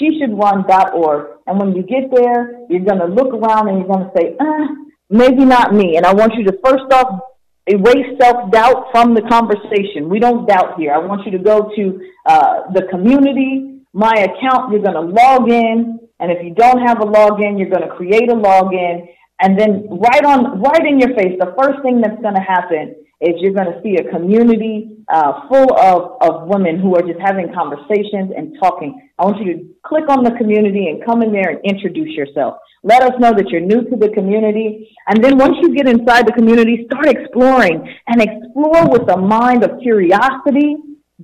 sheshouldrun.org. 0.00 1.26
And 1.46 1.58
when 1.58 1.74
you 1.74 1.82
get 1.82 2.10
there, 2.12 2.60
you're 2.68 2.84
going 2.84 2.98
to 2.98 3.06
look 3.06 3.32
around 3.32 3.68
and 3.68 3.78
you're 3.78 3.88
going 3.88 4.04
to 4.04 4.12
say, 4.16 4.36
uh, 4.38 4.66
maybe 5.10 5.44
not 5.44 5.74
me. 5.74 5.96
And 5.96 6.04
I 6.04 6.12
want 6.12 6.34
you 6.34 6.44
to 6.44 6.58
first 6.64 6.92
off 6.92 7.20
erase 7.66 8.18
self 8.20 8.50
doubt 8.50 8.86
from 8.92 9.14
the 9.14 9.22
conversation. 9.22 10.08
We 10.08 10.18
don't 10.18 10.46
doubt 10.46 10.78
here. 10.78 10.92
I 10.92 10.98
want 10.98 11.24
you 11.26 11.32
to 11.32 11.42
go 11.42 11.70
to 11.74 12.00
uh, 12.26 12.72
the 12.72 12.82
community, 12.90 13.82
my 13.92 14.12
account. 14.12 14.72
You're 14.72 14.82
going 14.82 14.94
to 14.94 15.00
log 15.00 15.50
in. 15.50 16.00
And 16.18 16.32
if 16.32 16.42
you 16.42 16.54
don't 16.54 16.80
have 16.86 17.00
a 17.00 17.04
login, 17.04 17.58
you're 17.58 17.68
going 17.68 17.86
to 17.86 17.94
create 17.94 18.30
a 18.30 18.34
login. 18.34 19.06
And 19.40 19.58
then 19.58 19.86
right 19.90 20.24
on, 20.24 20.62
right 20.62 20.86
in 20.86 20.98
your 20.98 21.14
face, 21.14 21.36
the 21.38 21.54
first 21.60 21.82
thing 21.82 22.00
that's 22.00 22.20
going 22.22 22.34
to 22.34 22.40
happen 22.40 22.94
is 23.20 23.34
you're 23.38 23.54
going 23.54 23.72
to 23.72 23.80
see 23.82 23.96
a 23.96 24.10
community 24.10 24.96
uh, 25.08 25.48
full 25.48 25.72
of, 25.78 26.18
of 26.20 26.48
women 26.48 26.78
who 26.78 26.96
are 26.96 27.02
just 27.02 27.20
having 27.20 27.52
conversations 27.54 28.32
and 28.36 28.56
talking. 28.60 29.08
I 29.18 29.24
want 29.24 29.38
you 29.38 29.54
to 29.54 29.64
click 29.82 30.04
on 30.08 30.22
the 30.22 30.32
community 30.32 30.88
and 30.88 31.04
come 31.04 31.22
in 31.22 31.32
there 31.32 31.48
and 31.48 31.60
introduce 31.64 32.14
yourself. 32.14 32.58
Let 32.82 33.02
us 33.02 33.12
know 33.18 33.32
that 33.32 33.48
you're 33.48 33.62
new 33.62 33.88
to 33.88 33.96
the 33.96 34.10
community. 34.10 34.94
And 35.06 35.24
then 35.24 35.38
once 35.38 35.56
you 35.62 35.74
get 35.74 35.88
inside 35.88 36.26
the 36.26 36.32
community, 36.32 36.86
start 36.86 37.06
exploring 37.06 37.88
and 38.06 38.20
explore 38.20 38.90
with 38.90 39.08
a 39.10 39.16
mind 39.16 39.64
of 39.64 39.80
curiosity. 39.80 40.76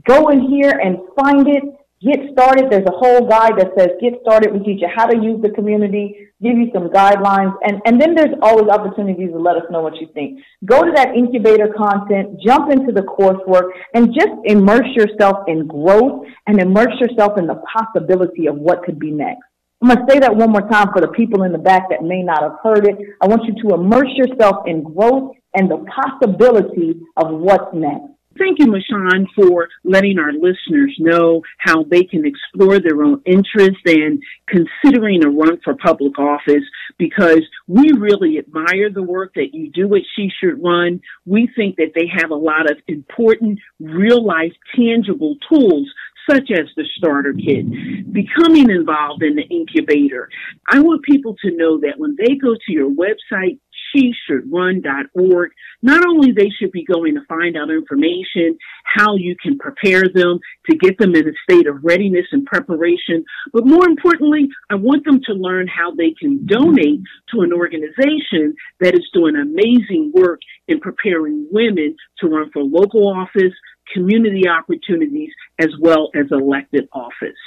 Go 0.07 0.29
in 0.29 0.41
here 0.49 0.81
and 0.83 0.97
find 1.15 1.47
it 1.47 1.65
Get 2.03 2.19
started. 2.33 2.69
There's 2.69 2.87
a 2.87 2.99
whole 2.99 3.29
guide 3.29 3.53
that 3.59 3.73
says 3.79 3.91
get 4.01 4.15
started. 4.23 4.53
We 4.53 4.59
teach 4.59 4.83
you 4.83 4.89
how 4.93 5.07
to 5.07 5.17
use 5.17 5.41
the 5.41 5.51
community, 5.51 6.29
give 6.43 6.57
you 6.57 6.69
some 6.75 6.89
guidelines, 6.89 7.55
and, 7.63 7.81
and 7.87 8.01
then 8.01 8.17
there's 8.17 8.35
always 8.43 8.69
opportunities 8.69 9.31
to 9.31 9.39
let 9.39 9.55
us 9.55 9.63
know 9.71 9.83
what 9.83 9.95
you 10.01 10.09
think. 10.13 10.41
Go 10.65 10.83
to 10.83 10.91
that 10.97 11.15
incubator 11.15 11.73
content, 11.73 12.41
jump 12.45 12.73
into 12.73 12.91
the 12.91 13.03
coursework, 13.03 13.71
and 13.95 14.13
just 14.13 14.35
immerse 14.47 14.89
yourself 14.97 15.45
in 15.47 15.69
growth 15.69 16.27
and 16.49 16.61
immerse 16.61 16.99
yourself 16.99 17.39
in 17.39 17.47
the 17.47 17.63
possibility 17.73 18.47
of 18.47 18.57
what 18.57 18.83
could 18.83 18.99
be 18.99 19.13
next. 19.13 19.43
I'm 19.81 19.89
going 19.89 20.05
to 20.05 20.13
say 20.13 20.19
that 20.21 20.35
one 20.35 20.51
more 20.51 20.69
time 20.69 20.89
for 20.93 21.01
the 21.01 21.09
people 21.09 21.45
in 21.45 21.53
the 21.53 21.59
back 21.59 21.91
that 21.91 22.03
may 22.03 22.23
not 22.23 22.43
have 22.43 22.59
heard 22.63 22.87
it. 22.87 22.97
I 23.21 23.29
want 23.29 23.45
you 23.45 23.55
to 23.63 23.75
immerse 23.75 24.11
yourself 24.17 24.67
in 24.67 24.83
growth 24.83 25.35
and 25.55 25.71
the 25.71 25.85
possibility 26.03 27.01
of 27.17 27.31
what's 27.31 27.73
next. 27.75 28.12
Thank 28.39 28.59
you, 28.59 28.67
Mishon, 28.67 29.27
for 29.35 29.69
letting 29.85 30.19
our 30.19 30.33
listeners 30.33 30.95
know 30.99 31.43
how 31.59 31.85
they 31.85 32.05
can 32.05 32.25
explore 32.25 32.81
their 32.81 33.03
own 33.03 33.21
interests 33.27 33.83
and 33.87 34.23
considering 34.49 35.25
a 35.25 35.29
run 35.29 35.59
for 35.63 35.75
public 35.75 36.19
office 36.19 36.65
because 36.99 37.43
we 37.67 37.93
really 37.93 38.39
admire 38.39 38.91
the 38.91 39.03
work 39.03 39.35
that 39.35 39.53
you 39.53 39.71
do 39.71 39.95
at 39.95 40.03
She 40.17 40.31
Should 40.41 40.63
Run. 40.63 41.01
We 41.27 41.49
think 41.55 41.77
that 41.77 41.93
they 41.95 42.07
have 42.21 42.31
a 42.31 42.37
lot 42.37 42.71
of 42.71 42.79
important, 42.89 43.59
real 43.79 44.25
life, 44.25 44.53
tangible 44.75 45.37
tools 45.51 45.93
such 46.31 46.51
as 46.53 46.67
the 46.77 46.85
starter 46.97 47.33
kit, 47.33 47.67
becoming 48.13 48.71
involved 48.71 49.23
in 49.23 49.35
the 49.35 49.43
incubator. 49.43 50.29
I 50.71 50.79
want 50.81 51.03
people 51.03 51.35
to 51.45 51.57
know 51.57 51.81
that 51.81 51.99
when 51.99 52.17
they 52.17 52.37
go 52.37 52.55
to 52.55 52.73
your 52.73 52.91
website, 52.91 53.59
she 53.95 54.13
should 54.27 54.51
run.org. 54.51 55.51
Not 55.83 56.07
only 56.07 56.33
they 56.33 56.51
should 56.51 56.73
be 56.73 56.85
going 56.85 57.15
to 57.15 57.25
find 57.29 57.57
out 57.57 57.71
information, 57.71 58.59
how 58.85 59.17
you 59.17 59.37
can 59.43 59.59
prepare 59.59 60.03
them 60.13 60.39
to 60.71 60.77
get 60.77 60.99
them 60.99 61.15
in 61.15 61.29
a 61.29 61.33
state 61.43 61.67
of 61.67 61.83
readiness 61.83 62.27
and 62.33 62.47
preparation, 62.47 63.25
but 63.53 63.67
more 63.67 63.87
importantly, 63.87 64.49
I 64.71 64.77
want 64.77 65.05
them 65.05 65.21
to 65.27 65.33
learn 65.35 65.67
how 65.69 65.95
they 65.95 66.15
can 66.19 66.47
donate 66.47 67.01
to 67.35 67.41
an 67.41 67.53
organization 67.53 68.55
that 68.81 68.95
is 68.95 69.09
doing 69.13 69.37
amazing 69.37 70.13
work 70.15 70.41
in 70.69 70.81
preparing 70.81 71.49
women 71.51 71.97
to 72.21 72.29
run 72.29 72.51
for 72.53 72.63
local 72.63 73.09
office, 73.09 73.53
community 73.93 74.49
opportunities, 74.49 75.31
as 75.59 75.69
well 75.81 76.11
as 76.15 76.27
elected 76.31 76.89
office. 76.93 77.39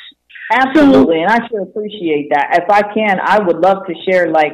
Absolutely, 0.52 1.22
and 1.22 1.32
I 1.32 1.48
sure 1.48 1.64
appreciate 1.64 2.30
that. 2.30 2.62
If 2.62 2.70
I 2.70 2.82
can, 2.94 3.20
I 3.20 3.40
would 3.40 3.58
love 3.58 3.88
to 3.88 3.94
share 4.08 4.30
like 4.30 4.54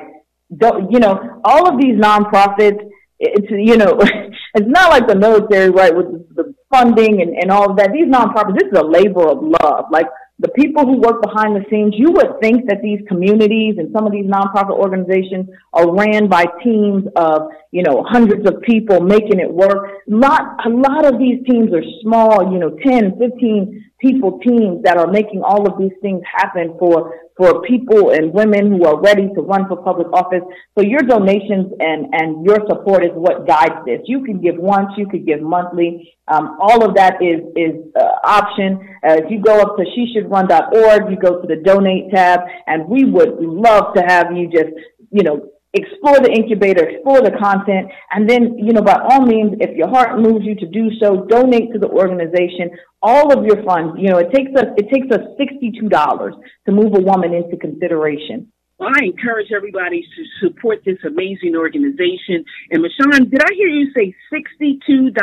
you 0.90 1.00
know, 1.00 1.42
all 1.44 1.68
of 1.68 1.80
these 1.80 1.96
nonprofits, 1.96 2.80
it's, 3.20 3.48
you 3.50 3.78
know, 3.78 4.00
it's 4.56 4.68
not 4.68 4.90
like 4.90 5.08
the 5.08 5.16
military, 5.16 5.70
right, 5.70 5.96
with 5.96 6.36
the 6.36 6.54
funding 6.70 7.22
and, 7.22 7.36
and 7.38 7.52
all 7.52 7.70
of 7.70 7.78
that. 7.78 7.92
These 7.94 8.08
nonprofits, 8.08 8.60
this 8.60 8.72
is 8.72 8.78
a 8.78 8.84
labor 8.84 9.28
of 9.28 9.40
love. 9.42 9.86
Like, 9.92 10.08
the 10.40 10.50
people 10.50 10.86
who 10.86 10.98
work 10.98 11.22
behind 11.22 11.56
the 11.56 11.64
scenes, 11.70 11.94
you 11.96 12.12
would 12.12 12.42
think 12.42 12.66
that 12.68 12.82
these 12.82 13.00
communities 13.08 13.76
and 13.78 13.94
some 13.94 14.08
of 14.08 14.12
these 14.12 14.26
nonprofit 14.26 14.72
organizations 14.72 15.48
are 15.72 15.96
ran 15.96 16.28
by 16.28 16.46
teams 16.64 17.04
of, 17.16 17.50
you 17.72 17.84
know, 17.84 18.04
hundreds 18.08 18.48
of 18.48 18.62
people 18.62 19.00
making 19.00 19.40
it 19.40 19.52
work. 19.52 20.04
Lot, 20.08 20.58
a 20.66 20.70
lot 20.70 21.06
of 21.06 21.18
these 21.18 21.44
teams 21.50 21.74
are 21.74 21.84
small, 22.02 22.52
you 22.52 22.60
know, 22.60 22.78
10, 22.86 23.18
15 23.18 23.92
people 24.02 24.40
teams 24.40 24.84
that 24.84 24.98
are 24.98 25.08
making 25.08 25.42
all 25.44 25.66
of 25.72 25.80
these 25.80 25.94
things 26.02 26.22
happen 26.26 26.76
for 26.80 27.14
for 27.38 27.62
people 27.62 28.12
and 28.12 28.34
women 28.34 28.72
who 28.72 28.86
are 28.86 29.00
ready 29.00 29.30
to 29.34 29.42
run 29.42 29.68
for 29.68 29.82
public 29.82 30.08
office. 30.12 30.42
So 30.78 30.84
your 30.84 31.02
donations 31.02 31.72
and 31.80 32.14
and 32.14 32.46
your 32.46 32.60
support 32.68 33.06
is 33.06 33.12
what 33.14 33.48
guides 33.48 33.86
this. 33.86 34.02
You 34.06 34.24
can 34.26 34.42
give 34.42 34.58
once, 34.58 34.90
you 34.98 35.08
could 35.08 35.26
give 35.26 35.42
monthly. 35.42 36.14
Um, 36.28 36.58
all 36.60 36.84
of 36.84 36.96
that 36.96 37.22
is 37.22 37.42
is 37.56 37.76
uh, 37.96 38.16
option. 38.24 38.80
Uh, 39.08 39.22
if 39.24 39.32
you 39.32 39.42
go 39.42 39.60
up 39.60 39.78
to 39.78 39.86
she 39.96 40.12
should 40.14 40.30
sheshouldrun.org, 40.30 41.10
you 41.10 41.18
go 41.18 41.42
to 41.42 41.48
the 41.48 41.62
donate 41.64 42.12
tab, 42.12 42.42
and 42.68 42.88
we 42.88 43.06
would 43.06 43.40
love 43.40 43.94
to 43.96 44.02
have 44.02 44.36
you 44.36 44.50
just 44.50 44.74
you 45.12 45.24
know 45.24 45.51
explore 45.74 46.20
the 46.20 46.32
incubator, 46.32 46.88
explore 46.88 47.22
the 47.22 47.32
content, 47.40 47.90
and 48.12 48.30
then, 48.30 48.58
you 48.58 48.74
know, 48.74 48.82
by 48.82 49.00
all 49.10 49.26
means, 49.26 49.56
if 49.60 49.76
your 49.76 49.88
heart 49.88 50.20
moves 50.20 50.46
you 50.46 50.56
to 50.56 50.68
do 50.68 50.90
so, 51.00 51.26
donate 51.30 51.72
to 51.74 51.80
the 51.80 51.88
organization. 51.88 52.72
All 53.02 53.32
of 53.34 53.46
your 53.46 53.64
funds, 53.64 53.96
you 53.98 54.10
know, 54.10 54.20
it 54.20 54.32
takes 54.32 54.52
us 54.56 54.68
it 54.78 54.90
takes 54.94 55.10
us 55.12 55.22
sixty 55.38 55.72
two 55.80 55.90
dollars 55.90 56.36
to 56.66 56.72
move 56.72 56.94
a 56.94 57.02
woman 57.02 57.34
into 57.34 57.58
consideration. 57.58 58.52
Well, 58.78 58.90
I 58.90 59.06
encourage 59.06 59.52
everybody 59.56 60.02
to 60.02 60.48
support 60.48 60.80
this 60.84 60.98
amazing 61.06 61.56
organization. 61.56 62.44
And 62.72 62.84
Mishon, 62.84 63.30
did 63.30 63.42
I 63.44 63.54
hear 63.54 63.68
you 63.68 63.92
say 63.96 64.16
$62? 64.34 65.14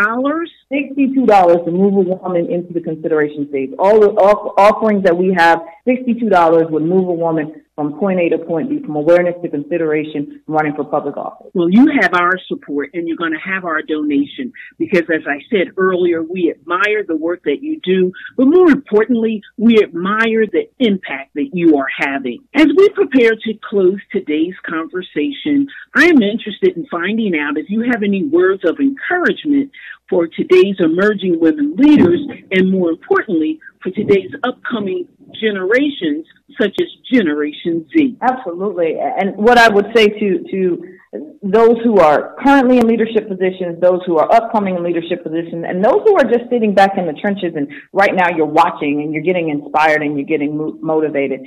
$62 0.73 1.65
to 1.65 1.71
move 1.71 2.07
a 2.07 2.17
woman 2.17 2.51
into 2.51 2.73
the 2.73 2.81
consideration 2.81 3.49
stage. 3.49 3.71
All 3.79 4.01
the 4.01 4.09
offerings 4.09 5.05
that 5.05 5.17
we 5.17 5.35
have, 5.37 5.61
$62 5.87 6.71
would 6.71 6.83
move 6.83 7.09
a 7.09 7.13
woman 7.13 7.63
from 7.79 7.97
point 7.97 8.19
A 8.19 8.29
to 8.31 8.39
point 8.39 8.69
B, 8.69 8.81
from 8.81 8.97
awareness 8.97 9.37
to 9.41 9.49
consideration, 9.49 10.43
running 10.49 10.75
for 10.75 10.85
public 10.85 11.17
office. 11.17 11.47
Well, 11.55 11.71
you 11.71 11.87
have 12.01 12.13
our 12.13 12.33
support 12.49 12.91
and 12.93 13.07
you're 13.07 13.17
going 13.17 13.33
to 13.33 13.39
have 13.39 13.65
our 13.65 13.83
donation 13.83 14.53
because, 14.79 15.05
as 15.15 15.23
I 15.29 15.39
said 15.49 15.69
earlier, 15.77 16.21
we 16.21 16.51
admire 16.51 17.05
the 17.07 17.17
work 17.17 17.45
that 17.45 17.63
you 17.63 17.81
do, 17.85 18.11
but 18.37 18.47
more 18.47 18.69
importantly, 18.69 19.43
we 19.57 19.81
admire 19.81 20.45
the 20.51 20.69
impact 20.81 21.35
that 21.35 21.51
you 21.53 21.77
are 21.77 21.87
having. 21.97 22.41
As 22.53 22.67
we 22.77 22.89
prepare 22.89 23.37
to 23.37 23.55
close 23.63 24.01
today's 24.11 24.57
conversation, 24.69 25.69
I 25.95 26.07
am 26.07 26.21
interested 26.21 26.77
in 26.77 26.85
finding 26.91 27.39
out 27.39 27.59
if 27.59 27.71
you 27.71 27.83
have 27.93 28.03
any 28.03 28.25
words 28.25 28.65
of 28.69 28.81
encouragement 28.81 29.71
for 30.09 30.27
today's 30.27 30.77
emerging 30.79 31.39
women 31.41 31.75
leaders 31.77 32.21
and 32.51 32.71
more 32.71 32.91
importantly, 32.91 33.61
for 33.83 33.91
today's 33.91 34.31
upcoming 34.43 35.07
generations, 35.41 36.27
such 36.61 36.75
as 36.81 36.87
Generation 37.13 37.87
Z. 37.97 38.17
Absolutely. 38.23 38.97
And 38.99 39.37
what 39.37 39.59
I 39.59 39.69
would 39.69 39.87
say 39.95 40.07
to, 40.07 40.45
to 40.51 40.99
those 41.43 41.77
who 41.85 41.99
are 41.99 42.35
currently 42.43 42.79
in 42.79 42.87
leadership 42.87 43.29
positions, 43.29 43.81
those 43.81 44.01
who 44.07 44.19
are 44.19 44.33
upcoming 44.33 44.77
in 44.77 44.83
leadership 44.83 45.23
positions, 45.23 45.65
and 45.67 45.85
those 45.85 46.01
who 46.05 46.17
are 46.17 46.25
just 46.25 46.51
sitting 46.51 46.75
back 46.75 46.99
in 46.99 47.07
the 47.07 47.13
trenches 47.13 47.55
and 47.55 47.69
right 47.93 48.15
now 48.15 48.29
you're 48.35 48.47
watching 48.47 49.03
and 49.03 49.13
you're 49.13 49.23
getting 49.23 49.51
inspired 49.51 50.03
and 50.03 50.17
you're 50.17 50.27
getting 50.27 50.79
motivated 50.81 51.47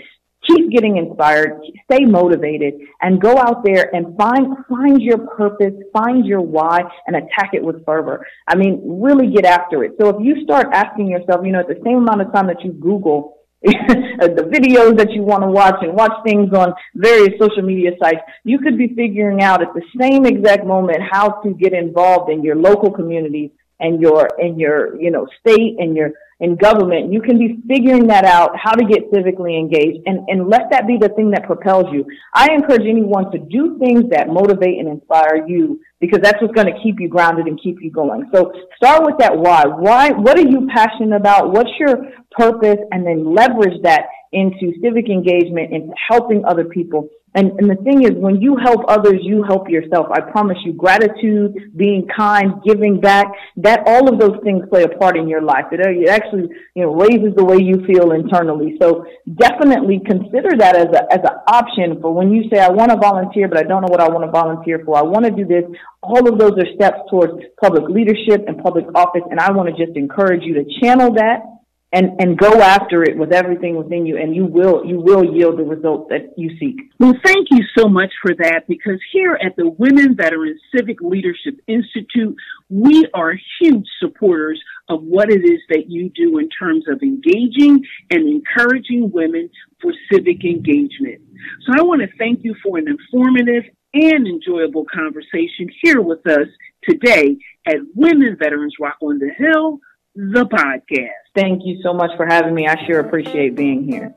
keep 0.55 0.71
getting 0.71 0.97
inspired, 0.97 1.61
stay 1.85 2.05
motivated, 2.05 2.73
and 3.01 3.21
go 3.21 3.37
out 3.37 3.63
there 3.63 3.93
and 3.95 4.15
find 4.17 4.55
find 4.69 5.01
your 5.01 5.19
purpose, 5.19 5.73
find 5.93 6.25
your 6.25 6.41
why, 6.41 6.81
and 7.07 7.15
attack 7.15 7.51
it 7.53 7.63
with 7.63 7.85
fervor. 7.85 8.25
I 8.47 8.55
mean, 8.55 8.81
really 8.85 9.31
get 9.33 9.45
after 9.45 9.83
it. 9.83 9.93
So 9.99 10.09
if 10.09 10.15
you 10.19 10.43
start 10.43 10.67
asking 10.73 11.07
yourself, 11.07 11.45
you 11.45 11.51
know, 11.51 11.59
at 11.59 11.67
the 11.67 11.81
same 11.83 11.97
amount 11.97 12.21
of 12.21 12.33
time 12.33 12.47
that 12.47 12.63
you 12.63 12.73
Google 12.73 13.37
the 13.63 14.49
videos 14.51 14.97
that 14.97 15.11
you 15.11 15.21
want 15.21 15.43
to 15.43 15.47
watch 15.47 15.75
and 15.81 15.93
watch 15.93 16.13
things 16.25 16.51
on 16.51 16.73
various 16.95 17.37
social 17.39 17.61
media 17.61 17.91
sites, 18.01 18.21
you 18.43 18.57
could 18.57 18.75
be 18.75 18.87
figuring 18.95 19.43
out 19.43 19.61
at 19.61 19.71
the 19.75 19.83
same 19.99 20.25
exact 20.25 20.65
moment 20.65 20.97
how 21.11 21.29
to 21.43 21.53
get 21.53 21.71
involved 21.71 22.31
in 22.31 22.41
your 22.41 22.55
local 22.55 22.89
communities 22.89 23.51
and 23.79 24.01
your 24.01 24.27
in 24.39 24.57
your 24.57 24.99
you 24.99 25.11
know 25.11 25.27
state 25.39 25.75
and 25.77 25.95
your 25.95 26.11
in 26.41 26.55
government, 26.55 27.13
you 27.13 27.21
can 27.21 27.37
be 27.37 27.61
figuring 27.67 28.07
that 28.07 28.25
out, 28.25 28.51
how 28.57 28.73
to 28.73 28.83
get 28.83 29.11
civically 29.11 29.59
engaged, 29.59 29.99
and, 30.07 30.27
and 30.27 30.49
let 30.49 30.71
that 30.71 30.87
be 30.87 30.97
the 30.99 31.09
thing 31.09 31.29
that 31.31 31.43
propels 31.45 31.85
you. 31.93 32.03
I 32.33 32.51
encourage 32.51 32.81
anyone 32.81 33.31
to 33.31 33.37
do 33.37 33.77
things 33.77 34.09
that 34.09 34.27
motivate 34.27 34.79
and 34.79 34.89
inspire 34.89 35.45
you 35.47 35.79
because 35.99 36.19
that's 36.23 36.41
what's 36.41 36.53
going 36.55 36.65
to 36.65 36.81
keep 36.81 36.99
you 36.99 37.07
grounded 37.07 37.45
and 37.45 37.61
keep 37.61 37.77
you 37.79 37.91
going. 37.91 38.27
So 38.33 38.51
start 38.75 39.05
with 39.05 39.19
that 39.19 39.37
why. 39.37 39.65
Why, 39.67 40.09
what 40.09 40.39
are 40.39 40.47
you 40.47 40.67
passionate 40.73 41.15
about? 41.15 41.51
What's 41.51 41.69
your 41.79 42.09
purpose? 42.31 42.79
And 42.91 43.05
then 43.05 43.35
leverage 43.35 43.79
that 43.83 44.05
into 44.31 44.73
civic 44.81 45.09
engagement, 45.09 45.73
into 45.73 45.93
helping 46.09 46.43
other 46.45 46.65
people 46.65 47.07
and, 47.33 47.51
and 47.59 47.69
the 47.69 47.81
thing 47.83 48.03
is, 48.03 48.11
when 48.15 48.41
you 48.41 48.57
help 48.57 48.81
others, 48.89 49.19
you 49.21 49.43
help 49.43 49.69
yourself. 49.69 50.07
I 50.11 50.19
promise 50.19 50.57
you, 50.65 50.73
gratitude, 50.73 51.71
being 51.77 52.05
kind, 52.13 52.61
giving 52.65 52.99
back, 52.99 53.27
that 53.57 53.83
all 53.87 54.11
of 54.11 54.19
those 54.19 54.37
things 54.43 54.67
play 54.69 54.83
a 54.83 54.89
part 54.89 55.15
in 55.15 55.29
your 55.29 55.41
life. 55.41 55.65
It, 55.71 55.79
it 55.79 56.09
actually, 56.09 56.49
you 56.75 56.83
know, 56.83 56.93
raises 56.93 57.33
the 57.37 57.45
way 57.45 57.57
you 57.57 57.85
feel 57.87 58.11
internally. 58.11 58.75
So 58.81 59.05
definitely 59.35 60.01
consider 60.05 60.57
that 60.57 60.75
as 60.75 60.87
a, 60.93 61.07
as 61.13 61.19
an 61.23 61.37
option 61.47 62.01
for 62.01 62.13
when 62.13 62.33
you 62.33 62.49
say, 62.51 62.59
I 62.59 62.69
want 62.69 62.91
to 62.91 62.97
volunteer, 62.97 63.47
but 63.47 63.57
I 63.57 63.63
don't 63.63 63.81
know 63.81 63.91
what 63.91 64.01
I 64.01 64.09
want 64.09 64.25
to 64.25 64.31
volunteer 64.31 64.81
for. 64.83 64.97
I 64.97 65.03
want 65.03 65.23
to 65.23 65.31
do 65.31 65.45
this. 65.45 65.63
All 66.03 66.27
of 66.27 66.37
those 66.37 66.59
are 66.59 66.67
steps 66.75 66.99
towards 67.09 67.41
public 67.61 67.87
leadership 67.87 68.43
and 68.47 68.61
public 68.61 68.85
office. 68.93 69.23
And 69.31 69.39
I 69.39 69.53
want 69.53 69.69
to 69.73 69.85
just 69.85 69.95
encourage 69.95 70.43
you 70.43 70.55
to 70.55 70.65
channel 70.81 71.13
that 71.13 71.50
and 71.93 72.11
and 72.19 72.37
go 72.37 72.61
after 72.61 73.03
it 73.03 73.17
with 73.17 73.33
everything 73.33 73.75
within 73.75 74.05
you 74.05 74.17
and 74.17 74.35
you 74.35 74.45
will 74.45 74.85
you 74.85 74.99
will 74.99 75.23
yield 75.23 75.57
the 75.57 75.63
results 75.63 76.07
that 76.09 76.33
you 76.37 76.57
seek. 76.57 76.79
Well 76.99 77.13
thank 77.23 77.47
you 77.51 77.59
so 77.77 77.87
much 77.87 78.11
for 78.21 78.33
that 78.35 78.67
because 78.67 78.99
here 79.11 79.37
at 79.43 79.55
the 79.57 79.69
women 79.69 80.15
veterans 80.15 80.61
civic 80.75 81.01
leadership 81.01 81.59
institute 81.67 82.35
we 82.69 83.07
are 83.13 83.33
huge 83.59 83.87
supporters 83.99 84.61
of 84.89 85.03
what 85.03 85.29
it 85.29 85.43
is 85.43 85.59
that 85.69 85.89
you 85.89 86.09
do 86.09 86.37
in 86.37 86.49
terms 86.49 86.85
of 86.87 87.01
engaging 87.01 87.83
and 88.09 88.27
encouraging 88.27 89.11
women 89.11 89.49
for 89.81 89.93
civic 90.11 90.45
engagement. 90.45 91.21
So 91.65 91.73
i 91.77 91.81
want 91.81 92.01
to 92.01 92.17
thank 92.17 92.43
you 92.43 92.55
for 92.63 92.77
an 92.77 92.87
informative 92.87 93.63
and 93.93 94.25
enjoyable 94.25 94.85
conversation 94.85 95.67
here 95.81 95.99
with 95.99 96.25
us 96.25 96.47
today 96.83 97.37
at 97.67 97.75
women 97.93 98.37
veterans 98.39 98.75
rock 98.79 98.95
on 99.01 99.19
the 99.19 99.29
hill 99.37 99.79
the 100.15 100.45
podcast. 100.45 101.09
Thank 101.35 101.61
you 101.63 101.81
so 101.81 101.93
much 101.93 102.11
for 102.17 102.25
having 102.25 102.53
me. 102.53 102.67
I 102.67 102.85
sure 102.85 102.99
appreciate 102.99 103.55
being 103.55 103.83
here. 103.83 104.13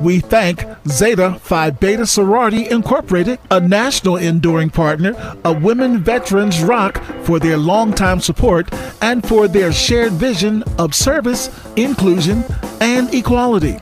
We 0.00 0.18
thank 0.18 0.64
Zeta 0.88 1.38
Phi 1.40 1.70
Beta 1.70 2.06
Sorority 2.06 2.68
Incorporated, 2.68 3.38
a 3.50 3.60
national 3.60 4.16
enduring 4.16 4.70
partner 4.70 5.14
of 5.44 5.62
Women 5.62 6.02
Veterans 6.02 6.60
Rock, 6.62 7.02
for 7.22 7.38
their 7.38 7.56
longtime 7.56 8.20
support 8.20 8.68
and 9.00 9.26
for 9.26 9.46
their 9.46 9.72
shared 9.72 10.12
vision 10.12 10.64
of 10.78 10.94
service, 10.94 11.48
inclusion, 11.76 12.44
and 12.80 13.12
equality. 13.14 13.78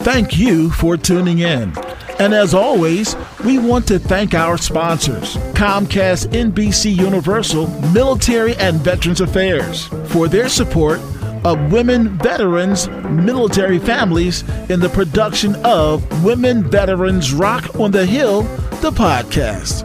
Thank 0.00 0.38
you 0.38 0.70
for 0.70 0.96
tuning 0.96 1.40
in. 1.40 1.72
And 2.18 2.32
as 2.32 2.54
always, 2.54 3.14
we 3.44 3.58
want 3.58 3.86
to 3.88 3.98
thank 3.98 4.32
our 4.32 4.56
sponsors 4.56 5.36
Comcast 5.52 6.28
NBC 6.28 6.96
Universal 6.96 7.68
Military 7.92 8.56
and 8.56 8.76
Veterans 8.80 9.20
Affairs 9.20 9.88
for 10.06 10.26
their 10.26 10.48
support 10.48 10.98
of 11.44 11.70
women 11.70 12.16
veterans, 12.18 12.88
military 13.10 13.78
families 13.78 14.42
in 14.70 14.80
the 14.80 14.88
production 14.88 15.54
of 15.56 16.24
Women 16.24 16.68
Veterans 16.68 17.34
Rock 17.34 17.78
on 17.78 17.90
the 17.90 18.06
Hill, 18.06 18.42
the 18.80 18.90
podcast. 18.90 19.84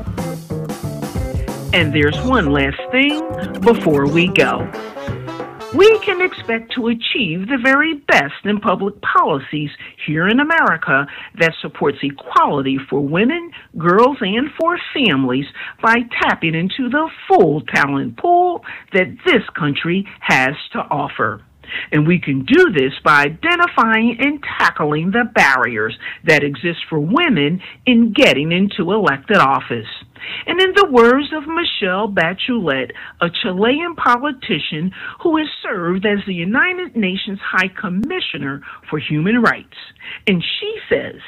And 1.73 1.93
there's 1.93 2.19
one 2.21 2.51
last 2.51 2.79
thing 2.91 3.19
before 3.61 4.07
we 4.07 4.27
go 4.29 4.69
we 5.73 5.99
can 5.99 6.21
expect 6.21 6.73
to 6.73 6.87
achieve 6.87 7.47
the 7.47 7.57
very 7.63 7.93
best 7.93 8.45
in 8.45 8.59
public 8.59 8.95
policies 9.01 9.69
here 10.05 10.27
in 10.27 10.39
America 10.39 11.07
that 11.39 11.53
supports 11.61 11.97
equality 12.01 12.77
for 12.89 12.99
women, 12.99 13.51
girls, 13.77 14.17
and 14.21 14.49
for 14.59 14.77
families 14.93 15.45
by 15.81 15.99
tapping 16.21 16.55
into 16.55 16.89
the 16.89 17.09
full 17.27 17.61
talent 17.61 18.17
pool 18.17 18.63
that 18.93 19.15
this 19.25 19.43
country 19.57 20.05
has 20.19 20.55
to 20.73 20.79
offer. 20.79 21.41
And 21.91 22.07
we 22.07 22.19
can 22.19 22.45
do 22.45 22.71
this 22.71 22.93
by 23.03 23.23
identifying 23.23 24.17
and 24.19 24.43
tackling 24.57 25.11
the 25.11 25.25
barriers 25.33 25.97
that 26.25 26.43
exist 26.43 26.79
for 26.89 26.99
women 26.99 27.61
in 27.85 28.13
getting 28.13 28.51
into 28.51 28.91
elected 28.91 29.37
office. 29.37 29.87
And 30.45 30.61
in 30.61 30.73
the 30.75 30.89
words 30.91 31.27
of 31.33 31.43
Michelle 31.47 32.07
Bachelet, 32.07 32.91
a 33.21 33.29
Chilean 33.41 33.95
politician 33.95 34.91
who 35.21 35.37
has 35.37 35.47
served 35.63 36.05
as 36.05 36.19
the 36.27 36.33
United 36.33 36.95
Nations 36.95 37.39
High 37.43 37.69
Commissioner 37.69 38.61
for 38.89 38.99
Human 38.99 39.41
Rights, 39.41 39.77
and 40.27 40.43
she 40.59 40.75
says, 40.89 41.21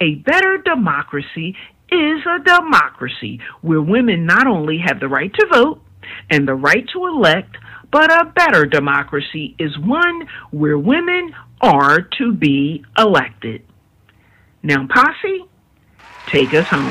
a 0.00 0.16
better 0.16 0.58
democracy 0.58 1.56
is 1.90 2.20
a 2.26 2.42
democracy 2.44 3.40
where 3.62 3.80
women 3.80 4.26
not 4.26 4.46
only 4.46 4.78
have 4.84 5.00
the 5.00 5.08
right 5.08 5.32
to 5.32 5.46
vote 5.52 5.80
and 6.30 6.46
the 6.46 6.54
right 6.54 6.86
to 6.92 7.06
elect, 7.06 7.56
but 7.94 8.10
a 8.10 8.24
better 8.24 8.66
democracy 8.66 9.54
is 9.56 9.78
one 9.78 10.26
where 10.50 10.76
women 10.76 11.32
are 11.60 12.00
to 12.00 12.32
be 12.34 12.84
elected. 12.98 13.62
Now, 14.64 14.88
Posse, 14.92 15.44
take 16.26 16.52
us 16.54 16.66
home. 16.66 16.90